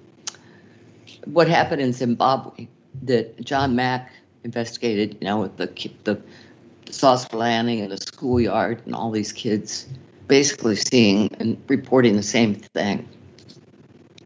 what 1.27 1.49
happened 1.49 1.83
in 1.83 1.93
Zimbabwe 1.93 2.69
that 3.03 3.41
John 3.45 3.77
Mack 3.77 4.13
investigated? 4.45 5.19
You 5.21 5.27
know, 5.27 5.41
with 5.41 5.57
the 5.57 5.67
the, 6.05 6.21
the 6.87 6.93
saucer 6.93 7.37
landing 7.37 7.81
in 7.81 7.91
the 7.91 7.99
schoolyard 7.99 8.83
and 8.87 8.95
all 8.95 9.11
these 9.11 9.33
kids 9.33 9.89
basically 10.27 10.77
seeing 10.77 11.29
and 11.41 11.61
reporting 11.67 12.17
the 12.17 12.23
same 12.23 12.55
thing. 12.55 13.09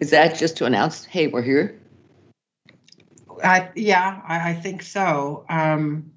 Is 0.01 0.11
that 0.11 0.37
just 0.37 0.59
to 0.59 0.67
announce, 0.67 1.05
hey, 1.07 1.29
we're 1.29 1.43
here? 1.43 1.81
I, 3.43 3.71
yeah, 3.75 4.21
I, 4.27 4.51
I 4.51 4.55
think 4.55 4.83
so. 4.83 5.47
Um, 5.49 6.13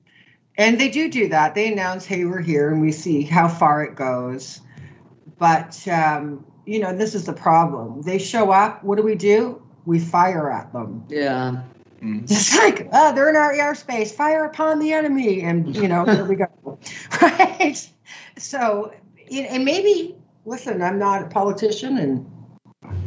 and 0.57 0.79
they 0.79 0.89
do 0.89 1.09
do 1.09 1.29
that. 1.29 1.55
They 1.55 1.71
announce, 1.71 2.05
"Hey, 2.05 2.25
we're 2.25 2.41
here," 2.41 2.69
and 2.71 2.81
we 2.81 2.91
see 2.91 3.21
how 3.21 3.47
far 3.47 3.83
it 3.83 3.95
goes. 3.95 4.59
But 5.37 5.87
um, 5.87 6.45
you 6.65 6.79
know, 6.79 6.95
this 6.95 7.15
is 7.15 7.25
the 7.25 7.33
problem. 7.33 8.01
They 8.01 8.17
show 8.17 8.51
up. 8.51 8.83
What 8.83 8.97
do 8.97 9.03
we 9.03 9.15
do? 9.15 9.61
We 9.85 9.99
fire 9.99 10.51
at 10.51 10.73
them. 10.73 11.05
Yeah. 11.09 11.61
Mm. 12.03 12.29
It's 12.29 12.55
like, 12.55 12.87
oh, 12.93 13.15
they're 13.15 13.27
in 13.27 13.35
our 13.35 13.53
airspace. 13.53 14.11
Fire 14.11 14.45
upon 14.45 14.77
the 14.77 14.93
enemy, 14.93 15.41
and 15.41 15.75
you 15.75 15.87
know, 15.87 16.05
here 16.05 16.25
we 16.25 16.35
go. 16.35 16.77
right. 17.23 17.89
So, 18.37 18.93
and 19.31 19.65
maybe 19.65 20.15
listen, 20.45 20.81
I'm 20.81 20.97
not 20.97 21.23
a 21.23 21.25
politician, 21.27 21.97
and 21.97 22.31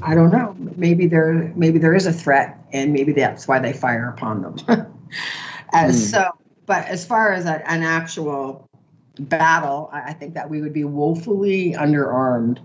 I 0.03 0.15
don't 0.15 0.31
know. 0.31 0.55
Maybe 0.77 1.07
there, 1.07 1.53
maybe 1.57 1.79
there 1.79 1.95
is 1.95 2.07
a 2.07 2.13
threat, 2.13 2.59
and 2.73 2.93
maybe 2.93 3.13
that's 3.13 3.49
why 3.49 3.59
they 3.59 3.73
fire 3.73 4.09
upon 4.09 4.43
them. 4.43 4.57
As 5.73 5.97
mm. 5.97 6.11
so, 6.11 6.31
but 6.67 6.87
as 6.87 7.07
far 7.07 7.33
as 7.33 7.47
a, 7.47 7.69
an 7.71 7.83
actual 7.85 8.69
battle, 9.19 9.89
I, 9.93 10.11
I 10.11 10.13
think 10.13 10.35
that 10.35 10.51
we 10.51 10.61
would 10.61 10.73
be 10.73 10.85
woefully 10.85 11.75
underarmed. 11.75 12.59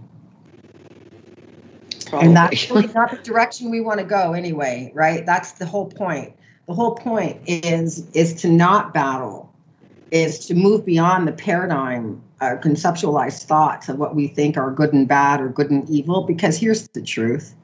Probably. 2.06 2.28
And 2.28 2.36
that's 2.36 2.70
really 2.70 2.88
not 2.88 3.12
the 3.12 3.18
direction 3.18 3.72
we 3.72 3.82
want 3.82 4.00
to 4.00 4.06
go 4.06 4.34
anyway, 4.34 4.92
right? 4.94 5.26
That's 5.26 5.54
the 5.54 5.66
whole 5.66 5.88
point. 5.88 6.34
The 6.68 6.74
whole 6.74 6.96
point 6.96 7.42
is 7.46 8.10
is 8.12 8.34
to 8.42 8.50
not 8.50 8.94
battle, 8.94 9.54
is 10.12 10.46
to 10.48 10.56
move 10.56 10.86
beyond 10.86 11.28
the 11.28 11.32
paradigm, 11.32 12.22
uh, 12.42 12.56
conceptualized 12.62 13.44
thoughts 13.44 13.90
of 13.90 13.98
what 13.98 14.16
we 14.16 14.28
think 14.28 14.58
are 14.58 14.72
good 14.72 14.94
and 14.94 15.08
bad 15.08 15.42
or 15.42 15.50
good 15.50 15.70
and 15.70 15.88
evil. 15.90 16.24
Because 16.24 16.58
here's 16.58 16.88
the 16.90 17.02
truth: 17.02 17.56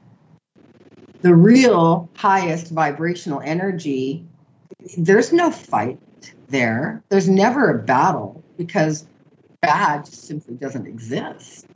the 1.22 1.34
real 1.34 2.08
highest 2.14 2.70
vibrational 2.70 3.40
energy. 3.44 4.24
There's 4.96 5.32
no 5.32 5.50
fight 5.50 5.98
there. 6.48 7.02
There's 7.08 7.28
never 7.28 7.70
a 7.70 7.78
battle 7.78 8.42
because 8.56 9.06
bad 9.60 10.04
just 10.04 10.26
simply 10.26 10.54
doesn't 10.54 10.86
exist. 10.86 11.66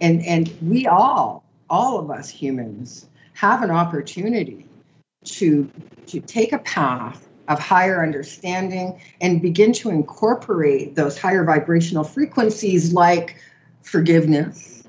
And 0.00 0.24
and 0.24 0.52
we 0.62 0.86
all, 0.86 1.44
all 1.70 1.98
of 1.98 2.10
us 2.10 2.28
humans, 2.28 3.06
have 3.34 3.62
an 3.62 3.70
opportunity 3.70 4.66
to 5.24 5.70
to 6.06 6.20
take 6.20 6.52
a 6.52 6.58
path 6.58 7.28
of 7.48 7.58
higher 7.58 8.02
understanding 8.02 9.00
and 9.20 9.40
begin 9.40 9.72
to 9.72 9.90
incorporate 9.90 10.94
those 10.94 11.18
higher 11.18 11.44
vibrational 11.44 12.04
frequencies 12.04 12.92
like 12.92 13.36
forgiveness, 13.82 14.84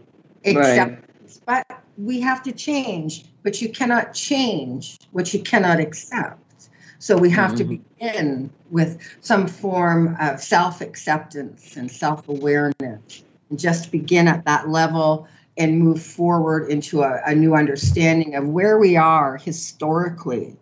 acceptance. 0.45 1.41
Right. 1.47 1.63
But 1.67 1.79
we 1.97 2.19
have 2.21 2.43
to 2.43 2.51
change. 2.51 3.25
But 3.43 3.61
you 3.61 3.69
cannot 3.69 4.13
change 4.13 4.97
what 5.11 5.33
you 5.33 5.41
cannot 5.41 5.79
accept. 5.79 6.69
So 6.99 7.17
we 7.17 7.29
have 7.29 7.51
mm-hmm. 7.51 7.57
to 7.57 7.63
begin 7.63 8.49
with 8.69 8.99
some 9.21 9.47
form 9.47 10.17
of 10.19 10.41
self 10.41 10.81
acceptance 10.81 11.77
and 11.77 11.89
self 11.89 12.27
awareness, 12.27 13.23
and 13.49 13.57
just 13.57 13.91
begin 13.91 14.27
at 14.27 14.43
that 14.45 14.69
level 14.69 15.27
and 15.59 15.77
move 15.77 16.01
forward 16.01 16.71
into 16.71 17.03
a, 17.03 17.21
a 17.25 17.35
new 17.35 17.53
understanding 17.53 18.33
of 18.33 18.47
where 18.47 18.79
we 18.79 18.95
are 18.95 19.37
historically. 19.37 20.55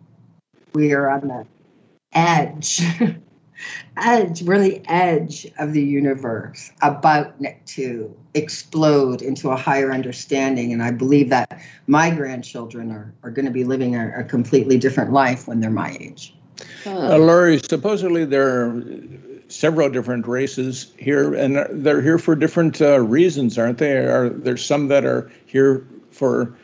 We 0.74 0.92
are 0.92 1.08
on 1.08 1.28
the 1.28 1.46
edge. 2.12 2.82
edge, 3.96 4.42
we're 4.42 4.56
on 4.56 4.62
the 4.62 4.82
edge 4.88 5.46
of 5.58 5.72
the 5.72 5.82
universe, 5.82 6.72
about 6.82 7.34
to 7.66 8.14
explode 8.34 9.22
into 9.22 9.50
a 9.50 9.56
higher 9.56 9.92
understanding. 9.92 10.72
And 10.72 10.82
I 10.82 10.90
believe 10.90 11.30
that 11.30 11.60
my 11.86 12.10
grandchildren 12.10 12.90
are, 12.90 13.14
are 13.22 13.30
going 13.30 13.46
to 13.46 13.52
be 13.52 13.64
living 13.64 13.94
a, 13.94 14.12
a 14.18 14.24
completely 14.24 14.78
different 14.78 15.12
life 15.12 15.46
when 15.46 15.60
they're 15.60 15.70
my 15.70 15.96
age. 16.00 16.34
Uh, 16.84 17.16
Lori, 17.18 17.58
supposedly 17.58 18.24
there 18.24 18.72
several 19.48 19.90
different 19.90 20.26
races 20.26 20.92
here, 20.98 21.34
and 21.34 21.84
they're 21.84 22.02
here 22.02 22.18
for 22.18 22.36
different 22.36 22.80
uh, 22.80 23.00
reasons, 23.00 23.58
aren't 23.58 23.78
they? 23.78 23.96
Are 23.96 24.28
there 24.28 24.56
some 24.56 24.88
that 24.88 25.04
are 25.04 25.30
here 25.46 25.86
for 26.10 26.56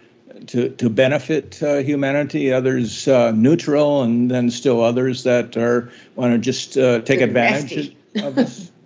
to, 0.49 0.71
to 0.71 0.91
benefit 0.91 1.63
uh, 1.63 1.77
humanity, 1.77 2.53
others 2.53 3.09
uh, 3.09 3.31
neutral, 3.31 4.03
and 4.03 4.31
then 4.31 4.51
still 4.51 4.83
others 4.83 5.25
that 5.25 5.57
are 5.57 5.91
want 6.17 6.33
to 6.33 6.39
just 6.39 6.77
uh, 6.77 7.01
take 7.01 7.21
advantage 7.21 7.97
of 8.17 8.39
us. 8.39 8.71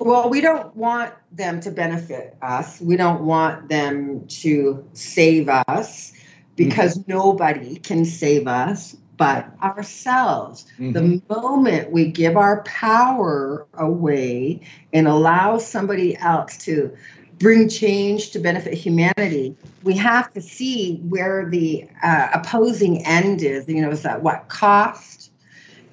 Well, 0.00 0.28
we 0.28 0.40
don't 0.40 0.74
want 0.74 1.14
them 1.30 1.60
to 1.60 1.70
benefit 1.70 2.36
us. 2.42 2.80
We 2.80 2.96
don't 2.96 3.24
want 3.24 3.68
them 3.68 4.26
to 4.26 4.84
save 4.92 5.48
us 5.48 6.12
because 6.56 6.98
mm-hmm. 6.98 7.12
nobody 7.12 7.76
can 7.76 8.04
save 8.04 8.48
us 8.48 8.96
but 9.16 9.46
ourselves. 9.62 10.66
Mm-hmm. 10.78 10.92
The 10.92 11.22
moment 11.34 11.90
we 11.90 12.06
give 12.06 12.36
our 12.36 12.62
power 12.62 13.66
away 13.74 14.60
and 14.92 15.06
allow 15.06 15.58
somebody 15.58 16.16
else 16.16 16.56
to 16.58 16.96
bring 17.38 17.68
change 17.68 18.30
to 18.30 18.38
benefit 18.38 18.74
humanity, 18.74 19.56
we 19.82 19.96
have 19.96 20.32
to 20.34 20.40
see 20.40 20.96
where 21.08 21.48
the 21.48 21.86
uh, 22.02 22.28
opposing 22.34 23.04
end 23.06 23.42
is. 23.42 23.68
You 23.68 23.82
know, 23.82 23.90
is 23.90 24.02
that 24.02 24.22
what 24.22 24.48
cost? 24.48 25.30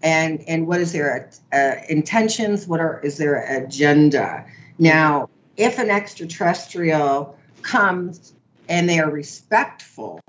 And, 0.03 0.43
and 0.47 0.65
what 0.65 0.81
is 0.81 0.93
their 0.93 1.29
uh, 1.53 1.73
intentions? 1.87 2.67
What 2.67 2.79
are 2.79 2.99
is 3.01 3.17
their 3.17 3.35
agenda? 3.63 4.45
Now, 4.79 5.29
if 5.57 5.77
an 5.77 5.91
extraterrestrial 5.91 7.37
comes 7.61 8.33
and 8.67 8.89
they 8.89 8.99
are 8.99 9.11
respectful, 9.11 10.19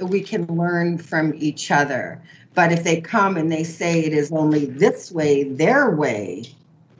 we 0.00 0.20
can 0.20 0.46
learn 0.46 0.98
from 0.98 1.34
each 1.36 1.70
other. 1.70 2.22
But 2.54 2.72
if 2.72 2.84
they 2.84 3.00
come 3.00 3.36
and 3.36 3.52
they 3.52 3.64
say 3.64 4.00
it 4.00 4.12
is 4.12 4.32
only 4.32 4.64
this 4.64 5.12
way, 5.12 5.44
their 5.44 5.90
way, 5.90 6.44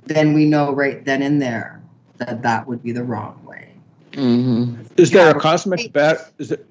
then 0.04 0.34
we 0.34 0.44
know 0.44 0.72
right 0.72 1.04
then 1.04 1.22
and 1.22 1.40
there 1.40 1.82
that 2.18 2.42
that 2.42 2.66
would 2.66 2.82
be 2.82 2.92
the 2.92 3.04
wrong 3.04 3.42
way. 3.44 3.72
Mm-hmm. 4.12 4.82
Is 4.96 5.10
there 5.10 5.30
a 5.30 5.38
cosmic 5.38 5.92
battle? 5.92 6.24
Is 6.38 6.52
it, 6.52 6.66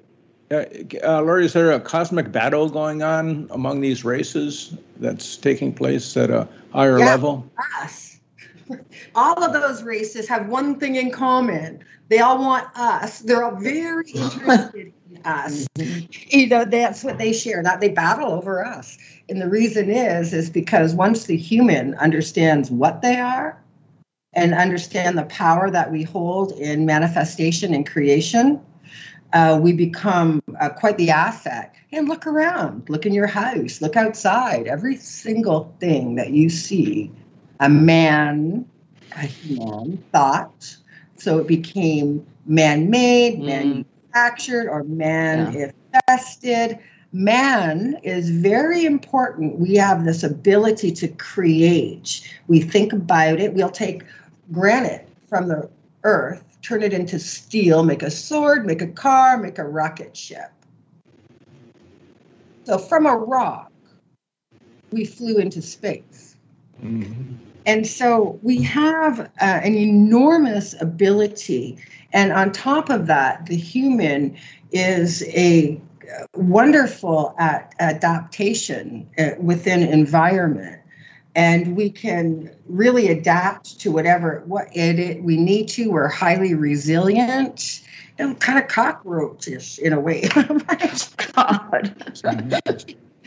uh, 0.50 0.64
uh, 1.04 1.22
Lori, 1.22 1.44
is 1.44 1.52
there 1.52 1.72
a 1.72 1.80
cosmic 1.80 2.30
battle 2.30 2.68
going 2.68 3.02
on 3.02 3.48
among 3.50 3.80
these 3.80 4.04
races 4.04 4.74
that's 4.98 5.36
taking 5.36 5.72
place 5.72 6.16
at 6.16 6.30
a 6.30 6.48
higher 6.72 6.98
yeah, 6.98 7.06
level? 7.06 7.48
Us. 7.80 8.20
All 9.14 9.42
of 9.42 9.52
those 9.52 9.82
races 9.82 10.28
have 10.28 10.48
one 10.48 10.78
thing 10.78 10.96
in 10.96 11.10
common. 11.10 11.84
They 12.08 12.20
all 12.20 12.38
want 12.38 12.68
us. 12.76 13.20
They're 13.20 13.42
all 13.42 13.56
very 13.56 14.10
interested 14.14 14.86
in 14.86 14.92
us. 15.26 15.66
Mm-hmm. 15.78 16.06
You 16.28 16.46
know, 16.48 16.64
that's 16.64 17.04
what 17.04 17.18
they 17.18 17.32
share. 17.32 17.62
That 17.62 17.80
they 17.80 17.88
battle 17.88 18.32
over 18.32 18.64
us. 18.64 18.96
And 19.28 19.40
the 19.40 19.48
reason 19.48 19.90
is, 19.90 20.32
is 20.32 20.48
because 20.48 20.94
once 20.94 21.24
the 21.24 21.36
human 21.36 21.94
understands 21.96 22.70
what 22.70 23.02
they 23.02 23.16
are, 23.16 23.60
and 24.36 24.52
understand 24.52 25.16
the 25.16 25.24
power 25.24 25.70
that 25.70 25.90
we 25.90 26.02
hold 26.02 26.52
in 26.52 26.84
manifestation 26.84 27.74
and 27.74 27.88
creation, 27.88 28.60
uh, 29.32 29.58
we 29.60 29.72
become 29.72 30.42
uh, 30.60 30.68
quite 30.68 30.98
the 30.98 31.10
asset. 31.10 31.74
And 31.90 32.08
look 32.08 32.26
around, 32.26 32.88
look 32.90 33.06
in 33.06 33.14
your 33.14 33.26
house, 33.26 33.80
look 33.80 33.96
outside. 33.96 34.66
Every 34.66 34.96
single 34.96 35.74
thing 35.80 36.16
that 36.16 36.30
you 36.30 36.50
see, 36.50 37.10
a 37.60 37.68
man, 37.68 38.68
a 39.12 39.20
human 39.20 39.96
thought. 40.12 40.76
So 41.16 41.38
it 41.38 41.46
became 41.46 42.26
man 42.44 42.90
made, 42.90 43.38
mm. 43.38 43.84
Manufactured, 44.16 44.68
or 44.68 44.84
man 44.84 45.72
yeah. 46.42 46.78
Man 47.12 47.98
is 48.02 48.28
very 48.28 48.84
important. 48.84 49.58
We 49.58 49.76
have 49.76 50.04
this 50.04 50.22
ability 50.22 50.92
to 50.92 51.08
create. 51.08 52.28
We 52.48 52.60
think 52.60 52.92
about 52.92 53.40
it. 53.40 53.54
We'll 53.54 53.70
take 53.70 54.02
granite 54.52 55.08
from 55.28 55.48
the 55.48 55.70
earth, 56.02 56.44
turn 56.62 56.82
it 56.82 56.92
into 56.92 57.18
steel, 57.18 57.84
make 57.84 58.02
a 58.02 58.10
sword, 58.10 58.66
make 58.66 58.82
a 58.82 58.88
car, 58.88 59.38
make 59.38 59.58
a 59.58 59.64
rocket 59.64 60.14
ship. 60.16 60.50
So 62.64 62.76
from 62.76 63.06
a 63.06 63.16
rock, 63.16 63.72
we 64.90 65.04
flew 65.04 65.38
into 65.38 65.62
space. 65.62 66.36
Mm-hmm. 66.82 67.34
And 67.64 67.86
so 67.86 68.38
we 68.42 68.62
have 68.62 69.20
uh, 69.20 69.26
an 69.40 69.74
enormous 69.74 70.74
ability. 70.80 71.78
And 72.16 72.32
on 72.32 72.50
top 72.50 72.88
of 72.88 73.06
that, 73.08 73.44
the 73.44 73.56
human 73.56 74.38
is 74.72 75.22
a 75.28 75.78
wonderful 76.34 77.34
at 77.38 77.74
adaptation 77.78 79.06
uh, 79.18 79.32
within 79.38 79.82
environment 79.82 80.80
and 81.34 81.76
we 81.76 81.90
can 81.90 82.50
really 82.66 83.08
adapt 83.08 83.78
to 83.80 83.92
whatever 83.92 84.42
what 84.46 84.74
it, 84.74 85.22
we 85.22 85.36
need 85.36 85.68
to. 85.68 85.90
We're 85.90 86.08
highly 86.08 86.54
resilient. 86.54 87.82
Know, 88.18 88.34
kind 88.36 88.58
of 88.58 88.66
cockroachish 88.68 89.78
in 89.78 89.92
a 89.92 90.00
way. 90.00 90.22
God. 91.34 91.94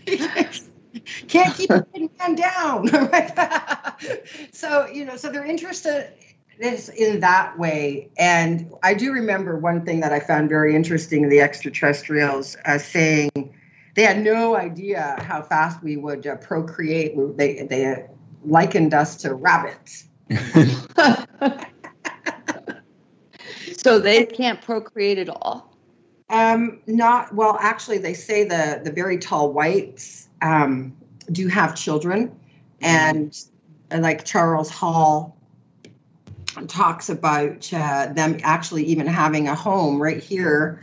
Can't 1.27 1.55
keep 1.55 1.69
a 1.69 1.85
man 1.91 2.35
down. 2.35 2.87
so, 4.51 4.87
you 4.87 5.05
know, 5.05 5.15
so 5.15 5.29
they're 5.29 5.45
interested 5.45 6.11
in 6.59 7.21
that 7.21 7.57
way. 7.57 8.09
And 8.17 8.71
I 8.83 8.93
do 8.93 9.13
remember 9.13 9.57
one 9.57 9.85
thing 9.85 10.01
that 10.01 10.11
I 10.11 10.19
found 10.19 10.49
very 10.49 10.75
interesting 10.75 11.29
the 11.29 11.39
extraterrestrials 11.41 12.57
uh, 12.65 12.77
saying 12.77 13.55
they 13.95 14.03
had 14.03 14.21
no 14.21 14.55
idea 14.55 15.15
how 15.19 15.41
fast 15.41 15.81
we 15.81 15.97
would 15.97 16.27
uh, 16.27 16.35
procreate. 16.37 17.15
They 17.37 17.63
they 17.63 18.05
likened 18.43 18.93
us 18.93 19.15
to 19.17 19.33
rabbits. 19.33 20.05
so 23.77 23.99
they 23.99 24.25
can't 24.25 24.61
procreate 24.61 25.17
at 25.17 25.29
all. 25.29 25.75
Um, 26.29 26.81
not 26.85 27.33
well. 27.33 27.57
Actually, 27.59 27.97
they 27.99 28.13
say 28.13 28.43
the 28.43 28.81
the 28.83 28.91
very 28.91 29.17
tall 29.17 29.51
whites 29.51 30.27
um, 30.41 30.95
do 31.31 31.47
have 31.47 31.75
children, 31.75 32.37
and 32.81 33.35
like 33.91 34.25
Charles 34.25 34.69
Hall 34.69 35.38
talks 36.67 37.09
about 37.09 37.71
uh, 37.73 38.07
them 38.13 38.37
actually 38.43 38.83
even 38.83 39.07
having 39.07 39.47
a 39.47 39.55
home 39.55 40.01
right 40.01 40.21
here 40.21 40.81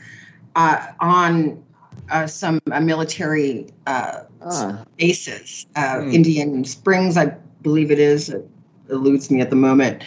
uh, 0.55 0.87
on 1.01 1.63
uh, 2.11 2.27
some 2.27 2.61
military 2.83 3.67
uh, 3.87 4.21
ah. 4.43 4.85
bases. 4.97 5.67
Mm. 5.77 6.15
Indian 6.15 6.65
Springs, 6.65 7.17
I 7.17 7.27
believe 7.63 7.91
it 7.91 7.99
is. 7.99 8.31
It 8.31 8.49
eludes 8.89 9.31
me 9.31 9.41
at 9.41 9.51
the 9.51 9.57
moment. 9.57 10.05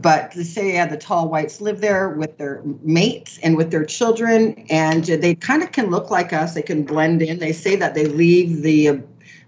But 0.00 0.32
to 0.32 0.44
say 0.44 0.74
yeah, 0.74 0.86
the 0.86 0.96
tall 0.96 1.28
whites 1.28 1.60
live 1.60 1.80
there 1.80 2.08
with 2.10 2.38
their 2.38 2.62
mates 2.82 3.38
and 3.42 3.56
with 3.56 3.70
their 3.70 3.84
children, 3.84 4.66
and 4.68 5.04
they 5.04 5.34
kind 5.34 5.62
of 5.62 5.72
can 5.72 5.90
look 5.90 6.10
like 6.10 6.32
us. 6.32 6.54
They 6.54 6.62
can 6.62 6.82
blend 6.84 7.22
in. 7.22 7.38
They 7.38 7.52
say 7.52 7.76
that 7.76 7.94
they 7.94 8.06
leave 8.06 8.62
the 8.62 8.88
uh, 8.88 8.96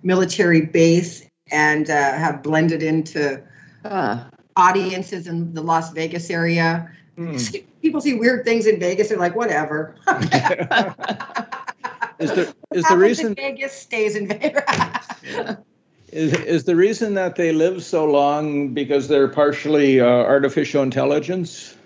military 0.02 0.60
base 0.60 1.24
and 1.50 1.90
uh, 1.90 2.12
have 2.12 2.42
blended 2.42 2.82
into 2.82 3.42
ah. 3.84 4.28
Audiences 4.59 5.26
in 5.26 5.54
the 5.54 5.62
Las 5.62 5.92
Vegas 5.92 6.28
area. 6.28 6.90
Mm. 7.16 7.64
People 7.80 8.00
see 8.00 8.14
weird 8.14 8.44
things 8.44 8.66
in 8.66 8.78
Vegas. 8.78 9.09
They're 9.09 9.18
like, 9.18 9.34
whatever. 9.34 9.94
is 12.18 12.30
the 12.32 12.54
is 12.72 12.84
the 12.84 12.98
reason 12.98 13.34
Vegas 13.34 13.72
stays 13.72 14.16
in 14.16 14.28
Vegas? 14.28 14.64
is 16.12 16.34
is 16.34 16.64
the 16.64 16.76
reason 16.76 17.14
that 17.14 17.36
they 17.36 17.52
live 17.52 17.82
so 17.82 18.04
long 18.04 18.74
because 18.74 19.09
they're 19.09 19.28
partially 19.28 20.00
uh, 20.00 20.06
artificial 20.06 20.82
intelligence? 20.82 21.76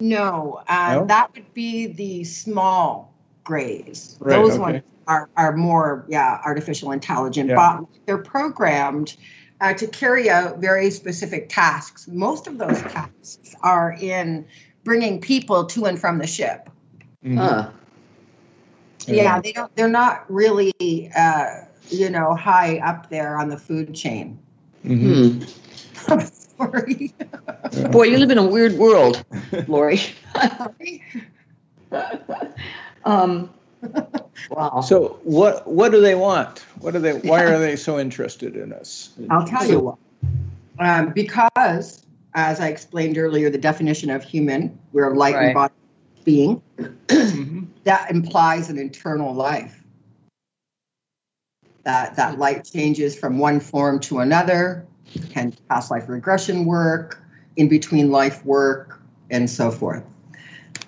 No, 0.00 0.60
uh, 0.68 0.96
no, 1.00 1.06
that 1.06 1.32
would 1.34 1.54
be 1.54 1.86
the 1.86 2.24
small 2.24 3.14
grays. 3.44 4.16
Right, 4.20 4.36
Those 4.36 4.52
okay. 4.52 4.58
ones 4.58 4.82
are 5.06 5.28
are 5.36 5.56
more 5.56 6.04
yeah 6.08 6.40
artificial 6.44 6.92
intelligent, 6.92 7.50
yeah. 7.50 7.56
but 7.56 7.86
they're 8.06 8.18
programmed. 8.18 9.16
Uh, 9.60 9.72
to 9.72 9.86
carry 9.86 10.28
out 10.28 10.58
very 10.58 10.90
specific 10.90 11.48
tasks. 11.48 12.08
Most 12.08 12.46
of 12.46 12.58
those 12.58 12.80
tasks 12.82 13.54
are 13.62 13.96
in 14.00 14.44
bringing 14.82 15.20
people 15.20 15.64
to 15.66 15.86
and 15.86 15.98
from 15.98 16.18
the 16.18 16.26
ship. 16.26 16.68
Mm-hmm. 17.24 17.38
Uh 17.38 17.70
yeah, 19.06 19.40
they 19.40 19.52
don't. 19.52 19.74
They're 19.76 19.88
not 19.88 20.24
really, 20.30 21.10
uh, 21.16 21.64
you 21.90 22.10
know, 22.10 22.34
high 22.34 22.78
up 22.78 23.10
there 23.10 23.38
on 23.38 23.48
the 23.48 23.58
food 23.58 23.94
chain. 23.94 24.38
Mm-hmm. 24.84 25.44
Hmm. 25.96 26.20
sorry. 26.58 27.14
Boy, 27.90 28.04
you 28.04 28.18
live 28.18 28.30
in 28.30 28.38
a 28.38 28.46
weird 28.46 28.74
world, 28.74 29.24
Lori. 29.68 30.00
um, 33.04 33.52
wow. 34.50 34.80
So, 34.80 35.18
what 35.24 35.66
what 35.66 35.92
do 35.92 36.00
they 36.00 36.14
want? 36.14 36.60
What 36.80 36.92
do 36.92 37.00
they? 37.00 37.18
Why 37.18 37.44
are 37.44 37.58
they 37.58 37.76
so 37.76 37.98
interested 37.98 38.56
in 38.56 38.72
us? 38.72 39.10
I'll 39.30 39.46
tell 39.46 39.66
you 39.66 39.80
what. 39.80 39.98
Um, 40.78 41.10
because, 41.10 42.04
as 42.34 42.60
I 42.60 42.68
explained 42.68 43.18
earlier, 43.18 43.50
the 43.50 43.58
definition 43.58 44.10
of 44.10 44.24
human, 44.24 44.78
we're 44.92 45.12
a 45.12 45.16
light 45.16 45.34
right. 45.34 45.44
and 45.46 45.54
body 45.54 45.74
being. 46.24 46.62
Mm-hmm 46.78 47.64
that 47.84 48.10
implies 48.10 48.70
an 48.70 48.78
internal 48.78 49.32
life. 49.32 49.82
That 51.84 52.16
that 52.16 52.38
light 52.38 52.64
changes 52.64 53.16
from 53.16 53.38
one 53.38 53.60
form 53.60 54.00
to 54.00 54.20
another, 54.20 54.86
can 55.30 55.52
past 55.68 55.90
life 55.90 56.08
regression 56.08 56.64
work, 56.64 57.22
in 57.56 57.68
between 57.68 58.10
life 58.10 58.44
work, 58.44 59.00
and 59.30 59.48
so 59.48 59.70
forth. 59.70 60.02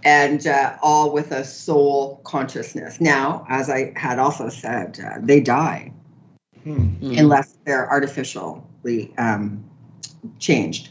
And 0.04 0.46
uh, 0.46 0.76
all 0.82 1.12
with 1.12 1.32
a 1.32 1.44
soul 1.44 2.20
consciousness. 2.24 3.00
Now, 3.00 3.46
as 3.48 3.68
I 3.70 3.92
had 3.96 4.18
also 4.18 4.48
said, 4.48 4.98
uh, 5.04 5.18
they 5.20 5.40
die 5.40 5.92
Hmm. 6.66 6.88
Mm. 7.00 7.20
unless 7.20 7.56
they're 7.64 7.88
artificially 7.88 9.14
um, 9.18 9.64
changed. 10.40 10.88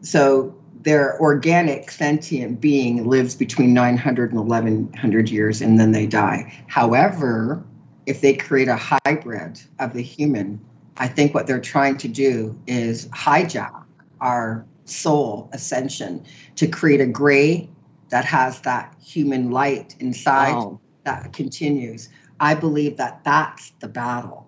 So 0.00 0.54
their 0.82 1.20
organic 1.20 1.90
sentient 1.90 2.60
being 2.60 3.08
lives 3.08 3.34
between 3.34 3.74
900 3.74 4.30
and 4.30 4.38
1100 4.38 5.28
years 5.28 5.60
and 5.60 5.80
then 5.80 5.90
they 5.90 6.06
die. 6.06 6.52
However, 6.68 7.64
if 8.06 8.20
they 8.20 8.34
create 8.34 8.68
a 8.68 8.76
hybrid 8.76 9.60
of 9.80 9.94
the 9.94 10.02
human, 10.02 10.60
I 10.98 11.08
think 11.08 11.34
what 11.34 11.48
they're 11.48 11.60
trying 11.60 11.96
to 11.98 12.08
do 12.08 12.56
is 12.68 13.08
hijack 13.08 13.82
our 14.20 14.64
soul 14.84 15.50
ascension 15.52 16.24
to 16.54 16.68
create 16.68 17.00
a 17.00 17.06
gray 17.06 17.68
that 18.10 18.24
has 18.24 18.60
that 18.62 18.94
human 19.04 19.50
light 19.50 19.96
inside 20.00 20.52
Wow. 20.54 20.80
that 21.04 21.32
continues. 21.32 22.08
I 22.40 22.54
believe 22.54 22.96
that 22.98 23.24
that's 23.24 23.70
the 23.80 23.88
battle 23.88 24.46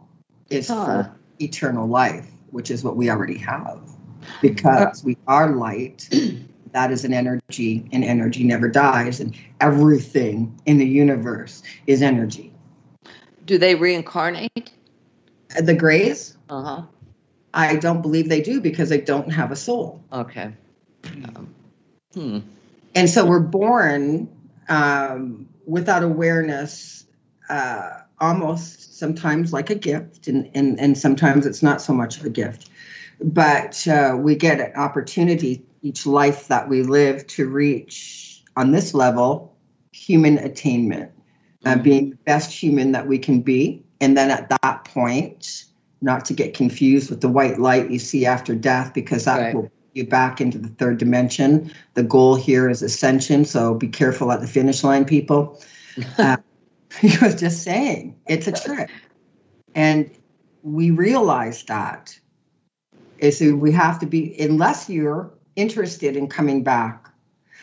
is 0.51 0.69
Huh. 0.69 0.85
for 0.85 1.13
eternal 1.41 1.87
life, 1.87 2.31
which 2.51 2.71
is 2.71 2.85
what 2.85 2.97
we 2.97 3.11
already 3.11 3.39
have. 3.39 3.81
Because 4.41 5.03
we 5.05 5.17
are 5.27 5.55
light, 5.55 6.09
that 6.73 6.91
is 6.93 7.05
an 7.05 7.13
energy, 7.15 7.89
and 7.93 8.05
energy 8.05 8.45
never 8.45 8.69
dies, 8.69 9.21
and 9.21 9.35
everything 9.61 10.59
in 10.67 10.79
the 10.79 10.87
universe 10.87 11.63
is 11.87 12.03
energy. 12.03 12.53
Do 13.47 13.57
they 13.59 13.75
reincarnate? 13.75 14.71
The 15.61 15.75
grays, 15.75 16.37
Uh 16.51 16.63
huh. 16.63 16.83
I 17.55 17.77
don't 17.77 18.03
believe 18.03 18.29
they 18.29 18.43
do 18.43 18.61
because 18.61 18.91
they 18.91 19.01
don't 19.01 19.31
have 19.31 19.51
a 19.51 19.57
soul. 19.57 20.03
Okay. 20.13 20.53
Um, 21.25 21.55
hmm. 22.15 22.39
And 22.99 23.09
so 23.09 23.25
we're 23.25 23.39
born 23.39 24.29
um, 24.69 25.49
without 25.67 26.03
awareness 26.03 27.07
uh, 27.49 28.01
almost 28.21 28.99
sometimes 28.99 29.53
like 29.53 29.71
a 29.71 29.75
gift 29.77 30.27
and, 30.27 30.51
and, 30.55 30.79
and 30.81 30.99
sometimes 30.99 31.47
it's 31.47 31.63
not 31.63 31.81
so 31.81 31.93
much 31.93 32.19
of 32.19 32.25
a 32.25 32.31
gift 32.31 32.69
but 33.23 33.87
uh, 33.87 34.17
we 34.19 34.35
get 34.35 34.61
an 34.61 34.73
opportunity 34.75 35.65
each 35.83 36.07
life 36.07 36.49
that 36.49 36.69
we 36.69 36.83
live 36.83 37.25
to 37.29 37.49
reach 37.49 38.43
on 38.57 38.73
this 38.73 38.95
level 38.95 39.57
human 39.93 40.37
attainment 40.39 41.13
uh, 41.65 41.75
Mhm. 41.75 41.83
being 41.83 42.11
the 42.11 42.17
best 42.27 42.51
human 42.51 42.93
that 42.93 43.07
we 43.07 43.19
can 43.19 43.41
be 43.41 43.83
and 44.01 44.17
then 44.17 44.31
at 44.31 44.49
that 44.63 44.85
point 44.85 45.65
not 46.03 46.25
to 46.25 46.35
get 46.35 46.53
confused 46.55 47.11
with 47.11 47.21
the 47.21 47.29
white 47.29 47.61
light 47.61 47.91
you 47.91 47.99
see 48.01 48.27
after 48.27 48.55
death 48.57 48.93
because 48.93 49.25
that 49.25 49.39
Right. 49.39 49.55
will 49.55 49.71
you 49.99 50.07
back 50.07 50.41
into 50.41 50.57
the 50.57 50.69
third 50.69 50.99
dimension. 50.99 51.71
The 51.95 52.03
goal 52.03 52.37
here 52.37 52.71
is 52.71 52.83
ascension 52.83 53.45
so 53.45 53.75
be 53.75 53.89
careful 53.89 54.33
at 54.33 54.41
the 54.41 54.47
finish 54.47 54.83
line 54.83 55.05
people. 55.05 55.61
Uh, 56.17 56.37
he 57.01 57.09
was 57.21 57.35
just 57.35 57.65
saying 57.65 58.17
it's 58.29 58.47
a 58.47 58.53
trick. 58.53 58.89
And 59.75 60.09
we 60.63 60.93
realize 60.93 61.65
that. 61.65 62.17
Is 63.19 63.41
that 63.41 63.57
we 63.57 63.73
have 63.73 63.99
to 63.99 64.07
be 64.07 64.41
unless 64.41 64.89
you're 64.89 65.29
interested 65.57 66.17
in 66.17 66.29
coming 66.29 66.63
back. 66.63 67.11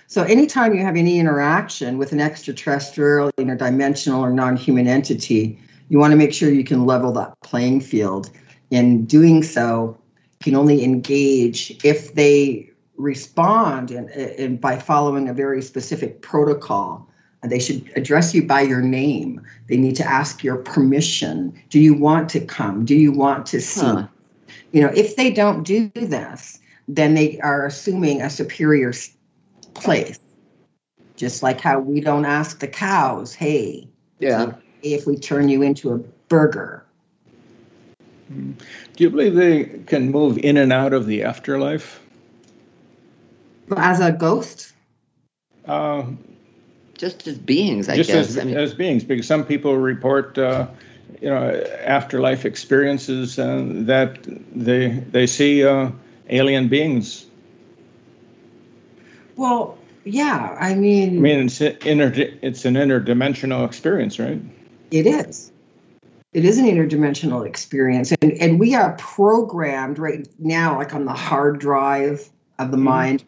So 0.08 0.24
anytime 0.24 0.76
you 0.76 0.82
have 0.82 0.98
any 0.98 1.18
interaction 1.18 1.98
with 1.98 2.12
an 2.12 2.20
extraterrestrial 2.20 3.32
interdimensional 3.38 4.20
or 4.20 4.32
non-human 4.32 4.86
entity 4.86 5.58
you 5.90 6.00
want 6.00 6.12
to 6.12 6.18
make 6.18 6.34
sure 6.34 6.50
you 6.50 6.64
can 6.64 6.86
level 6.86 7.12
that 7.14 7.40
playing 7.42 7.82
field 7.82 8.30
in 8.72 9.06
doing 9.06 9.44
so 9.44 9.98
can 10.46 10.56
only 10.56 10.84
engage 10.84 11.76
if 11.84 12.14
they 12.14 12.70
respond 12.98 13.90
and, 13.90 14.10
and 14.12 14.62
by 14.62 14.78
following 14.78 15.28
a 15.28 15.34
very 15.34 15.62
specific 15.62 16.22
protocol. 16.22 17.10
They 17.44 17.60
should 17.60 17.92
address 17.96 18.34
you 18.34 18.46
by 18.48 18.62
your 18.62 18.82
name. 18.82 19.42
They 19.68 19.78
need 19.78 19.96
to 19.98 20.06
ask 20.06 20.44
your 20.44 20.56
permission. 20.58 21.54
Do 21.70 21.80
you 21.80 21.94
want 21.94 22.30
to 22.30 22.40
come? 22.40 22.86
Do 22.86 22.96
you 22.96 23.12
want 23.12 23.46
to 23.48 23.60
see? 23.60 23.82
Huh. 23.82 24.08
you 24.72 24.82
know 24.82 24.92
if 24.96 25.16
they 25.16 25.32
don't 25.32 25.64
do 25.64 25.90
this 25.96 26.60
then 26.88 27.16
they 27.16 27.40
are 27.40 27.66
assuming 27.66 28.22
a 28.22 28.30
superior 28.30 28.94
place. 29.74 30.20
Just 31.16 31.42
like 31.42 31.60
how 31.60 31.80
we 31.80 32.00
don't 32.02 32.26
ask 32.26 32.60
the 32.60 32.68
cows 32.68 33.34
hey 33.34 33.88
Yeah. 34.20 34.54
if 34.84 35.08
we 35.08 35.16
turn 35.18 35.50
you 35.50 35.64
into 35.64 35.92
a 35.94 35.98
burger 36.30 36.86
Do 38.30 39.04
you 39.04 39.10
believe 39.10 39.36
they 39.36 39.66
can 39.86 40.12
move 40.12 40.38
in 40.40 40.58
and 40.58 40.74
out 40.74 40.94
of 40.94 41.06
the 41.06 41.24
afterlife? 41.24 42.02
as 43.78 44.00
a 44.00 44.12
ghost 44.12 44.74
Uh, 45.66 46.06
Just 46.98 47.28
as 47.28 47.38
beings, 47.38 47.90
I 47.90 47.96
just 47.98 48.10
guess. 48.12 48.30
as, 48.30 48.38
I 48.40 48.44
mean, 48.44 48.58
as 48.58 48.74
beings, 48.74 49.04
because 49.04 49.28
some 49.28 49.44
people 49.46 49.76
report, 49.78 50.38
uh, 50.38 50.68
you 51.22 51.30
know, 51.30 51.64
afterlife 51.84 52.46
experiences 52.46 53.38
uh, 53.40 53.64
that 53.88 54.20
they 54.56 54.90
they 54.90 55.28
see 55.28 55.66
uh, 55.66 55.92
alien 56.30 56.68
beings. 56.68 57.26
well 59.36 59.78
yeah 60.06 60.56
i 60.60 60.74
mean, 60.76 61.18
I 61.18 61.20
mean, 61.20 61.40
it's 61.46 61.60
inter, 61.62 62.14
it's 62.42 62.66
an 62.66 62.76
interdimensional 62.76 63.66
experience, 63.66 64.20
right? 64.20 64.42
it 64.92 65.06
is 65.08 65.52
it 66.36 66.44
is 66.44 66.58
an 66.58 66.66
interdimensional 66.66 67.48
experience. 67.48 68.12
And, 68.22 68.34
and 68.34 68.60
we 68.60 68.76
are 68.76 68.92
programmed 68.98 69.98
right 69.98 70.28
now 70.38 70.76
like 70.76 70.94
on 70.94 71.06
the 71.06 71.14
hard 71.14 71.60
drive 71.60 72.30
of 72.60 72.72
the 72.72 72.78
Mhm. 72.78 72.84
mind 72.84 73.24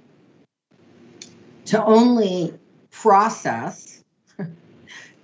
to 1.68 1.84
only 1.86 2.53
process 2.91 4.03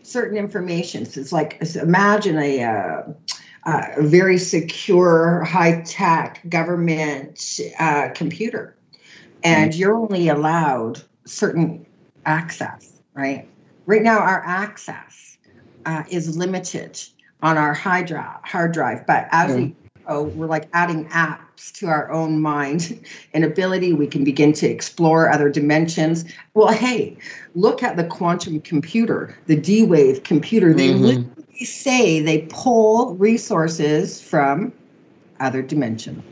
certain 0.02 0.38
information. 0.38 1.06
So 1.06 1.20
it's 1.20 1.34
like 1.34 1.56
it's- 1.56 1.76
imagine 1.76 2.38
a 2.38 2.64
uh, 2.64 3.02
a 3.66 4.02
very 4.02 4.38
secure 4.38 5.42
high-tech 5.44 6.42
government 6.50 7.60
uh, 7.80 8.10
computer 8.10 8.76
and 9.42 9.74
you're 9.74 9.96
only 9.96 10.28
allowed 10.28 11.02
certain 11.26 11.86
access 12.26 12.92
right? 13.14 13.48
Right 13.86 14.02
now 14.02 14.20
our 14.20 14.44
access 14.46 15.38
uh, 15.86 16.04
is 16.10 16.36
limited 16.36 17.00
on 17.44 17.58
our 17.58 17.74
hard 17.74 18.08
drive, 18.08 18.40
hard 18.44 18.72
drive. 18.72 19.06
But 19.06 19.28
as 19.32 19.56
we 19.56 19.76
go, 20.08 20.24
we're 20.24 20.48
like 20.48 20.70
adding 20.74 21.08
apps 21.10 21.72
to 21.74 21.88
our 21.88 22.10
own 22.10 22.42
mind 22.42 23.06
and 23.34 23.44
ability. 23.44 23.94
We 23.94 24.08
can 24.08 24.24
begin 24.24 24.54
to 24.54 24.68
explore 24.68 25.30
other 25.30 25.50
dimensions. 25.50 26.26
Well, 26.54 26.70
hey, 26.70 27.18
look 27.54 27.84
at 27.84 27.98
the 27.98 28.06
quantum 28.06 28.62
computer, 28.62 29.38
the 29.46 29.58
D 29.58 29.84
wave 29.84 30.24
computer. 30.24 30.74
They 30.74 30.90
Mhm. 30.90 31.02
literally 31.02 31.66
say 31.66 32.22
they 32.22 32.48
pull 32.50 33.16
resources 33.16 34.22
from 34.22 34.72
other 35.40 35.62
dimensions. 35.62 36.24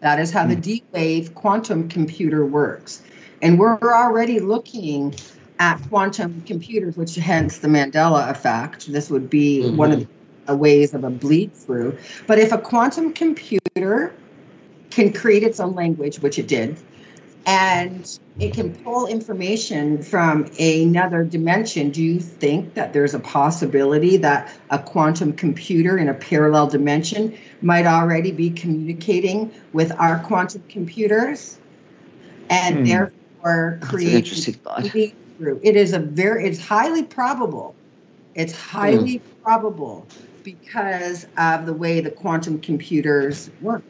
That 0.00 0.20
is 0.20 0.30
how 0.30 0.46
the 0.46 0.56
D 0.56 0.84
wave 0.92 1.34
quantum 1.34 1.88
computer 1.88 2.46
works. 2.46 3.02
And 3.42 3.58
we're 3.58 3.78
already 3.82 4.38
looking 4.38 5.14
at 5.58 5.80
quantum 5.88 6.42
computers, 6.46 6.96
which 6.96 7.14
hence 7.16 7.58
the 7.58 7.68
Mandela 7.68 8.30
effect. 8.30 8.90
This 8.92 9.10
would 9.10 9.28
be 9.30 9.66
one 9.70 9.92
of 9.92 10.00
the 10.00 10.06
ways 10.52 10.94
of 10.94 11.04
a 11.04 11.10
bleed 11.10 11.54
through. 11.54 11.96
But 12.26 12.38
if 12.38 12.52
a 12.52 12.58
quantum 12.58 13.12
computer 13.12 14.14
can 14.90 15.12
create 15.12 15.42
its 15.42 15.60
own 15.60 15.74
language, 15.74 16.20
which 16.20 16.38
it 16.38 16.48
did, 16.48 16.76
and 17.46 18.18
it 18.40 18.54
can 18.54 18.74
pull 18.76 19.06
information 19.06 20.02
from 20.02 20.50
another 20.58 21.24
dimension, 21.24 21.90
do 21.90 22.02
you 22.02 22.18
think 22.18 22.74
that 22.74 22.92
there's 22.92 23.14
a 23.14 23.20
possibility 23.20 24.16
that 24.16 24.50
a 24.70 24.78
quantum 24.78 25.32
computer 25.32 25.98
in 25.98 26.08
a 26.08 26.14
parallel 26.14 26.66
dimension 26.66 27.36
might 27.60 27.86
already 27.86 28.32
be 28.32 28.50
communicating 28.50 29.52
with 29.72 29.92
our 29.98 30.18
quantum 30.20 30.62
computers 30.68 31.58
and 32.50 32.78
Hmm. 32.78 32.84
therefore 32.84 33.78
creating 33.82 34.54
bleed 34.80 35.14
through. 35.38 35.60
It 35.62 35.76
is 35.76 35.92
a 35.92 35.98
very, 35.98 36.46
it's 36.46 36.58
highly 36.58 37.02
probable. 37.02 37.74
It's 38.34 38.56
highly 38.56 39.20
probable 39.42 40.06
because 40.44 41.26
of 41.36 41.66
the 41.66 41.72
way 41.72 42.00
the 42.00 42.10
quantum 42.10 42.60
computers 42.60 43.50
work. 43.60 43.82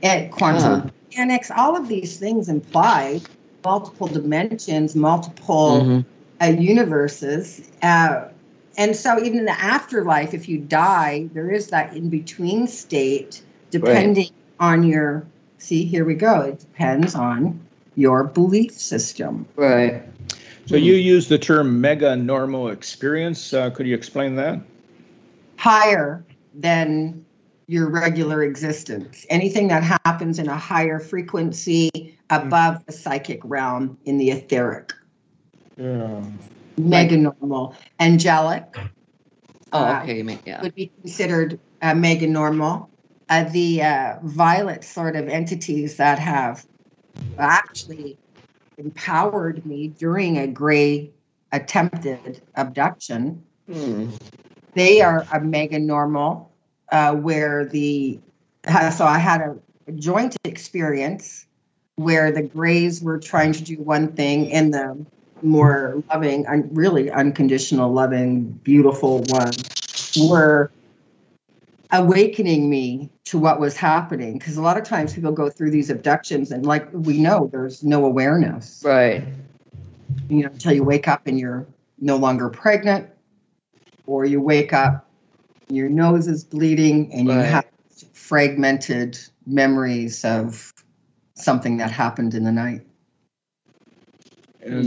at 0.00 0.30
quantum 0.30 0.62
Huh. 0.62 0.90
mechanics, 1.10 1.50
all 1.50 1.76
of 1.76 1.88
these 1.88 2.18
things 2.18 2.48
imply 2.48 3.20
multiple 3.64 4.06
dimensions, 4.06 4.94
multiple 4.94 5.82
Mhm. 5.82 6.04
uh, 6.40 6.46
universes. 6.56 7.62
Uh, 7.82 8.26
and 8.76 8.94
so, 8.94 9.18
even 9.18 9.40
in 9.40 9.44
the 9.44 9.60
afterlife, 9.60 10.34
if 10.34 10.48
you 10.48 10.58
die, 10.58 11.28
there 11.34 11.50
is 11.50 11.66
that 11.68 11.96
in 11.96 12.10
between 12.10 12.68
state, 12.68 13.42
depending 13.72 14.30
on 14.60 14.84
your. 14.84 15.24
See, 15.58 15.84
here 15.84 16.04
we 16.04 16.14
go. 16.14 16.42
It 16.42 16.60
depends 16.60 17.16
on 17.16 17.58
your 17.96 18.22
belief 18.22 18.70
system. 18.72 19.46
Right. 19.56 20.04
So 20.66 20.76
you 20.76 20.94
use 20.94 21.26
the 21.26 21.38
term 21.38 21.80
mega 21.80 22.14
normal 22.14 22.68
experience. 22.68 23.52
Uh, 23.52 23.70
could 23.70 23.88
you 23.88 23.96
explain 23.96 24.36
that? 24.36 24.60
Higher 25.58 26.24
than 26.54 27.24
your 27.66 27.90
regular 27.90 28.42
existence. 28.44 29.26
Anything 29.28 29.68
that 29.68 29.82
happens 30.04 30.38
in 30.38 30.48
a 30.48 30.56
higher 30.56 30.98
frequency 30.98 32.16
above 32.30 32.84
the 32.86 32.92
psychic 32.92 33.40
realm 33.44 33.98
in 34.06 34.16
the 34.16 34.30
etheric. 34.30 34.92
Yeah. 35.76 36.24
mega 36.78 37.16
normal. 37.16 37.74
Angelic 38.00 38.64
Oh, 39.70 39.84
Uh, 39.84 40.00
okay. 40.02 40.22
ma- 40.22 40.32
Yeah. 40.46 40.62
would 40.62 40.74
be 40.74 40.90
considered 41.02 41.60
uh, 41.82 41.94
mega 41.94 42.26
normal. 42.26 42.88
Uh, 43.28 43.44
the 43.44 43.82
uh, 43.82 44.16
violet 44.22 44.82
sort 44.82 45.14
of 45.14 45.28
entities 45.28 45.96
that 45.96 46.18
have 46.18 46.64
actually 47.38 48.16
empowered 48.78 49.66
me 49.66 49.88
during 49.88 50.38
a 50.38 50.46
gray 50.46 51.10
attempted 51.52 52.40
abduction, 52.54 53.42
Hmm. 53.70 54.08
They 54.74 55.00
are 55.00 55.26
a 55.32 55.40
mega 55.40 55.78
normal, 55.78 56.50
uh, 56.90 57.14
where 57.14 57.64
the 57.64 58.18
so 58.66 59.04
I 59.04 59.18
had 59.18 59.40
a, 59.40 59.56
joint 59.96 60.36
experience 60.44 61.46
where 61.96 62.30
the 62.30 62.42
grays 62.42 63.02
were 63.02 63.18
trying 63.18 63.52
to 63.52 63.64
do 63.64 63.76
one 63.76 64.12
thing 64.12 64.52
and 64.52 64.74
the 64.74 65.06
more 65.40 66.02
loving 66.10 66.46
and 66.46 66.68
really 66.76 67.10
unconditional 67.10 67.90
loving 67.90 68.44
beautiful 68.64 69.24
ones 69.28 70.12
were 70.28 70.70
awakening 71.90 72.68
me 72.68 73.08
to 73.24 73.38
what 73.38 73.58
was 73.58 73.76
happening. 73.76 74.36
Because 74.36 74.58
a 74.58 74.62
lot 74.62 74.76
of 74.76 74.84
times 74.84 75.14
people 75.14 75.32
go 75.32 75.48
through 75.48 75.70
these 75.70 75.88
abductions 75.88 76.52
and 76.52 76.66
like 76.66 76.86
we 76.92 77.18
know 77.18 77.48
there's 77.50 77.82
no 77.82 78.04
awareness. 78.04 78.82
Right. 78.84 79.24
you 80.28 80.42
know 80.42 80.48
until 80.48 80.72
you 80.72 80.84
wake 80.84 81.08
up 81.08 81.26
and 81.26 81.38
you're 81.40 81.66
no 81.98 82.16
longer 82.16 82.50
pregnant 82.50 83.08
or 84.08 84.24
you 84.24 84.40
wake 84.40 84.72
up 84.72 85.08
your 85.68 85.88
nose 85.88 86.26
is 86.26 86.44
bleeding 86.44 87.12
and 87.12 87.28
you 87.28 87.32
have 87.32 87.66
fragmented 88.12 89.18
memories 89.46 90.24
of 90.24 90.72
something 91.34 91.76
that 91.76 91.90
happened 91.90 92.34
in 92.34 92.44
the 92.44 92.52
night 92.52 92.82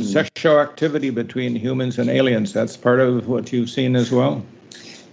sexual 0.03 0.59
activity 0.59 1.09
between 1.09 1.55
humans 1.55 1.97
and 1.97 2.09
aliens, 2.09 2.53
that's 2.53 2.77
part 2.77 2.99
of 2.99 3.27
what 3.27 3.51
you've 3.51 3.69
seen 3.69 3.95
as 3.95 4.11
well. 4.11 4.43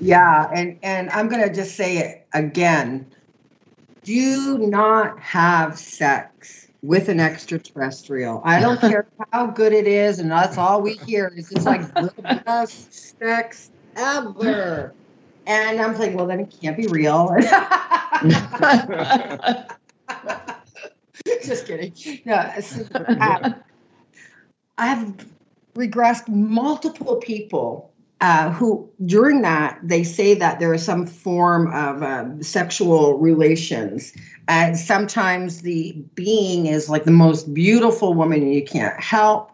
Yeah, 0.01 0.51
and 0.53 0.79
and 0.83 1.11
I'm 1.11 1.29
gonna 1.29 1.53
just 1.53 1.77
say 1.77 1.99
it 1.99 2.27
again. 2.33 3.07
Do 4.03 4.59
not 4.59 5.19
have 5.21 5.79
sex 5.79 6.69
with 6.83 7.09
an 7.09 7.21
extraterrestrial. 7.21 8.41
I 8.45 8.61
don't 8.61 8.81
care 8.81 9.07
how 9.33 9.47
good 9.47 9.73
it 9.73 9.87
is, 9.87 10.19
and 10.19 10.31
that's 10.31 10.59
all 10.59 10.83
we 10.83 10.95
hear 10.95 11.33
is 11.35 11.51
it's 11.51 11.65
like 11.65 11.83
sex 12.69 13.71
ever. 13.99 14.95
And 15.47 15.81
I'm 15.81 15.99
like, 15.99 16.15
well, 16.15 16.27
then 16.27 16.41
it 16.41 16.55
can't 16.61 16.77
be 16.77 16.87
real. 16.87 17.35
just 21.43 21.67
kidding. 21.67 21.93
No, 22.25 22.35
uh, 22.35 23.53
I 24.77 24.87
have 24.87 25.27
regressed 25.75 26.29
multiple 26.29 27.17
people 27.17 27.93
uh, 28.21 28.51
who, 28.51 28.89
during 29.07 29.43
that, 29.43 29.79
they 29.83 30.03
say 30.03 30.35
that 30.35 30.59
there 30.59 30.75
is 30.75 30.83
some 30.83 31.07
form 31.07 31.73
of 31.73 32.03
um, 32.03 32.43
sexual 32.43 33.19
relations. 33.19 34.13
And 34.49 34.77
sometimes 34.77 35.63
the 35.63 35.93
being 36.15 36.67
is 36.67 36.89
like 36.89 37.05
the 37.05 37.13
most 37.13 37.55
beautiful 37.55 38.15
woman, 38.15 38.43
and 38.43 38.55
you 38.55 38.65
can't 38.65 39.01
help 39.01 39.53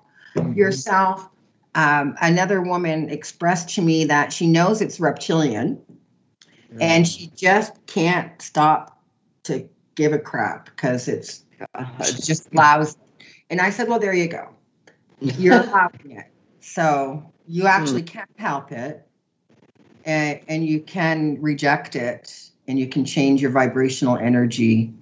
yourself. 0.55 1.28
Um, 1.75 2.16
another 2.20 2.62
woman 2.62 3.11
expressed 3.11 3.75
to 3.75 3.83
me 3.83 4.05
that 4.05 4.33
she 4.33 4.47
knows 4.47 4.81
it's 4.81 5.01
reptilian 5.01 5.81
and 6.81 7.07
she 7.07 7.31
just 7.37 7.85
can't 7.87 8.41
stop 8.41 9.01
to 9.45 9.68
give 9.95 10.12
a 10.12 10.18
crap 10.18 10.66
because 10.66 11.09
it's 11.09 11.45
she 12.05 12.14
just 12.22 12.49
allows. 12.53 12.97
And 13.51 13.61
I 13.61 13.70
said, 13.70 13.89
well, 13.89 13.99
there 13.99 14.14
you 14.14 14.29
go. 14.29 14.49
You're 15.20 15.61
allowing 15.61 16.11
it. 16.11 16.27
So 16.61 17.33
you 17.47 17.66
actually 17.66 18.03
can't 18.03 18.31
help 18.37 18.72
it. 18.72 19.07
And, 20.05 20.41
and 20.49 20.66
you 20.66 20.81
can 20.81 21.41
reject 21.41 21.97
it 21.97 22.51
and 22.66 22.79
you 22.79 22.89
can 22.89 23.05
change 23.05 23.41
your 23.41 23.51
vibrational 23.51 24.16
energy. 24.16 24.93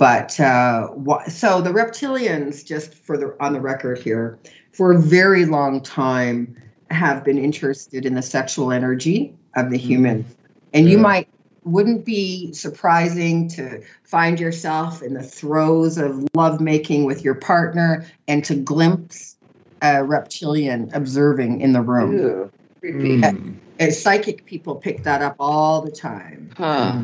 But 0.00 0.40
uh, 0.40 0.88
wha- 0.94 1.28
so 1.28 1.60
the 1.60 1.68
reptilians, 1.68 2.64
just 2.64 2.94
for 2.94 3.18
the 3.18 3.36
on 3.38 3.52
the 3.52 3.60
record 3.60 3.98
here, 3.98 4.38
for 4.72 4.92
a 4.92 4.98
very 4.98 5.44
long 5.44 5.82
time 5.82 6.56
have 6.90 7.22
been 7.22 7.36
interested 7.36 8.06
in 8.06 8.14
the 8.14 8.22
sexual 8.22 8.72
energy 8.72 9.34
of 9.56 9.70
the 9.70 9.76
human. 9.76 10.24
And 10.72 10.88
you 10.88 10.96
might 10.96 11.28
wouldn't 11.64 12.06
be 12.06 12.50
surprising 12.54 13.46
to 13.50 13.82
find 14.04 14.40
yourself 14.40 15.02
in 15.02 15.12
the 15.12 15.22
throes 15.22 15.98
of 15.98 16.26
lovemaking 16.32 17.04
with 17.04 17.22
your 17.22 17.34
partner 17.34 18.06
and 18.26 18.42
to 18.46 18.54
glimpse 18.54 19.36
a 19.82 20.02
reptilian 20.02 20.90
observing 20.94 21.60
in 21.60 21.74
the 21.74 21.82
room. 21.82 22.16
Ew, 22.16 22.52
creepy. 22.80 23.20
Mm. 23.20 23.54
And 23.78 23.92
psychic 23.92 24.46
people 24.46 24.76
pick 24.76 25.02
that 25.02 25.20
up 25.20 25.36
all 25.38 25.82
the 25.82 25.90
time. 25.90 26.48
Huh. 26.56 27.02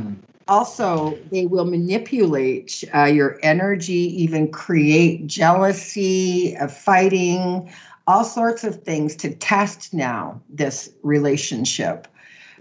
Also, 0.48 1.18
they 1.30 1.46
will 1.46 1.64
manipulate 1.64 2.84
uh, 2.94 3.04
your 3.04 3.38
energy, 3.42 4.22
even 4.22 4.50
create 4.50 5.26
jealousy, 5.26 6.56
uh, 6.56 6.68
fighting, 6.68 7.72
all 8.06 8.24
sorts 8.24 8.62
of 8.62 8.82
things 8.84 9.16
to 9.16 9.34
test 9.34 9.92
now 9.92 10.40
this 10.48 10.90
relationship. 11.02 12.06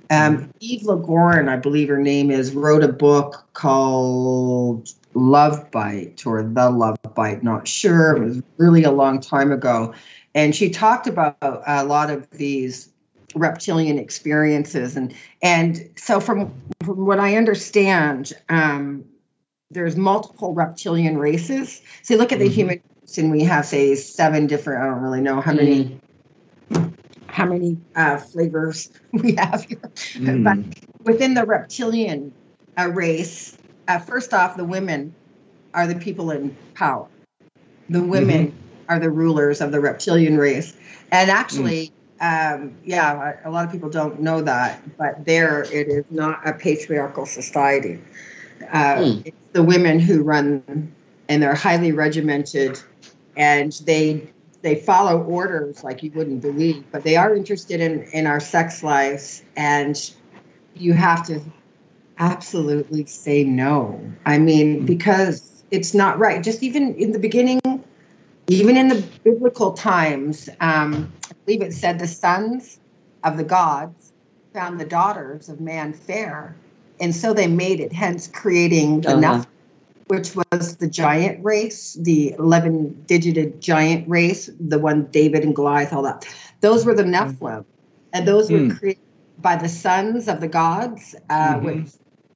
Um, 0.10 0.52
Eve 0.60 0.84
Lorgen, 0.84 1.50
I 1.50 1.58
believe 1.58 1.88
her 1.90 1.98
name 1.98 2.30
is, 2.32 2.54
wrote 2.54 2.84
a 2.84 2.92
book 2.92 3.46
called 3.54 4.92
Love 5.14 5.70
Bite 5.72 6.26
or 6.26 6.44
The 6.44 6.70
Love 6.70 6.98
Bite, 7.16 7.44
not 7.44 7.68
sure. 7.68 8.18
It 8.18 8.24
was 8.24 8.44
really 8.58 8.84
a 8.84 8.92
long 8.92 9.20
time 9.20 9.52
ago. 9.52 9.94
And 10.36 10.56
she 10.56 10.70
talked 10.70 11.08
about 11.08 11.38
a 11.42 11.86
lot 11.86 12.10
of 12.10 12.30
these 12.32 12.92
reptilian 13.36 14.00
experiences 14.00 14.96
and 14.96 15.14
and 15.42 15.90
so 15.96 16.20
from 16.20 16.54
from 16.84 17.06
what 17.06 17.20
I 17.20 17.36
understand, 17.36 18.34
um, 18.50 19.06
there's 19.72 19.96
multiple 19.96 20.54
reptilian 20.54 21.18
races. 21.18 21.82
So 22.04 22.16
look 22.16 22.32
at 22.32 22.40
the 22.40 22.48
Mhm. 22.48 22.54
human 22.54 22.82
and 23.18 23.32
we 23.32 23.44
have 23.44 23.66
say 23.66 23.96
seven 23.96 24.48
different. 24.48 24.84
I 24.84 24.88
don't 24.88 25.02
really 25.02 25.22
know 25.22 25.40
how 25.42 25.54
many 25.54 26.00
how 27.28 27.46
many 27.46 27.78
uh, 27.96 28.18
flavors 28.18 28.90
we 29.12 29.34
have 29.34 29.64
here. 29.66 29.78
Mm. 30.16 30.44
But 30.44 30.58
within 31.06 31.34
the 31.34 31.46
reptilian 31.46 32.34
uh, 32.80 32.90
race, 32.90 33.58
uh, 33.88 34.00
first 34.00 34.34
off, 34.34 34.58
the 34.58 34.64
women 34.64 35.14
are 35.74 35.88
the 35.88 35.96
people 35.96 36.32
in 36.32 36.56
power. 36.74 37.08
The 37.90 38.02
women 38.02 38.54
are 38.90 39.00
the 39.00 39.12
rulers 39.12 39.62
of 39.62 39.72
the 39.72 39.80
reptilian 39.80 40.38
race, 40.38 40.76
and 41.12 41.30
actually. 41.30 41.92
Um, 42.22 42.76
yeah, 42.86 43.34
a 43.43 43.49
lot 43.51 43.66
of 43.66 43.72
people 43.72 43.89
don't 43.89 44.22
know 44.22 44.41
that, 44.41 44.82
but 44.97 45.26
there 45.26 45.63
it 45.63 45.89
is 45.89 46.05
not 46.09 46.47
a 46.47 46.53
patriarchal 46.53 47.26
society. 47.26 47.99
Uh, 48.72 49.03
Hmm. 49.03 49.22
It's 49.26 49.49
the 49.51 49.63
women 49.63 49.99
who 49.99 50.24
run, 50.24 50.93
and 51.28 51.43
they're 51.43 51.55
highly 51.55 51.91
regimented, 51.91 52.80
and 53.36 53.74
they 53.86 54.30
they 54.61 54.76
follow 54.76 55.22
orders 55.24 55.84
like 55.84 56.01
you 56.03 56.11
wouldn't 56.16 56.41
believe. 56.41 56.84
But 56.91 57.03
they 57.03 57.18
are 57.18 57.36
interested 57.36 57.82
in 57.82 58.03
in 58.13 58.28
our 58.28 58.39
sex 58.39 58.82
lives, 58.82 59.43
and 59.57 59.95
you 60.76 60.93
have 60.93 61.26
to 61.28 61.41
absolutely 62.18 63.05
say 63.05 63.43
no. 63.43 63.99
I 64.26 64.38
mean, 64.38 64.86
because 64.86 65.63
it's 65.72 65.93
not 65.93 66.18
right. 66.18 66.41
Just 66.41 66.63
even 66.63 66.95
in 66.95 67.11
the 67.11 67.20
beginning, 67.20 67.59
even 68.48 68.78
in 68.78 68.88
the 68.89 69.04
biblical 69.24 69.74
times, 69.74 70.50
um, 70.62 71.12
I 71.30 71.34
believe 71.46 71.62
it 71.62 71.74
said 71.74 72.00
the 72.00 72.08
sons 72.08 72.80
of 73.24 73.38
the 73.38 73.43
gods 73.43 74.12
found 74.54 74.80
the 74.80 74.86
daughters 74.86 75.50
of 75.50 75.60
man 75.60 75.93
fair, 75.93 76.56
and 77.00 77.14
so 77.16 77.34
they 77.34 77.48
made 77.48 77.80
it. 77.80 77.91
Hence, 77.91 78.28
creating 78.28 79.02
the 79.02 79.10
Uh-huh. 79.16 79.22
Nephilim, 79.22 79.46
which 80.08 80.36
was 80.36 80.78
the 80.78 80.88
giant 80.88 81.43
race, 81.43 81.93
the 81.93 82.34
eleven-digited 82.38 83.62
giant 83.62 84.08
race, 84.08 84.50
the 84.60 84.80
one 84.80 85.06
David 85.06 85.43
and 85.43 85.56
Goliath, 85.56 85.91
all 85.93 86.04
that. 86.04 86.26
Those 86.62 86.86
were 86.86 86.93
the 86.93 87.04
Nephilim, 87.04 87.66
and 88.14 88.28
those 88.28 88.50
Hmm. 88.50 88.70
were 88.70 88.76
created 88.76 89.02
by 89.39 89.56
the 89.56 89.70
sons 89.70 90.28
of 90.28 90.39
the 90.39 90.48
gods, 90.48 91.16
uh, 91.30 91.56
Mhm. 91.56 91.64
which. 91.64 91.88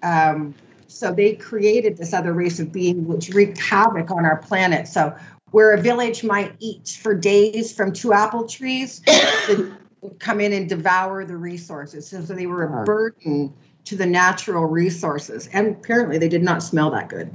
Um, 0.02 0.56
so 0.88 1.12
they 1.14 1.34
created 1.36 1.98
this 1.98 2.14
other 2.14 2.34
race 2.34 2.60
of 2.60 2.72
being 2.72 3.06
which 3.08 3.30
wreaked 3.30 3.60
havoc 3.60 4.10
on 4.10 4.26
our 4.26 4.38
planet. 4.38 4.88
So 4.88 5.14
where 5.52 5.74
a 5.74 5.82
village 5.82 6.24
might 6.24 6.54
eat 6.60 6.98
for 7.02 7.14
days 7.14 7.74
from 7.74 7.92
two 7.94 8.14
apple 8.14 8.48
trees, 8.48 9.00
they 9.48 9.56
would 10.02 10.20
come 10.20 10.40
in 10.40 10.54
and 10.54 10.70
devour 10.70 11.26
the 11.26 11.38
resources. 11.38 12.08
So, 12.08 12.22
so 12.22 12.34
they 12.34 12.46
were 12.46 12.64
a 12.64 12.86
burden 12.86 13.54
to 13.86 13.96
the 13.96 14.06
natural 14.06 14.66
resources. 14.66 15.50
And 15.54 15.76
apparently 15.76 16.18
they 16.18 16.30
did 16.30 16.44
not 16.44 16.62
smell 16.62 16.92
that 16.92 17.10
good. 17.10 17.32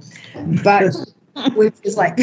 But 0.63 0.95
which 1.55 1.75
is 1.83 1.97
like 1.97 2.19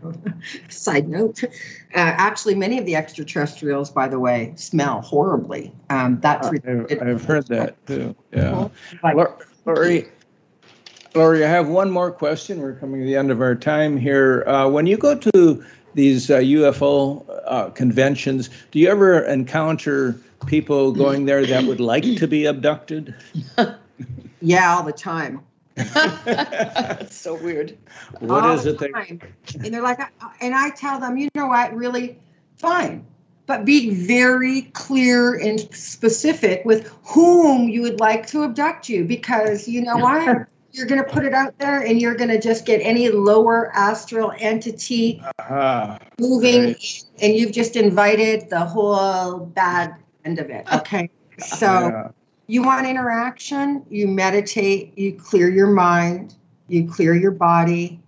side 0.68 1.08
note. 1.08 1.44
Uh, 1.44 1.48
actually, 1.92 2.54
many 2.54 2.78
of 2.78 2.86
the 2.86 2.96
extraterrestrials, 2.96 3.90
by 3.90 4.08
the 4.08 4.18
way, 4.18 4.52
smell 4.56 5.02
horribly. 5.02 5.72
Um, 5.90 6.18
that's 6.20 6.48
I've, 6.48 7.02
I've 7.02 7.24
heard 7.24 7.46
that 7.48 7.86
too. 7.86 8.16
Yeah. 8.32 8.68
like, 9.02 9.16
Lori, 9.66 10.08
Lori, 11.14 11.44
I 11.44 11.48
have 11.48 11.68
one 11.68 11.90
more 11.90 12.10
question. 12.10 12.60
We're 12.60 12.74
coming 12.74 13.00
to 13.00 13.06
the 13.06 13.16
end 13.16 13.30
of 13.30 13.40
our 13.40 13.54
time 13.54 13.96
here. 13.96 14.44
Uh, 14.46 14.68
when 14.68 14.86
you 14.86 14.96
go 14.96 15.14
to 15.14 15.64
these 15.94 16.30
uh, 16.30 16.38
UFO 16.38 17.24
uh, 17.46 17.70
conventions, 17.70 18.50
do 18.70 18.78
you 18.78 18.88
ever 18.88 19.20
encounter 19.22 20.20
people 20.46 20.92
going 20.92 21.24
there 21.24 21.44
that 21.46 21.64
would 21.64 21.80
like 21.80 22.04
to 22.04 22.26
be 22.26 22.44
abducted? 22.44 23.14
Yeah, 24.40 24.76
all 24.76 24.84
the 24.84 24.92
time. 24.92 25.40
That's 25.74 27.16
so 27.16 27.34
weird. 27.34 27.76
What 28.20 28.44
all 28.44 28.54
is 28.54 28.64
the 28.64 28.74
it 28.74 28.92
time. 28.92 29.20
And 29.54 29.74
they're 29.74 29.82
like, 29.82 29.98
and 30.40 30.54
I 30.54 30.70
tell 30.70 31.00
them, 31.00 31.16
you 31.16 31.28
know 31.34 31.48
what, 31.48 31.74
really, 31.74 32.18
fine. 32.56 33.04
But 33.46 33.64
be 33.64 33.90
very 33.90 34.62
clear 34.74 35.34
and 35.34 35.60
specific 35.74 36.64
with 36.64 36.88
whom 37.02 37.68
you 37.68 37.82
would 37.82 37.98
like 37.98 38.26
to 38.28 38.44
abduct 38.44 38.88
you 38.88 39.04
because 39.04 39.66
you 39.66 39.82
know 39.82 39.96
what? 39.96 40.46
You're 40.72 40.86
going 40.86 41.02
to 41.02 41.10
put 41.10 41.24
it 41.24 41.32
out 41.32 41.58
there 41.58 41.80
and 41.80 42.00
you're 42.00 42.14
going 42.14 42.30
to 42.30 42.40
just 42.40 42.66
get 42.66 42.78
any 42.78 43.08
lower 43.08 43.74
astral 43.74 44.32
entity 44.38 45.22
Ah, 45.38 45.98
moving 46.18 46.64
Right. 46.64 47.04
and 47.22 47.34
you've 47.34 47.52
just 47.52 47.74
invited 47.76 48.50
the 48.50 48.60
whole 48.60 49.38
bad 49.38 49.94
end 50.24 50.38
of 50.38 50.50
it. 50.50 50.66
Okay. 50.72 51.10
So 51.38 51.66
yeah. 51.66 52.08
you 52.48 52.62
want 52.62 52.86
interaction, 52.86 53.84
you 53.88 54.08
meditate, 54.08 54.96
you 54.98 55.14
clear 55.14 55.48
your 55.48 55.68
mind, 55.68 56.34
you 56.66 56.88
clear 56.90 57.14
your 57.14 57.30
body, 57.30 58.00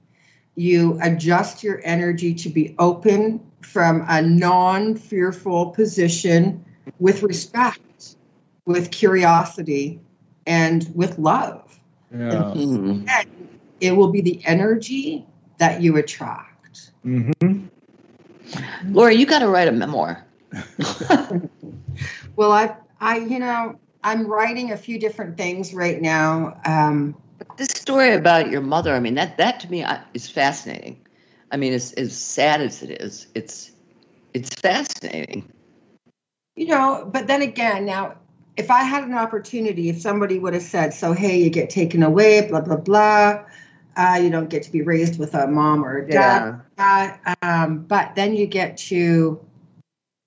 you 0.57 0.99
adjust 1.01 1.63
your 1.63 1.81
energy 1.85 2.35
to 2.35 2.49
be 2.49 2.75
open 2.79 3.41
from 3.63 4.05
a 4.09 4.21
non 4.21 4.97
fearful 4.97 5.71
position 5.71 6.65
with 6.99 7.23
respect, 7.23 8.17
with 8.67 8.91
curiosity, 8.91 10.01
and 10.47 10.91
with 10.95 11.19
love. 11.19 11.70
Yeah. 12.13 12.55
It 13.81 13.93
will 13.93 14.11
be 14.13 14.21
the 14.21 14.41
energy 14.45 15.27
that 15.59 15.81
you 15.81 15.97
attract. 15.97 16.91
hmm 17.03 17.67
Lori, 18.91 19.15
you 19.17 19.27
got 19.27 19.41
to 19.41 19.49
write 19.49 19.69
a 19.69 19.73
memoir. 19.73 20.25
Well, 22.37 22.53
I, 22.53 22.75
I, 23.01 23.19
you 23.19 23.39
know, 23.39 23.79
I'm 24.03 24.27
writing 24.27 24.73
a 24.73 24.77
few 24.77 24.99
different 24.99 25.37
things 25.37 25.75
right 25.75 26.01
now. 26.01 26.59
Um, 26.65 27.15
This 27.57 27.69
story 27.69 28.15
about 28.15 28.51
your 28.51 28.63
mother, 28.63 28.95
I 28.95 29.01
mean, 29.01 29.15
that 29.15 29.37
that 29.39 29.61
to 29.61 29.71
me 29.71 29.85
is 30.15 30.29
fascinating. 30.29 31.07
I 31.53 31.57
mean, 31.57 31.73
as 31.73 31.93
as 31.95 32.17
sad 32.17 32.61
as 32.63 32.83
it 32.83 33.03
is, 33.03 33.27
it's 33.35 33.73
it's 34.33 34.55
fascinating. 34.55 35.53
you 36.57 36.69
know, 36.69 37.09
but 37.13 37.27
then 37.27 37.43
again, 37.43 37.85
now, 37.85 38.17
if 38.57 38.71
I 38.71 38.83
had 38.83 39.05
an 39.05 39.15
opportunity, 39.15 39.89
if 39.89 40.01
somebody 40.01 40.39
would 40.39 40.55
have 40.55 40.63
said, 40.63 40.93
so, 40.95 41.13
hey, 41.13 41.43
you 41.43 41.51
get 41.51 41.71
taken 41.71 42.03
away, 42.03 42.47
blah, 42.49 42.61
blah, 42.61 42.77
blah, 42.77 43.45
uh, 43.97 44.21
you 44.23 44.31
don't 44.31 44.49
get 44.49 44.63
to 44.65 44.73
be 44.73 44.83
raised 44.83 45.19
with 45.19 45.35
a 45.35 45.47
mom 45.47 45.85
or 45.85 45.99
a 45.99 46.09
dad, 46.09 46.61
uh, 46.79 47.35
um, 47.43 47.85
but 47.85 48.15
then 48.15 48.35
you 48.37 48.47
get 48.47 48.77
to 48.77 49.41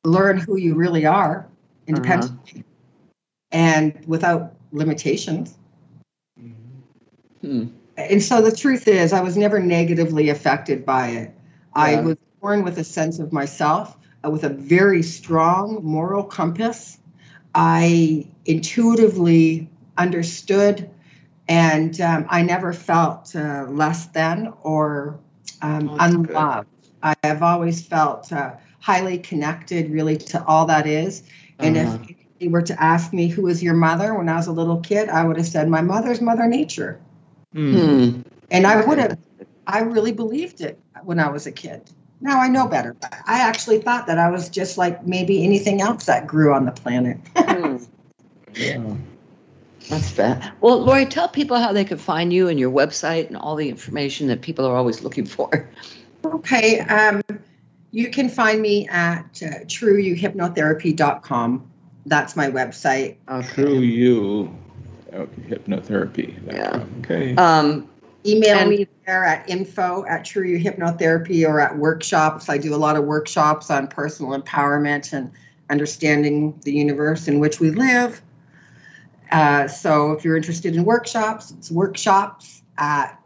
learn 0.03 0.37
who 0.37 0.57
you 0.57 0.75
really 0.75 1.05
are 1.05 1.47
independently 1.87 2.63
and 3.51 4.03
without 4.05 4.53
limitations. 4.71 5.57
Hmm. 7.41 7.67
And 7.95 8.23
so 8.23 8.41
the 8.41 8.55
truth 8.55 8.87
is, 8.87 9.13
I 9.13 9.21
was 9.21 9.37
never 9.37 9.59
negatively 9.59 10.29
affected 10.29 10.85
by 10.85 11.09
it. 11.09 11.35
I 11.73 12.01
was 12.01 12.17
born 12.41 12.63
with 12.63 12.77
a 12.77 12.83
sense 12.83 13.19
of 13.19 13.31
myself, 13.31 13.95
uh, 14.25 14.29
with 14.29 14.43
a 14.43 14.49
very 14.49 15.03
strong 15.03 15.79
moral 15.83 16.23
compass. 16.23 16.97
I 17.55 18.25
intuitively 18.45 19.69
understood, 19.97 20.89
and 21.47 21.99
um, 22.01 22.25
I 22.29 22.41
never 22.41 22.73
felt 22.73 23.35
uh, 23.35 23.65
less 23.69 24.07
than 24.07 24.53
or 24.63 25.19
um, 25.61 25.89
Oh, 25.89 25.97
that's 25.97 26.15
good. 26.15 26.29
unloved. 26.31 26.67
I 27.03 27.15
have 27.23 27.43
always 27.43 27.85
felt 27.85 28.31
uh, 28.31 28.53
highly 28.79 29.17
connected, 29.17 29.91
really, 29.91 30.17
to 30.17 30.43
all 30.45 30.65
that 30.67 30.87
is. 30.87 31.23
And 31.59 31.77
Uh-huh. 31.77 31.97
if 32.07 32.15
you 32.39 32.49
were 32.49 32.61
to 32.61 32.81
ask 32.81 33.13
me 33.13 33.27
who 33.27 33.43
was 33.43 33.61
your 33.61 33.73
mother 33.75 34.13
when 34.15 34.29
I 34.29 34.35
was 34.35 34.47
a 34.47 34.51
little 34.51 34.79
kid, 34.79 35.09
I 35.09 35.23
would 35.23 35.37
have 35.37 35.47
said 35.47 35.69
my 35.69 35.81
mother's 35.81 36.21
Mother 36.21 36.47
Nature. 36.47 36.99
Mm. 37.53 38.23
And 38.51 38.67
I 38.67 38.85
would 38.85 38.97
have, 38.99 39.17
I 39.67 39.79
really 39.79 40.11
believed 40.11 40.61
it 40.61 40.77
when 41.03 41.19
I 41.19 41.29
was 41.29 41.45
a 41.45 41.51
kid. 41.51 41.89
Now 42.23 42.39
I 42.39 42.47
know 42.47 42.67
better. 42.67 42.95
I 43.25 43.41
actually 43.41 43.81
thought 43.81 44.07
that 44.07 44.17
I 44.17 44.29
was 44.29 44.47
just 44.47 44.77
like 44.77 45.05
maybe 45.05 45.43
anything 45.43 45.81
else 45.81 46.05
that 46.05 46.25
grew 46.25 46.53
on 46.53 46.65
the 46.65 46.71
planet. 46.71 47.17
Hmm. 47.35 47.77
Yeah. 48.55 48.95
That's 49.89 50.11
bad. 50.11 50.53
Well, 50.61 50.79
Lori, 50.79 51.05
tell 51.05 51.27
people 51.27 51.57
how 51.57 51.73
they 51.73 51.83
can 51.83 51.97
find 51.97 52.31
you 52.31 52.47
and 52.47 52.59
your 52.59 52.71
website 52.71 53.27
and 53.27 53.35
all 53.35 53.55
the 53.55 53.67
information 53.67 54.27
that 54.27 54.41
people 54.41 54.65
are 54.65 54.75
always 54.75 55.03
looking 55.03 55.25
for. 55.25 55.69
okay. 56.25 56.79
Um, 56.81 57.21
you 57.91 58.09
can 58.09 58.29
find 58.29 58.61
me 58.61 58.87
at 58.87 59.41
uh, 59.43 59.65
trueyouhypnotherapy.com. 59.65 61.71
That's 62.05 62.35
my 62.35 62.49
website. 62.49 63.17
True 63.53 63.79
you. 63.79 64.55
Okay, 65.13 65.41
hypnotherapy. 65.41 66.39
Yeah. 66.45 66.85
Okay. 66.99 67.35
Um, 67.35 67.89
Email 68.25 68.57
And- 68.57 68.69
me 68.69 68.87
there 69.05 69.23
at 69.25 69.49
info 69.49 70.05
at 70.07 70.23
True 70.23 70.43
You 70.43 70.57
Hypnotherapy 70.59 71.47
or 71.47 71.59
at 71.59 71.77
workshops. 71.77 72.49
I 72.49 72.57
do 72.57 72.73
a 72.73 72.77
lot 72.77 72.95
of 72.95 73.03
workshops 73.03 73.69
on 73.69 73.87
personal 73.87 74.39
empowerment 74.39 75.11
and 75.13 75.29
understanding 75.69 76.57
the 76.63 76.71
universe 76.71 77.27
in 77.27 77.39
which 77.39 77.59
we 77.59 77.71
live. 77.71 78.21
Uh, 79.31 79.67
so 79.67 80.11
if 80.11 80.23
you're 80.23 80.37
interested 80.37 80.75
in 80.75 80.85
workshops, 80.85 81.51
it's 81.51 81.71
workshops 81.71 82.61
at 82.77 83.19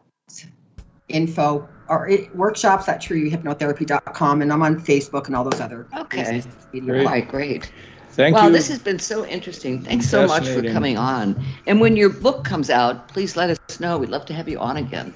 info 1.10 1.68
or 1.90 2.08
it, 2.10 2.36
workshops 2.36 2.88
at 2.90 3.02
trueyouhypnotherapy.com. 3.02 4.42
And 4.42 4.52
I'm 4.52 4.62
on 4.64 4.80
Facebook 4.80 5.28
and 5.28 5.36
all 5.36 5.44
those 5.44 5.62
other 5.62 5.88
Okay. 5.98 6.42
media 6.74 6.92
Great. 6.92 7.06
quite 7.08 7.28
great. 7.30 7.72
Thank 8.18 8.36
wow, 8.36 8.48
you. 8.48 8.52
this 8.52 8.68
has 8.70 8.80
been 8.80 8.98
so 8.98 9.28
interesting. 9.28 9.80
Thanks 9.84 10.10
so 10.10 10.26
much 10.26 10.48
for 10.48 10.64
coming 10.64 10.98
on. 10.98 11.40
And 11.68 11.80
when 11.80 11.96
your 11.96 12.10
book 12.10 12.44
comes 12.44 12.72
out, 12.72 13.08
please 13.08 13.38
let 13.38 13.52
us 13.52 13.80
know. 13.80 14.00
We'd 14.00 14.10
love 14.10 14.26
to 14.26 14.34
have 14.34 14.50
you 14.50 14.58
on 14.58 14.78
again. 14.78 15.14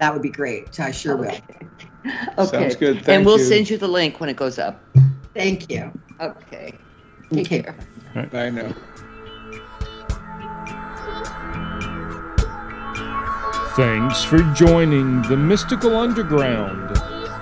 That 0.00 0.12
would 0.12 0.20
be 0.20 0.30
great. 0.30 0.80
I 0.80 0.90
sure 0.90 1.16
will. 1.16 1.28
Okay. 2.36 2.44
Sounds 2.44 2.74
good. 2.74 2.96
Thank 2.96 3.08
and 3.08 3.24
we'll 3.24 3.38
you. 3.38 3.44
send 3.44 3.70
you 3.70 3.78
the 3.78 3.86
link 3.86 4.18
when 4.18 4.28
it 4.28 4.36
goes 4.36 4.58
up. 4.58 4.82
Thank 5.32 5.70
you. 5.70 5.92
Okay. 6.20 6.74
Take 7.32 7.46
Okay. 7.46 7.62
care. 7.62 8.28
Bye 8.32 8.50
now. 8.50 8.74
Thanks 13.76 14.24
for 14.24 14.38
joining 14.54 15.22
the 15.22 15.36
Mystical 15.36 15.96
Underground. 15.96 16.83